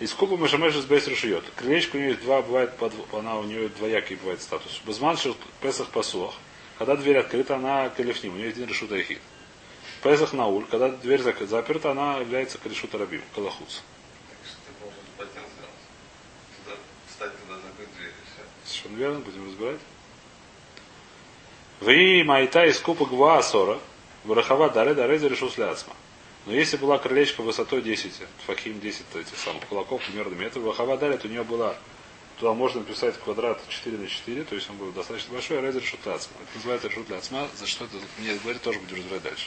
Из 0.00 0.12
купа 0.14 0.36
Мешамеша 0.36 0.80
с 0.80 0.84
Бейс 0.84 1.08
решает. 1.08 1.44
Крылечко 1.56 1.96
у 1.96 1.98
нее 1.98 2.10
есть 2.10 2.22
два, 2.22 2.40
бывает, 2.40 2.76
под, 2.76 2.92
она 3.12 3.36
у 3.36 3.42
нее 3.42 3.68
двоякий 3.68 4.16
бывает 4.16 4.40
статус. 4.40 4.80
Безман 4.86 5.16
Песах 5.60 5.88
пасуах. 5.88 6.34
Когда 6.78 6.94
дверь 6.94 7.18
открыта, 7.18 7.56
она 7.56 7.88
калифним. 7.90 8.34
У 8.34 8.36
нее 8.36 8.50
один 8.50 8.68
решут 8.68 8.92
айхид. 8.92 9.18
Песах 10.02 10.32
науль. 10.32 10.64
Когда 10.70 10.90
дверь 10.90 11.20
заперта, 11.20 11.90
она 11.90 12.18
является 12.18 12.58
калишут 12.58 12.94
рабим. 12.94 13.22
Калахуц. 13.34 13.80
И. 15.18 15.32
Совершенно 18.64 18.96
верно, 18.96 19.18
будем 19.18 19.46
разбирать. 19.46 19.80
Вы 21.80 22.22
майта 22.24 22.64
из 22.66 22.78
купа 22.78 23.06
гва 23.06 23.42
сора. 23.42 23.78
Варахава 24.24 24.68
даре 24.68 24.94
даре 24.94 25.18
за 25.18 25.28
решу 25.28 25.48
сляцма. 25.48 25.94
Но 26.46 26.54
если 26.54 26.76
была 26.76 26.98
крылечко 26.98 27.42
высотой 27.42 27.82
10, 27.82 28.12
фахим 28.46 28.80
10 28.80 29.02
этих 29.14 29.38
самых 29.38 29.64
кулаков, 29.66 30.02
примерно 30.04 30.34
метр, 30.34 30.58
Варахава 30.60 30.96
даре, 30.96 31.16
то 31.16 31.28
у 31.28 31.30
нее 31.30 31.44
была 31.44 31.76
Туда 32.38 32.52
можно 32.52 32.80
написать 32.80 33.18
квадрат 33.18 33.60
4 33.68 33.98
на 33.98 34.06
4, 34.06 34.44
то 34.44 34.54
есть 34.54 34.70
он 34.70 34.76
был 34.76 34.92
достаточно 34.92 35.32
большой, 35.32 35.58
а 35.58 35.60
резер 35.60 35.82
шутляцма. 35.82 36.34
Это 36.40 36.54
называется 36.54 36.88
решут 36.88 37.10
ляцма, 37.10 37.48
за 37.56 37.66
что 37.66 37.84
это 37.84 37.96
мне 38.18 38.34
говорит, 38.34 38.62
тоже 38.62 38.78
будем 38.78 38.98
разбирать 38.98 39.24
дальше. 39.24 39.46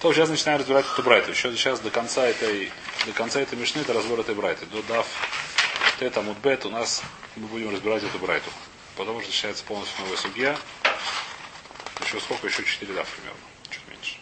То 0.00 0.12
сейчас 0.12 0.28
начинаем 0.28 0.60
разбирать 0.60 0.84
эту 0.92 1.02
брайту. 1.02 1.30
Еще 1.30 1.50
сейчас 1.56 1.80
до 1.80 1.90
конца 1.90 2.26
этой, 2.26 2.70
до 3.06 3.12
конца 3.12 3.40
этой 3.40 3.58
мишны 3.58 3.80
это 3.80 3.94
разбор 3.94 4.20
этой 4.20 4.34
брайты. 4.34 4.66
До 4.66 4.82
дав 4.82 5.06
тета 5.98 6.20
мудбет 6.20 6.66
у 6.66 6.70
нас 6.70 7.02
мы 7.36 7.46
будем 7.46 7.70
разбирать 7.70 8.04
эту 8.04 8.18
брайту. 8.18 8.50
Потому 8.94 9.20
что 9.20 9.30
начинается 9.30 9.64
полностью 9.64 9.98
новая 10.02 10.18
судья. 10.18 10.58
Еще 12.08 12.20
сколько? 12.20 12.46
Еще 12.46 12.64
4 12.64 12.94
дав 12.94 13.06
примерно. 13.06 13.40
Чуть 13.70 13.86
меньше. 13.86 14.16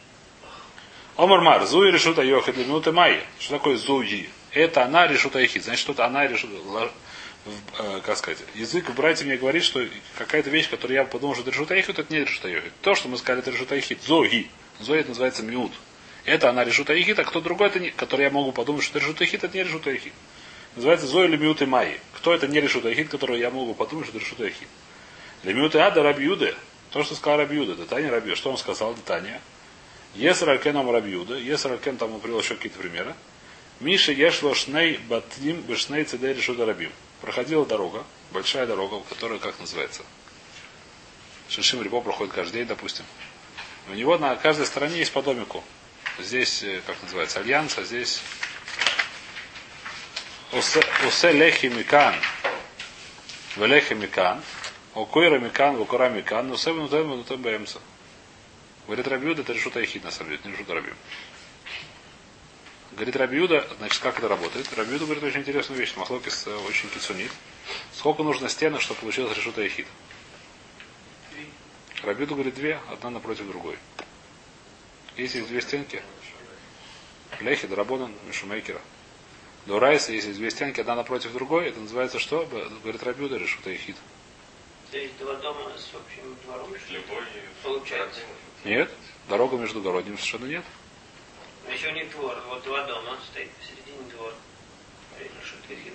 Омар 1.17 1.41
Мар, 1.41 1.67
Зуи 1.67 1.93
решута 1.93 2.23
Йохи 2.23 2.51
для 2.51 2.65
минуты 2.65 2.91
Майи. 2.91 3.23
Что 3.39 3.59
такое 3.59 3.77
Зуи? 3.77 4.29
Это 4.51 4.85
она 4.85 5.07
решута 5.07 5.39
Йохи. 5.39 5.61
Значит, 5.61 5.81
что-то 5.83 6.05
она 6.05 6.27
решута 6.27 6.91
э, 7.79 8.01
как 8.05 8.17
сказать, 8.17 8.39
язык 8.57 8.91
в 8.91 8.95
братья 8.95 9.25
мне 9.25 9.37
говорит, 9.37 9.63
что 9.63 9.87
какая-то 10.19 10.51
вещь, 10.51 10.69
которую 10.69 10.97
я 10.97 11.05
подумал, 11.05 11.35
что 11.35 11.43
это 11.43 11.53
решута 11.53 11.77
Йохи, 11.77 11.93
это 11.93 12.05
не 12.09 12.25
решута 12.25 12.49
Йохи. 12.49 12.73
То, 12.83 12.97
что 12.97 13.07
мы 13.09 13.19
сказали, 13.19 13.43
это 13.43 13.53
решута 13.53 13.77
Йохи. 13.77 13.97
Зоги. 14.05 14.51
Зои 14.81 14.99
это 14.99 15.11
называется 15.11 15.45
миут. 15.45 15.73
Это 16.25 16.51
она 16.51 16.65
решута 16.65 16.93
Йохи, 16.93 17.13
а 17.13 17.23
кто 17.23 17.41
другой, 17.41 17.69
это 17.69 17.79
не, 17.79 17.91
который 17.91 18.23
я 18.23 18.31
могу 18.31 18.51
подумать, 18.51 18.83
что 18.83 18.99
это 18.99 19.07
решута 19.07 19.23
Йохи, 19.23 19.37
это 19.37 19.49
не 19.57 19.63
решута 19.63 19.91
Йохи. 19.93 20.13
Называется 20.75 21.07
Зои 21.07 21.29
или 21.29 21.37
и 21.37 21.67
Майи. 21.67 22.01
Кто 22.15 22.35
это 22.35 22.49
не 22.49 22.61
решута 22.61 22.89
Йохи, 22.89 23.05
который 23.05 23.39
я 23.39 23.53
могу 23.53 23.75
подумать, 23.75 24.09
что 24.09 24.17
это 24.17 24.25
решута 24.25 24.45
Йохи. 24.45 24.67
Лемиут 25.45 25.77
и 25.77 25.79
Ада 25.79 26.03
Рабиуде. 26.03 26.57
То, 26.97 27.05
что 27.05 27.15
сказал 27.15 27.41
Рабиуда, 27.41 27.75
Датания 27.75 28.11
Рабиуда. 28.11 28.37
Что 28.37 28.51
он 28.51 28.57
сказал, 28.57 28.95
Датания? 28.95 29.43
Есер 30.15 30.49
Алькеном 30.49 30.91
Рабиуда. 30.91 31.35
Есер 31.35 31.73
Алькен, 31.73 31.99
там 31.99 32.19
привел 32.21 32.41
еще 32.41 32.55
какие-то 32.55 32.79
примеры. 32.79 33.15
Миша 33.81 34.13
Ешло 34.13 34.55
Шней 34.55 34.97
Батним 35.07 35.61
Бешней 35.61 36.05
Цедей 36.05 36.33
Решуда 36.33 36.65
Рабим. 36.65 36.91
Проходила 37.21 37.67
дорога, 37.67 38.03
большая 38.33 38.67
дорога, 38.67 39.03
которая 39.11 39.39
как 39.39 39.61
называется? 39.61 40.05
Шишим 41.51 41.83
Рибо 41.83 42.01
проходит 42.01 42.33
каждый 42.33 42.61
день, 42.61 42.67
допустим. 42.67 43.05
У 43.91 43.93
него 43.93 44.17
на 44.17 44.35
каждой 44.37 44.65
стороне 44.65 44.97
есть 44.97 45.13
по 45.13 45.21
домику. 45.21 45.63
Здесь, 46.19 46.63
э, 46.63 46.81
как 46.87 46.97
называется, 47.03 47.41
альянс, 47.41 47.77
а 47.77 47.85
здесь 47.85 48.23
Усе 50.51 51.33
лехи 51.33 51.67
микан. 51.67 52.15
Велехи 53.57 53.93
микан. 53.93 54.41
Окойра 54.97 55.39
микан, 55.39 55.77
вокура 55.77 56.09
микан. 56.09 56.49
Но 56.49 56.57
севен 56.57 56.85
утем, 56.85 57.13
утем 57.13 57.43
бэмса. 57.43 57.81
Говорит 58.87 59.07
Рабиуда, 59.07 59.43
это 59.43 59.53
решута 59.53 59.81
ехид 59.81 60.05
на 60.05 60.11
самом 60.11 60.31
деле, 60.31 60.41
не 60.45 60.53
решута 60.53 60.75
Рабим. 60.75 60.95
Говорит 62.93 63.17
Рабиуда, 63.17 63.69
значит, 63.77 64.01
как 64.01 64.19
это 64.19 64.27
работает? 64.27 64.73
Рабиуда 64.73 65.05
говорит 65.05 65.23
очень 65.23 65.41
интересную 65.41 65.79
вещь. 65.79 65.95
Махлокис 65.97 66.47
очень 66.47 66.89
кицунит. 66.89 67.31
Сколько 67.93 68.23
нужно 68.23 68.49
стенок, 68.49 68.81
чтобы 68.81 69.01
получилось 69.01 69.37
решута 69.37 69.61
ехид? 69.61 69.87
Рабиуда 72.03 72.35
говорит 72.35 72.55
две, 72.55 72.81
одна 72.91 73.11
напротив 73.11 73.49
другой. 73.49 73.77
Если 75.19 75.39
есть 75.39 75.51
две 75.51 75.61
стенки, 75.61 76.03
Лехи, 77.41 77.67
Дарабонан, 77.67 78.13
Мишумейкера. 78.27 78.81
До 79.67 79.79
Райса, 79.79 80.13
если 80.13 80.29
есть 80.29 80.39
две 80.39 80.51
стенки, 80.51 80.81
одна 80.81 80.95
напротив 80.95 81.33
другой, 81.33 81.69
это 81.69 81.81
называется 81.81 82.19
что? 82.19 82.47
Говорит 82.83 83.03
Рабиуда, 83.03 83.37
решута 83.37 83.71
ехид. 83.71 83.97
То 84.91 84.99
есть 84.99 85.17
два 85.19 85.35
дома 85.35 85.71
с 85.77 85.91
общим 85.95 86.37
двором. 86.45 86.75
Любой 86.91 87.25
Получается. 87.63 88.21
Нет? 88.65 88.91
Дорога 89.29 89.57
между 89.57 89.81
городними 89.81 90.17
совершенно 90.17 90.47
нет. 90.47 90.65
Но 91.67 91.73
еще 91.73 91.93
них 91.93 92.11
двор. 92.13 92.37
Вот 92.49 92.63
два 92.63 92.85
дома 92.85 93.19
стоит 93.31 93.51
посередине 93.53 94.11
двор. 94.13 94.33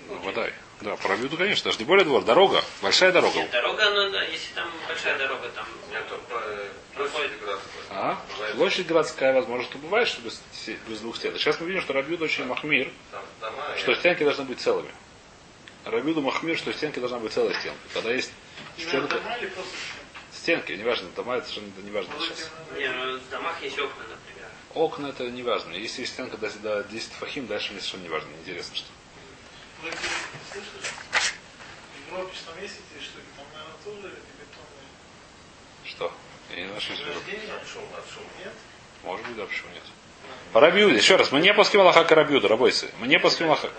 Ну, 0.08 0.18
вода. 0.18 0.48
Да, 0.80 0.96
про 0.96 1.10
Рабиуду, 1.10 1.36
конечно, 1.36 1.64
даже 1.66 1.78
не 1.78 1.84
более 1.84 2.04
двор. 2.04 2.24
Дорога. 2.24 2.62
Большая 2.82 3.12
дорога. 3.12 3.36
Нет, 3.36 3.50
дорога, 3.52 3.88
ну 3.90 4.10
да, 4.10 4.24
если 4.24 4.52
там 4.54 4.68
большая 4.88 5.16
дорога, 5.16 5.48
там 5.50 5.64
Нет, 5.90 6.04
то 6.08 6.20
э, 6.30 6.68
площадь 6.96 7.40
городской. 7.40 7.82
А? 7.90 8.18
Бывает, 8.34 8.56
Площадь 8.56 8.86
городская, 8.86 9.32
возможно, 9.32 9.64
что 9.64 9.78
бывает, 9.78 10.08
что 10.08 10.20
без, 10.22 10.42
без 10.88 11.00
двух 11.00 11.16
стен. 11.16 11.36
Сейчас 11.38 11.60
мы 11.60 11.68
видим, 11.68 11.82
что 11.82 11.92
Рабиуда 11.92 12.24
очень 12.24 12.44
махмир, 12.46 12.90
Там 13.12 13.22
дома, 13.40 13.64
что 13.78 13.94
стенки 13.94 14.24
должны 14.24 14.44
быть 14.44 14.60
целыми. 14.60 14.90
Рабиуда 15.84 16.20
махмир, 16.20 16.56
что 16.56 16.72
стенки 16.72 16.98
должна 16.98 17.18
быть 17.18 17.32
целая 17.32 17.54
стенка. 17.58 17.80
Когда 17.94 18.12
есть 18.12 18.32
стенка, 18.78 19.20
стенки, 20.32 20.72
неважно, 20.72 21.08
дома 21.16 21.36
это 21.36 21.48
совершенно 21.48 21.84
не 21.84 21.90
важно 21.90 22.12
сейчас. 22.20 22.50
Не, 22.76 22.88
ну 22.90 23.18
в 23.18 23.28
домах 23.30 23.62
есть 23.62 23.78
окна, 23.78 24.04
например. 24.08 24.48
Окна 24.74 25.06
это 25.08 25.30
не 25.30 25.42
важно. 25.42 25.74
Если 25.74 26.02
есть 26.02 26.12
стенка 26.14 26.36
до, 26.36 26.50
до 26.60 26.84
10 26.84 27.12
фахим, 27.12 27.46
дальше 27.46 27.72
мне 27.72 27.80
совершенно 27.80 28.02
не 28.02 28.08
важно. 28.08 28.28
Неинтересно, 28.30 28.76
что. 28.76 28.88
Что? 35.84 36.12
Я 36.50 36.66
не. 36.66 36.72
Нет? 38.38 38.52
Может 39.02 39.26
быть, 39.26 39.36
да, 39.36 39.46
почему 39.46 39.70
нет. 39.72 39.82
По 40.52 40.60
Рабиуде, 40.60 40.96
еще 40.96 41.16
раз, 41.16 41.32
мы 41.32 41.40
не 41.40 41.52
по 41.52 41.64
схему 41.64 41.82
Аллаха 41.84 42.02
Рабиуда, 42.14 42.48
рабойцы. 42.48 42.90
Мы 43.00 43.06
не 43.08 43.18
по 43.18 43.30
схему 43.30 43.50
Аллаха. 43.50 43.70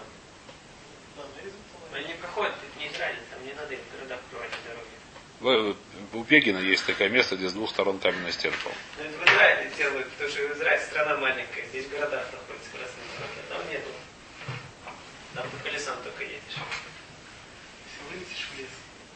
Да, 1.16 1.24
но 1.24 1.42
есть 1.42 1.56
бетонные. 1.56 2.06
Они 2.06 2.14
проходят, 2.16 2.54
это 2.54 2.80
нейтрально, 2.80 3.20
там 3.32 3.46
не 3.46 3.54
надо 3.54 3.74
их 3.74 3.80
в 3.80 3.96
городах 3.96 4.20
открывать 4.20 4.50
дороги. 4.68 4.88
В- 5.44 5.76
У 6.14 6.24
Пегина 6.24 6.60
есть 6.60 6.86
такое 6.86 7.10
место, 7.10 7.36
где 7.36 7.50
с 7.50 7.54
двух 7.54 7.70
сторон 7.70 8.00
каменная 8.00 8.32
стена. 8.32 8.56
Но 8.98 9.04
это 9.04 9.18
в 9.18 9.26
Израиле 9.28 9.72
делают, 9.78 10.10
потому 10.12 10.30
что 10.30 10.54
Израиль 10.54 10.80
страна 10.82 11.18
маленькая, 11.18 11.66
здесь 11.68 11.86
в 11.88 11.90
городах 11.92 12.26
находится 12.32 12.70
красные 12.72 13.06
дороги, 13.18 13.40
а 13.44 13.54
там 13.54 13.70
нету. 13.70 13.90
Там 15.36 15.50
по 15.50 15.58
колесам 15.58 15.98
только 16.04 16.24
едешь. 16.24 16.40
Если 16.56 18.02
вылетишь 18.10 18.48
в 18.56 18.58
лес. 18.58 18.70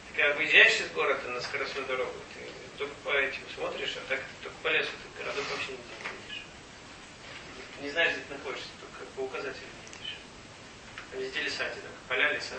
Ты 0.09 0.21
когда 0.21 0.35
выезжаешь 0.35 0.81
из 0.81 0.91
города 0.91 1.29
на 1.29 1.39
скоростную 1.39 1.87
дорогу, 1.87 2.11
ты 2.33 2.41
только 2.77 2.95
по 3.05 3.09
этим 3.15 3.43
смотришь, 3.55 3.95
а 3.95 4.09
так 4.09 4.19
ты 4.19 4.43
только 4.43 4.57
по 4.63 4.67
лесу, 4.67 4.89
ты 4.91 5.23
городок 5.23 5.45
вообще 5.49 5.71
не 5.71 5.77
видишь. 6.27 6.43
Не 7.83 7.89
знаешь, 7.89 8.11
где 8.11 8.21
ты 8.27 8.33
находишься, 8.33 8.67
только 8.81 9.05
по 9.15 9.21
указателю 9.21 9.63
видишь. 9.95 10.15
Там 11.11 11.21
везде 11.21 11.39
леса, 11.41 11.63
одинаково, 11.63 12.03
поля, 12.09 12.33
леса. 12.33 12.55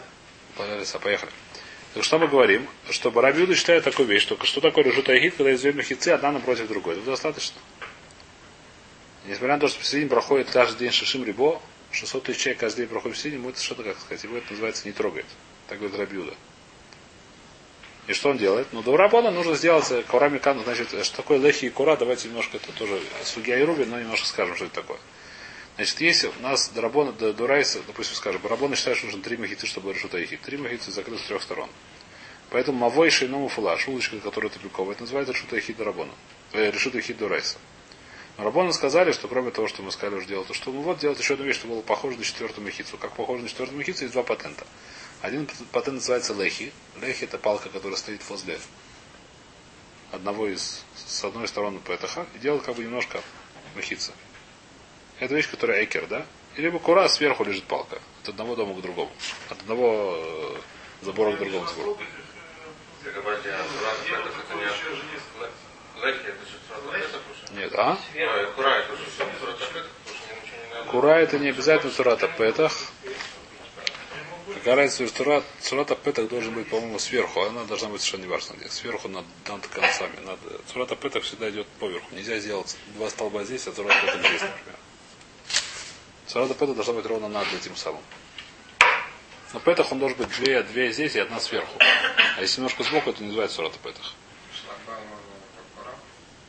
Понравится, 0.57 0.99
поехали. 0.99 1.33
Так 1.99 2.05
что 2.05 2.21
мы 2.21 2.29
говорим? 2.29 2.69
Что 2.91 3.11
Барабиуда 3.11 3.57
считает 3.57 3.83
такую 3.83 4.07
вещь, 4.07 4.25
только 4.25 4.47
что 4.47 4.61
такое 4.61 4.85
решута 4.85 5.15
Ахид, 5.15 5.35
когда 5.35 5.51
есть 5.51 5.63
две 5.63 5.73
мехицы, 5.73 6.11
одна 6.11 6.31
напротив 6.31 6.69
другой. 6.69 6.95
Это 6.95 7.07
достаточно. 7.07 7.61
Несмотря 9.27 9.55
на 9.55 9.61
то, 9.63 9.67
что 9.67 9.81
посередине 9.81 10.09
проходит 10.09 10.49
каждый 10.49 10.79
день 10.79 10.93
Шишим 10.93 11.25
Рибо, 11.25 11.61
600 11.91 12.23
тысяч 12.23 12.39
человек 12.39 12.61
каждый 12.61 12.83
день 12.83 12.89
проходит 12.89 13.17
посередине, 13.17 13.43
ему 13.43 13.51
это 13.51 13.61
что-то, 13.61 13.83
как 13.83 13.99
сказать, 13.99 14.23
его 14.23 14.37
это 14.37 14.53
называется 14.53 14.87
не 14.87 14.93
трогает. 14.93 15.27
Так 15.67 15.79
говорит 15.79 15.99
Рабиуда. 15.99 16.35
И 18.07 18.13
что 18.13 18.31
он 18.31 18.39
делает? 18.39 18.69
Ну, 18.71 18.85
до 18.85 18.97
Рабона 18.97 19.33
нужно 19.33 19.57
сделать 19.57 19.91
э, 19.91 20.05
Кора 20.07 20.29
Микан, 20.29 20.63
значит, 20.63 20.91
что 21.05 21.17
такое 21.17 21.39
Лехи 21.39 21.65
и 21.65 21.71
Кура, 21.71 21.97
давайте 21.97 22.29
немножко, 22.29 22.59
это 22.59 22.71
тоже 22.79 23.01
Сугия 23.25 23.59
и 23.59 23.65
Руби, 23.65 23.85
но 23.85 23.99
немножко 23.99 24.29
скажем, 24.29 24.55
что 24.55 24.67
это 24.67 24.75
такое. 24.75 24.99
Значит, 25.79 26.01
если 26.01 26.27
у 26.27 26.43
нас 26.43 26.71
Дарабона, 26.71 27.13
Дурайса, 27.13 27.79
допустим, 27.87 28.17
скажем, 28.17 28.43
Барабона 28.43 28.75
считает, 28.75 28.97
что 28.99 29.07
нужно 29.07 29.23
три 29.23 29.37
махицы, 29.37 29.65
чтобы 29.69 29.93
решута 29.93 30.19
ехит. 30.19 30.41
Три 30.41 30.57
махицы 30.57 30.91
закрыты 30.91 31.23
с 31.23 31.27
трех 31.29 31.41
сторон. 31.41 31.71
Поэтому 32.51 32.79
Мавой 32.79 33.11
Шейному 33.11 33.47
Фулаш, 33.47 33.87
улочка, 33.87 34.19
которая 34.19 34.51
тупиковая, 34.51 34.95
это 34.95 35.03
называется 35.03 35.33
решута 35.33 35.55
ехит 35.55 35.77
Дарабона. 35.77 36.11
Э, 36.53 36.73
решута 36.73 36.97
ехит 36.97 37.19
Дурайса. 37.19 37.59
Рабоны 38.39 38.73
сказали, 38.73 39.13
что 39.13 39.29
кроме 39.29 39.53
того, 39.53 39.69
что 39.69 39.85
мы 39.85 39.93
сказали 39.93 40.17
уже 40.17 40.27
делать, 40.27 40.49
то 40.49 40.55
что 40.55 40.73
ну 40.73 40.81
вот 40.81 40.99
делать 40.99 41.21
еще 41.21 41.35
одну 41.35 41.47
вещь, 41.47 41.59
что 41.59 41.69
было 41.69 41.81
похоже 41.81 42.19
на 42.19 42.25
четвертую 42.25 42.65
махицу. 42.65 42.99
Как 42.99 43.13
похоже 43.13 43.45
на 43.45 43.49
четвертую 43.49 43.79
махицу, 43.79 44.03
есть 44.03 44.15
два 44.15 44.25
патента. 44.25 44.67
Один 45.23 45.49
патент 45.71 45.95
называется 45.95 46.35
лехи. 46.35 46.73
Лехи 47.01 47.23
это 47.23 47.39
палка, 47.39 47.69
которая 47.69 47.97
стоит 47.97 48.29
возле 48.29 48.59
одного 50.11 50.49
из, 50.49 50.85
с 50.97 51.23
одной 51.23 51.47
стороны 51.47 51.79
ПТХ 51.79 52.19
и 52.35 52.41
делает 52.41 52.65
как 52.65 52.75
бы 52.75 52.83
немножко 52.83 53.23
махица. 53.77 54.13
Это 55.21 55.35
вещь, 55.35 55.51
которая 55.51 55.85
экер, 55.85 56.07
да? 56.07 56.25
И 56.57 56.63
либо 56.63 56.79
кура, 56.79 57.09
сверху 57.09 57.45
лежит 57.45 57.65
палка. 57.65 57.99
От 58.23 58.31
одного 58.31 58.57
дома 58.57 58.75
к 58.75 58.83
другому. 58.83 59.11
От 59.49 59.61
одного 59.61 60.15
э, 60.17 60.57
забора 61.03 61.37
к 61.37 61.39
другому 61.39 61.67
забору. 61.67 61.99
Подожди, 63.05 63.49
а? 63.49 63.65
Нет, 67.55 67.73
а? 67.75 67.99
Кура, 68.55 68.69
это 68.69 68.93
не 68.93 68.99
надо. 69.19 69.59
Кура 70.91 71.15
это 71.17 71.39
не 71.39 71.49
обязательно 71.49 71.93
сурата 71.93 72.29
петах. 72.29 72.73
Какая 74.55 74.77
разница, 74.77 75.07
что 75.07 75.17
сурат, 75.19 75.45
сурата 75.61 75.95
петах 75.95 76.29
должен 76.29 76.55
быть, 76.55 76.69
по-моему, 76.69 76.99
сверху, 76.99 77.43
она 77.43 77.65
должна 77.65 77.89
быть 77.89 78.01
совершенно 78.01 78.25
неважно 78.25 78.55
где. 78.55 78.69
Сверху 78.69 79.09
над, 79.09 79.25
над 79.47 79.67
концами. 79.67 80.17
Над, 80.25 80.39
сурата 80.73 80.97
петах 80.97 81.23
всегда 81.25 81.51
идет 81.51 81.67
поверху. 81.79 82.07
Нельзя 82.13 82.39
сделать 82.39 82.77
два 82.95 83.11
столба 83.11 83.45
здесь, 83.45 83.67
а 83.67 83.73
сурата 83.73 83.95
петах 84.01 84.21
здесь, 84.21 84.43
например. 84.43 84.79
Сурата 86.29 86.53
петах 86.53 86.75
должна 86.75 86.93
быть 86.93 87.07
ровно 87.07 87.29
над 87.29 87.51
этим 87.55 87.75
самым. 87.75 88.03
Но 89.55 89.61
петах 89.61 89.91
он 89.93 89.99
должен 89.99 90.19
быть 90.19 90.29
две, 90.29 90.63
две 90.63 90.93
здесь 90.93 91.17
и 91.17 91.21
одна 91.21 91.41
сверху. 91.41 91.79
А 92.37 92.41
если 92.41 92.61
немножко 92.61 92.85
сбоку, 92.85 93.11
это 93.11 93.23
не 93.23 93.29
называется 93.29 93.57
сурата 93.57 93.79
петах. 93.83 94.13
Шлагбаум, 94.53 95.09
как 95.57 95.65
пора. 95.75 95.95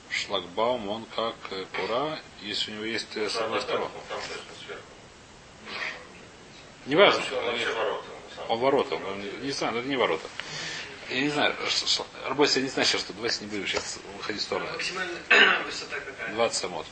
Шлагбаум, 0.09 0.89
он 0.89 1.05
как 1.15 1.35
э, 1.51 1.65
кура, 1.77 2.19
если 2.41 2.71
у 2.71 2.75
него 2.75 2.85
есть 2.85 3.15
э, 3.15 3.29
с 3.29 3.37
одной 3.37 3.61
стороны. 3.61 3.85
На 3.85 3.91
самом 4.09 4.21
Он 8.49 8.59
ворота, 8.59 8.95
он 8.95 9.21
не, 9.21 9.31
не 9.45 9.51
знаю, 9.51 9.73
но 9.73 9.79
это 9.79 9.87
не 9.87 9.95
ворота. 9.95 10.27
Я 11.09 11.21
не 11.21 11.29
знаю, 11.29 11.55
Арбойс, 12.25 12.55
я 12.57 12.61
не 12.63 12.69
знаю 12.69 12.85
сейчас, 12.85 13.01
что 13.01 13.13
давайте 13.13 13.45
не 13.45 13.47
будем 13.49 13.65
сейчас 13.65 13.99
выходить 14.17 14.41
в 14.41 14.43
сторону. 14.43 14.69
Максимальная 14.73 15.21
высота 15.65 15.99
какая? 15.99 16.33
20 16.33 16.57
самот. 16.57 16.85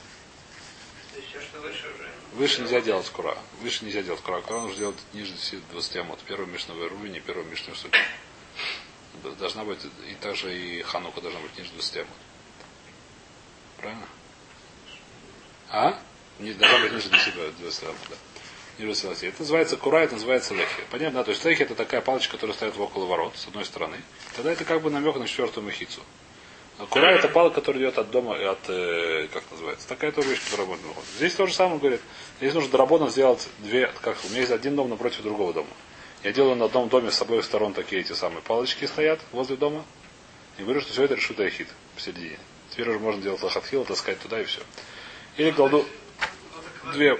Все, 1.12 1.42
что 1.42 1.60
выше 1.60 1.86
уже. 1.94 2.07
Выше 2.34 2.62
нельзя 2.62 2.82
делать 2.82 3.10
кура. 3.10 3.38
Выше 3.62 3.86
нельзя 3.86 4.02
делать 4.04 4.22
кура. 4.22 4.42
Кура 4.42 4.62
нужно 4.62 4.78
делать 4.78 4.98
ниже 5.14 5.34
20 5.72 5.96
амот. 5.98 6.20
Первый 6.28 6.48
мишновый 6.48 6.88
рубин 6.88 7.14
и 7.14 7.20
первый 7.20 7.46
мишный 7.46 7.76
суть. 7.76 7.94
Должна 9.40 9.64
быть, 9.64 9.80
и 10.10 10.14
также 10.16 10.56
и 10.56 10.82
ханука 10.84 11.22
должна 11.22 11.40
быть 11.40 11.58
ниже 11.58 11.72
20 11.72 11.98
амот. 11.98 12.08
Правильно? 13.78 14.08
А? 15.70 16.00
Не, 16.40 16.54
должна 16.54 16.80
быть 16.80 16.94
ниже 16.94 17.10
10 17.10 17.58
20 17.58 17.84
амот, 17.84 17.96
да. 18.10 18.16
Ниже 18.78 19.02
20 19.02 19.24
Это 19.24 19.40
называется 19.40 19.78
кура, 19.78 19.98
это 20.00 20.14
называется 20.14 20.54
лехи. 20.54 20.84
Понятно? 20.92 21.24
То 21.24 21.32
есть 21.32 21.44
лехи 21.44 21.64
это 21.64 21.74
такая 21.74 22.02
палочка, 22.02 22.34
которая 22.34 22.56
стоит 22.56 22.78
около 22.78 23.06
ворот, 23.06 23.36
с 23.36 23.48
одной 23.48 23.66
стороны. 23.66 23.98
Тогда 24.36 24.52
это 24.52 24.66
как 24.66 24.82
бы 24.82 24.92
намек 24.92 25.16
на 25.16 25.28
четвертую 25.28 25.66
махицу. 25.66 26.02
Кура 26.90 27.08
это 27.08 27.28
палка, 27.28 27.56
которая 27.56 27.84
идет 27.84 27.98
от 27.98 28.12
дома, 28.12 28.36
от, 28.36 28.60
э, 28.70 29.28
как 29.34 29.44
называется, 29.52 29.88
такая 29.88 30.12
тоже 30.12 30.30
вещь, 30.30 30.44
которая 30.44 30.68
можно 30.68 30.88
выходит. 30.88 31.10
Здесь 31.18 31.34
то 31.34 31.48
же 31.48 31.54
самое 31.54 31.80
говорит. 31.80 32.02
Здесь 32.40 32.54
нужно 32.54 32.70
доработано 32.70 33.10
сделать 33.10 33.48
две, 33.60 33.92
как 34.02 34.18
у 34.26 34.30
меня 34.30 34.42
есть 34.42 34.52
один 34.52 34.76
дом 34.76 34.90
напротив 34.90 35.24
другого 35.24 35.54
дома. 35.54 35.70
Я 36.24 36.34
делаю 36.34 36.56
на 36.56 36.66
одном 36.66 36.90
доме 36.90 37.12
с 37.12 37.20
обоих 37.22 37.44
сторон 37.46 37.74
такие 37.74 38.02
эти 38.02 38.14
самые 38.14 38.42
палочки 38.42 38.86
стоят 38.86 39.20
возле 39.32 39.56
дома. 39.56 39.84
И 40.60 40.64
говорю, 40.64 40.82
что 40.82 40.92
все 40.94 41.04
это 41.04 41.16
решут 41.16 41.40
ахит 41.40 41.68
посередине. 41.96 42.38
Теперь 42.72 42.90
уже 42.90 43.00
можно 43.00 43.22
делать 43.22 43.42
лохатхил, 43.42 43.84
таскать 43.86 44.20
туда 44.20 44.40
и 44.40 44.44
все. 44.46 44.62
Или 45.38 45.52
кладу 45.52 45.86
Две. 46.94 47.20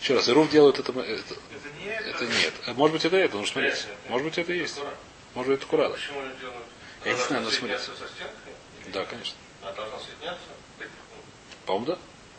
Еще 0.00 0.14
раз, 0.14 0.28
Ируф 0.28 0.48
делают 0.50 0.78
это, 0.78 0.92
это, 0.92 1.02
Это 1.02 1.68
не 1.78 1.86
это. 1.88 2.24
нет. 2.24 2.76
Может 2.76 2.94
быть 2.94 3.04
это 3.04 3.16
это, 3.16 3.36
ну 3.36 3.44
смотрите. 3.44 3.86
Может 4.08 4.26
быть 4.26 4.38
это 4.38 4.52
есть. 4.52 4.80
Может 5.34 5.50
быть 5.50 5.60
это 5.60 5.66
курада. 5.68 5.94
Почему 5.94 6.20
они 6.20 6.30
делают? 6.40 6.64
Я 7.04 7.12
не 7.12 7.16
Она 7.16 7.24
знаю, 7.26 7.42
но 7.42 7.50
должна 7.50 7.58
смотрите. 7.58 7.78
соединяться 7.78 7.90
со 7.90 8.14
стенкой? 8.14 8.92
Да, 8.92 9.04
конечно. 9.04 9.36
А 9.62 9.72
должна 9.72 9.98
соединяться? 9.98 10.46
По-моему, 11.66 11.86
да. 11.86 11.98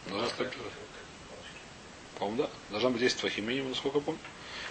Должна 0.10 0.28
стать- 0.30 0.54
По-моему, 2.20 2.44
да. 2.44 2.50
Должна 2.70 2.90
быть 2.90 3.02
10 3.02 3.18
твахим 3.20 3.48
минимум, 3.48 3.70
насколько 3.72 3.98
я 3.98 4.04
помню. 4.04 4.20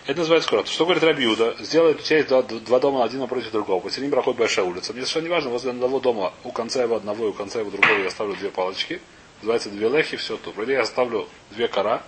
Это 0.06 0.18
называется 0.20 0.48
курат. 0.48 0.68
Что 0.68 0.84
говорит 0.84 1.02
Рабиуда? 1.02 1.56
Сделай 1.60 1.92
у 1.92 1.98
тебя 1.98 2.16
есть 2.18 2.28
два, 2.28 2.42
два 2.42 2.80
дома 2.80 3.04
один 3.04 3.20
напротив 3.20 3.50
другого. 3.52 3.80
Посередине 3.80 4.12
проходит 4.12 4.38
большая 4.38 4.64
улица. 4.64 4.92
Мне 4.92 5.02
совершенно 5.02 5.24
не 5.24 5.28
важно, 5.30 5.50
возле 5.50 5.70
одного 5.70 6.00
дома, 6.00 6.32
у 6.44 6.52
конца 6.52 6.82
его 6.82 6.96
одного 6.96 7.26
и 7.26 7.28
у 7.28 7.32
конца 7.32 7.60
его 7.60 7.70
другого 7.70 7.98
я 7.98 8.06
оставлю 8.08 8.34
две 8.36 8.50
палочки. 8.50 9.00
Называется 9.42 9.70
две 9.70 9.88
лехи, 9.88 10.16
все 10.16 10.36
тут. 10.36 10.56
Или 10.58 10.72
я 10.72 10.82
оставлю 10.82 11.28
две 11.50 11.68
кора, 11.68 12.02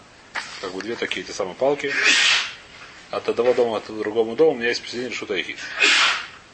как 0.60 0.72
бы 0.72 0.80
две 0.82 0.96
такие 0.96 1.24
те 1.24 1.32
самые 1.32 1.54
палки. 1.54 1.92
От 3.10 3.28
одного 3.28 3.52
дома 3.52 3.76
от 3.76 3.86
другому 3.86 4.36
дому 4.36 4.52
у 4.52 4.54
меня 4.54 4.68
есть 4.68 4.82
посередине 4.82 5.12
шутайхи. 5.14 5.56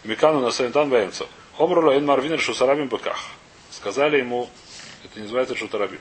Микану 0.04 0.40
на 0.40 0.50
Савинтан 0.50 0.90
Баемцев. 0.90 1.28
Омрула 1.58 1.96
эн 1.96 2.04
Марвин 2.04 2.38
Шусарабим 2.38 2.88
быках. 2.88 3.18
Сказали 3.70 4.18
ему, 4.18 4.48
это 5.04 5.16
не 5.16 5.22
называется 5.22 5.56
Шутарабим. 5.56 6.00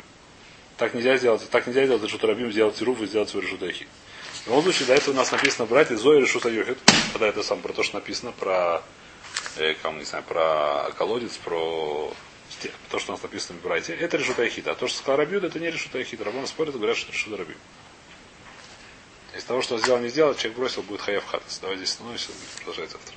Так 0.77 0.93
нельзя 0.93 1.17
сделать, 1.17 1.49
так 1.49 1.65
нельзя 1.65 1.85
сделать 1.85 2.09
Шутарабим, 2.09 2.51
сделать 2.51 2.79
руф 2.81 3.01
и 3.01 3.07
сделать 3.07 3.29
свой 3.29 3.43
Решутайхи. 3.43 3.87
В 4.43 4.47
любом 4.47 4.63
случае, 4.63 4.87
до 4.87 4.93
этого 4.93 5.13
у 5.13 5.17
нас 5.17 5.31
написано 5.31 5.65
брать 5.65 5.91
из 5.91 5.99
Зои 5.99 6.21
Решута 6.21 6.49
Йохет, 6.49 6.77
когда 7.11 7.27
это 7.27 7.43
сам 7.43 7.59
про 7.61 7.73
то, 7.73 7.83
что 7.83 7.95
написано 7.95 8.31
про, 8.31 8.83
э, 9.57 9.73
не 9.97 10.05
знаю, 10.05 10.23
про 10.23 10.91
колодец, 10.97 11.35
про 11.37 12.13
то, 12.89 12.99
что 12.99 13.11
у 13.11 13.15
нас 13.15 13.23
написано 13.23 13.59
в 13.59 13.61
Брайте, 13.61 13.93
это 13.93 14.17
Решута 14.17 14.43
Йохит. 14.43 14.67
А 14.67 14.75
то, 14.75 14.87
что 14.87 14.99
сказал 14.99 15.17
Рабиуд, 15.17 15.43
это 15.43 15.59
не 15.59 15.69
Решута 15.69 15.97
Йохит. 15.97 16.21
Рабон 16.21 16.47
спорит 16.47 16.75
и 16.75 16.77
говорят, 16.77 16.97
что 16.97 17.11
Решута 17.11 17.37
Рабим. 17.37 17.57
Из 19.35 19.43
того, 19.43 19.61
что 19.61 19.77
сделал, 19.77 19.99
не 19.99 20.09
сделал, 20.09 20.33
человек 20.33 20.57
бросил, 20.57 20.81
будет 20.83 21.01
хаяв 21.01 21.25
хатас. 21.25 21.59
Давай 21.59 21.77
здесь 21.77 21.89
остановимся, 21.89 22.29
продолжать 22.57 22.91
завтра. 22.91 23.16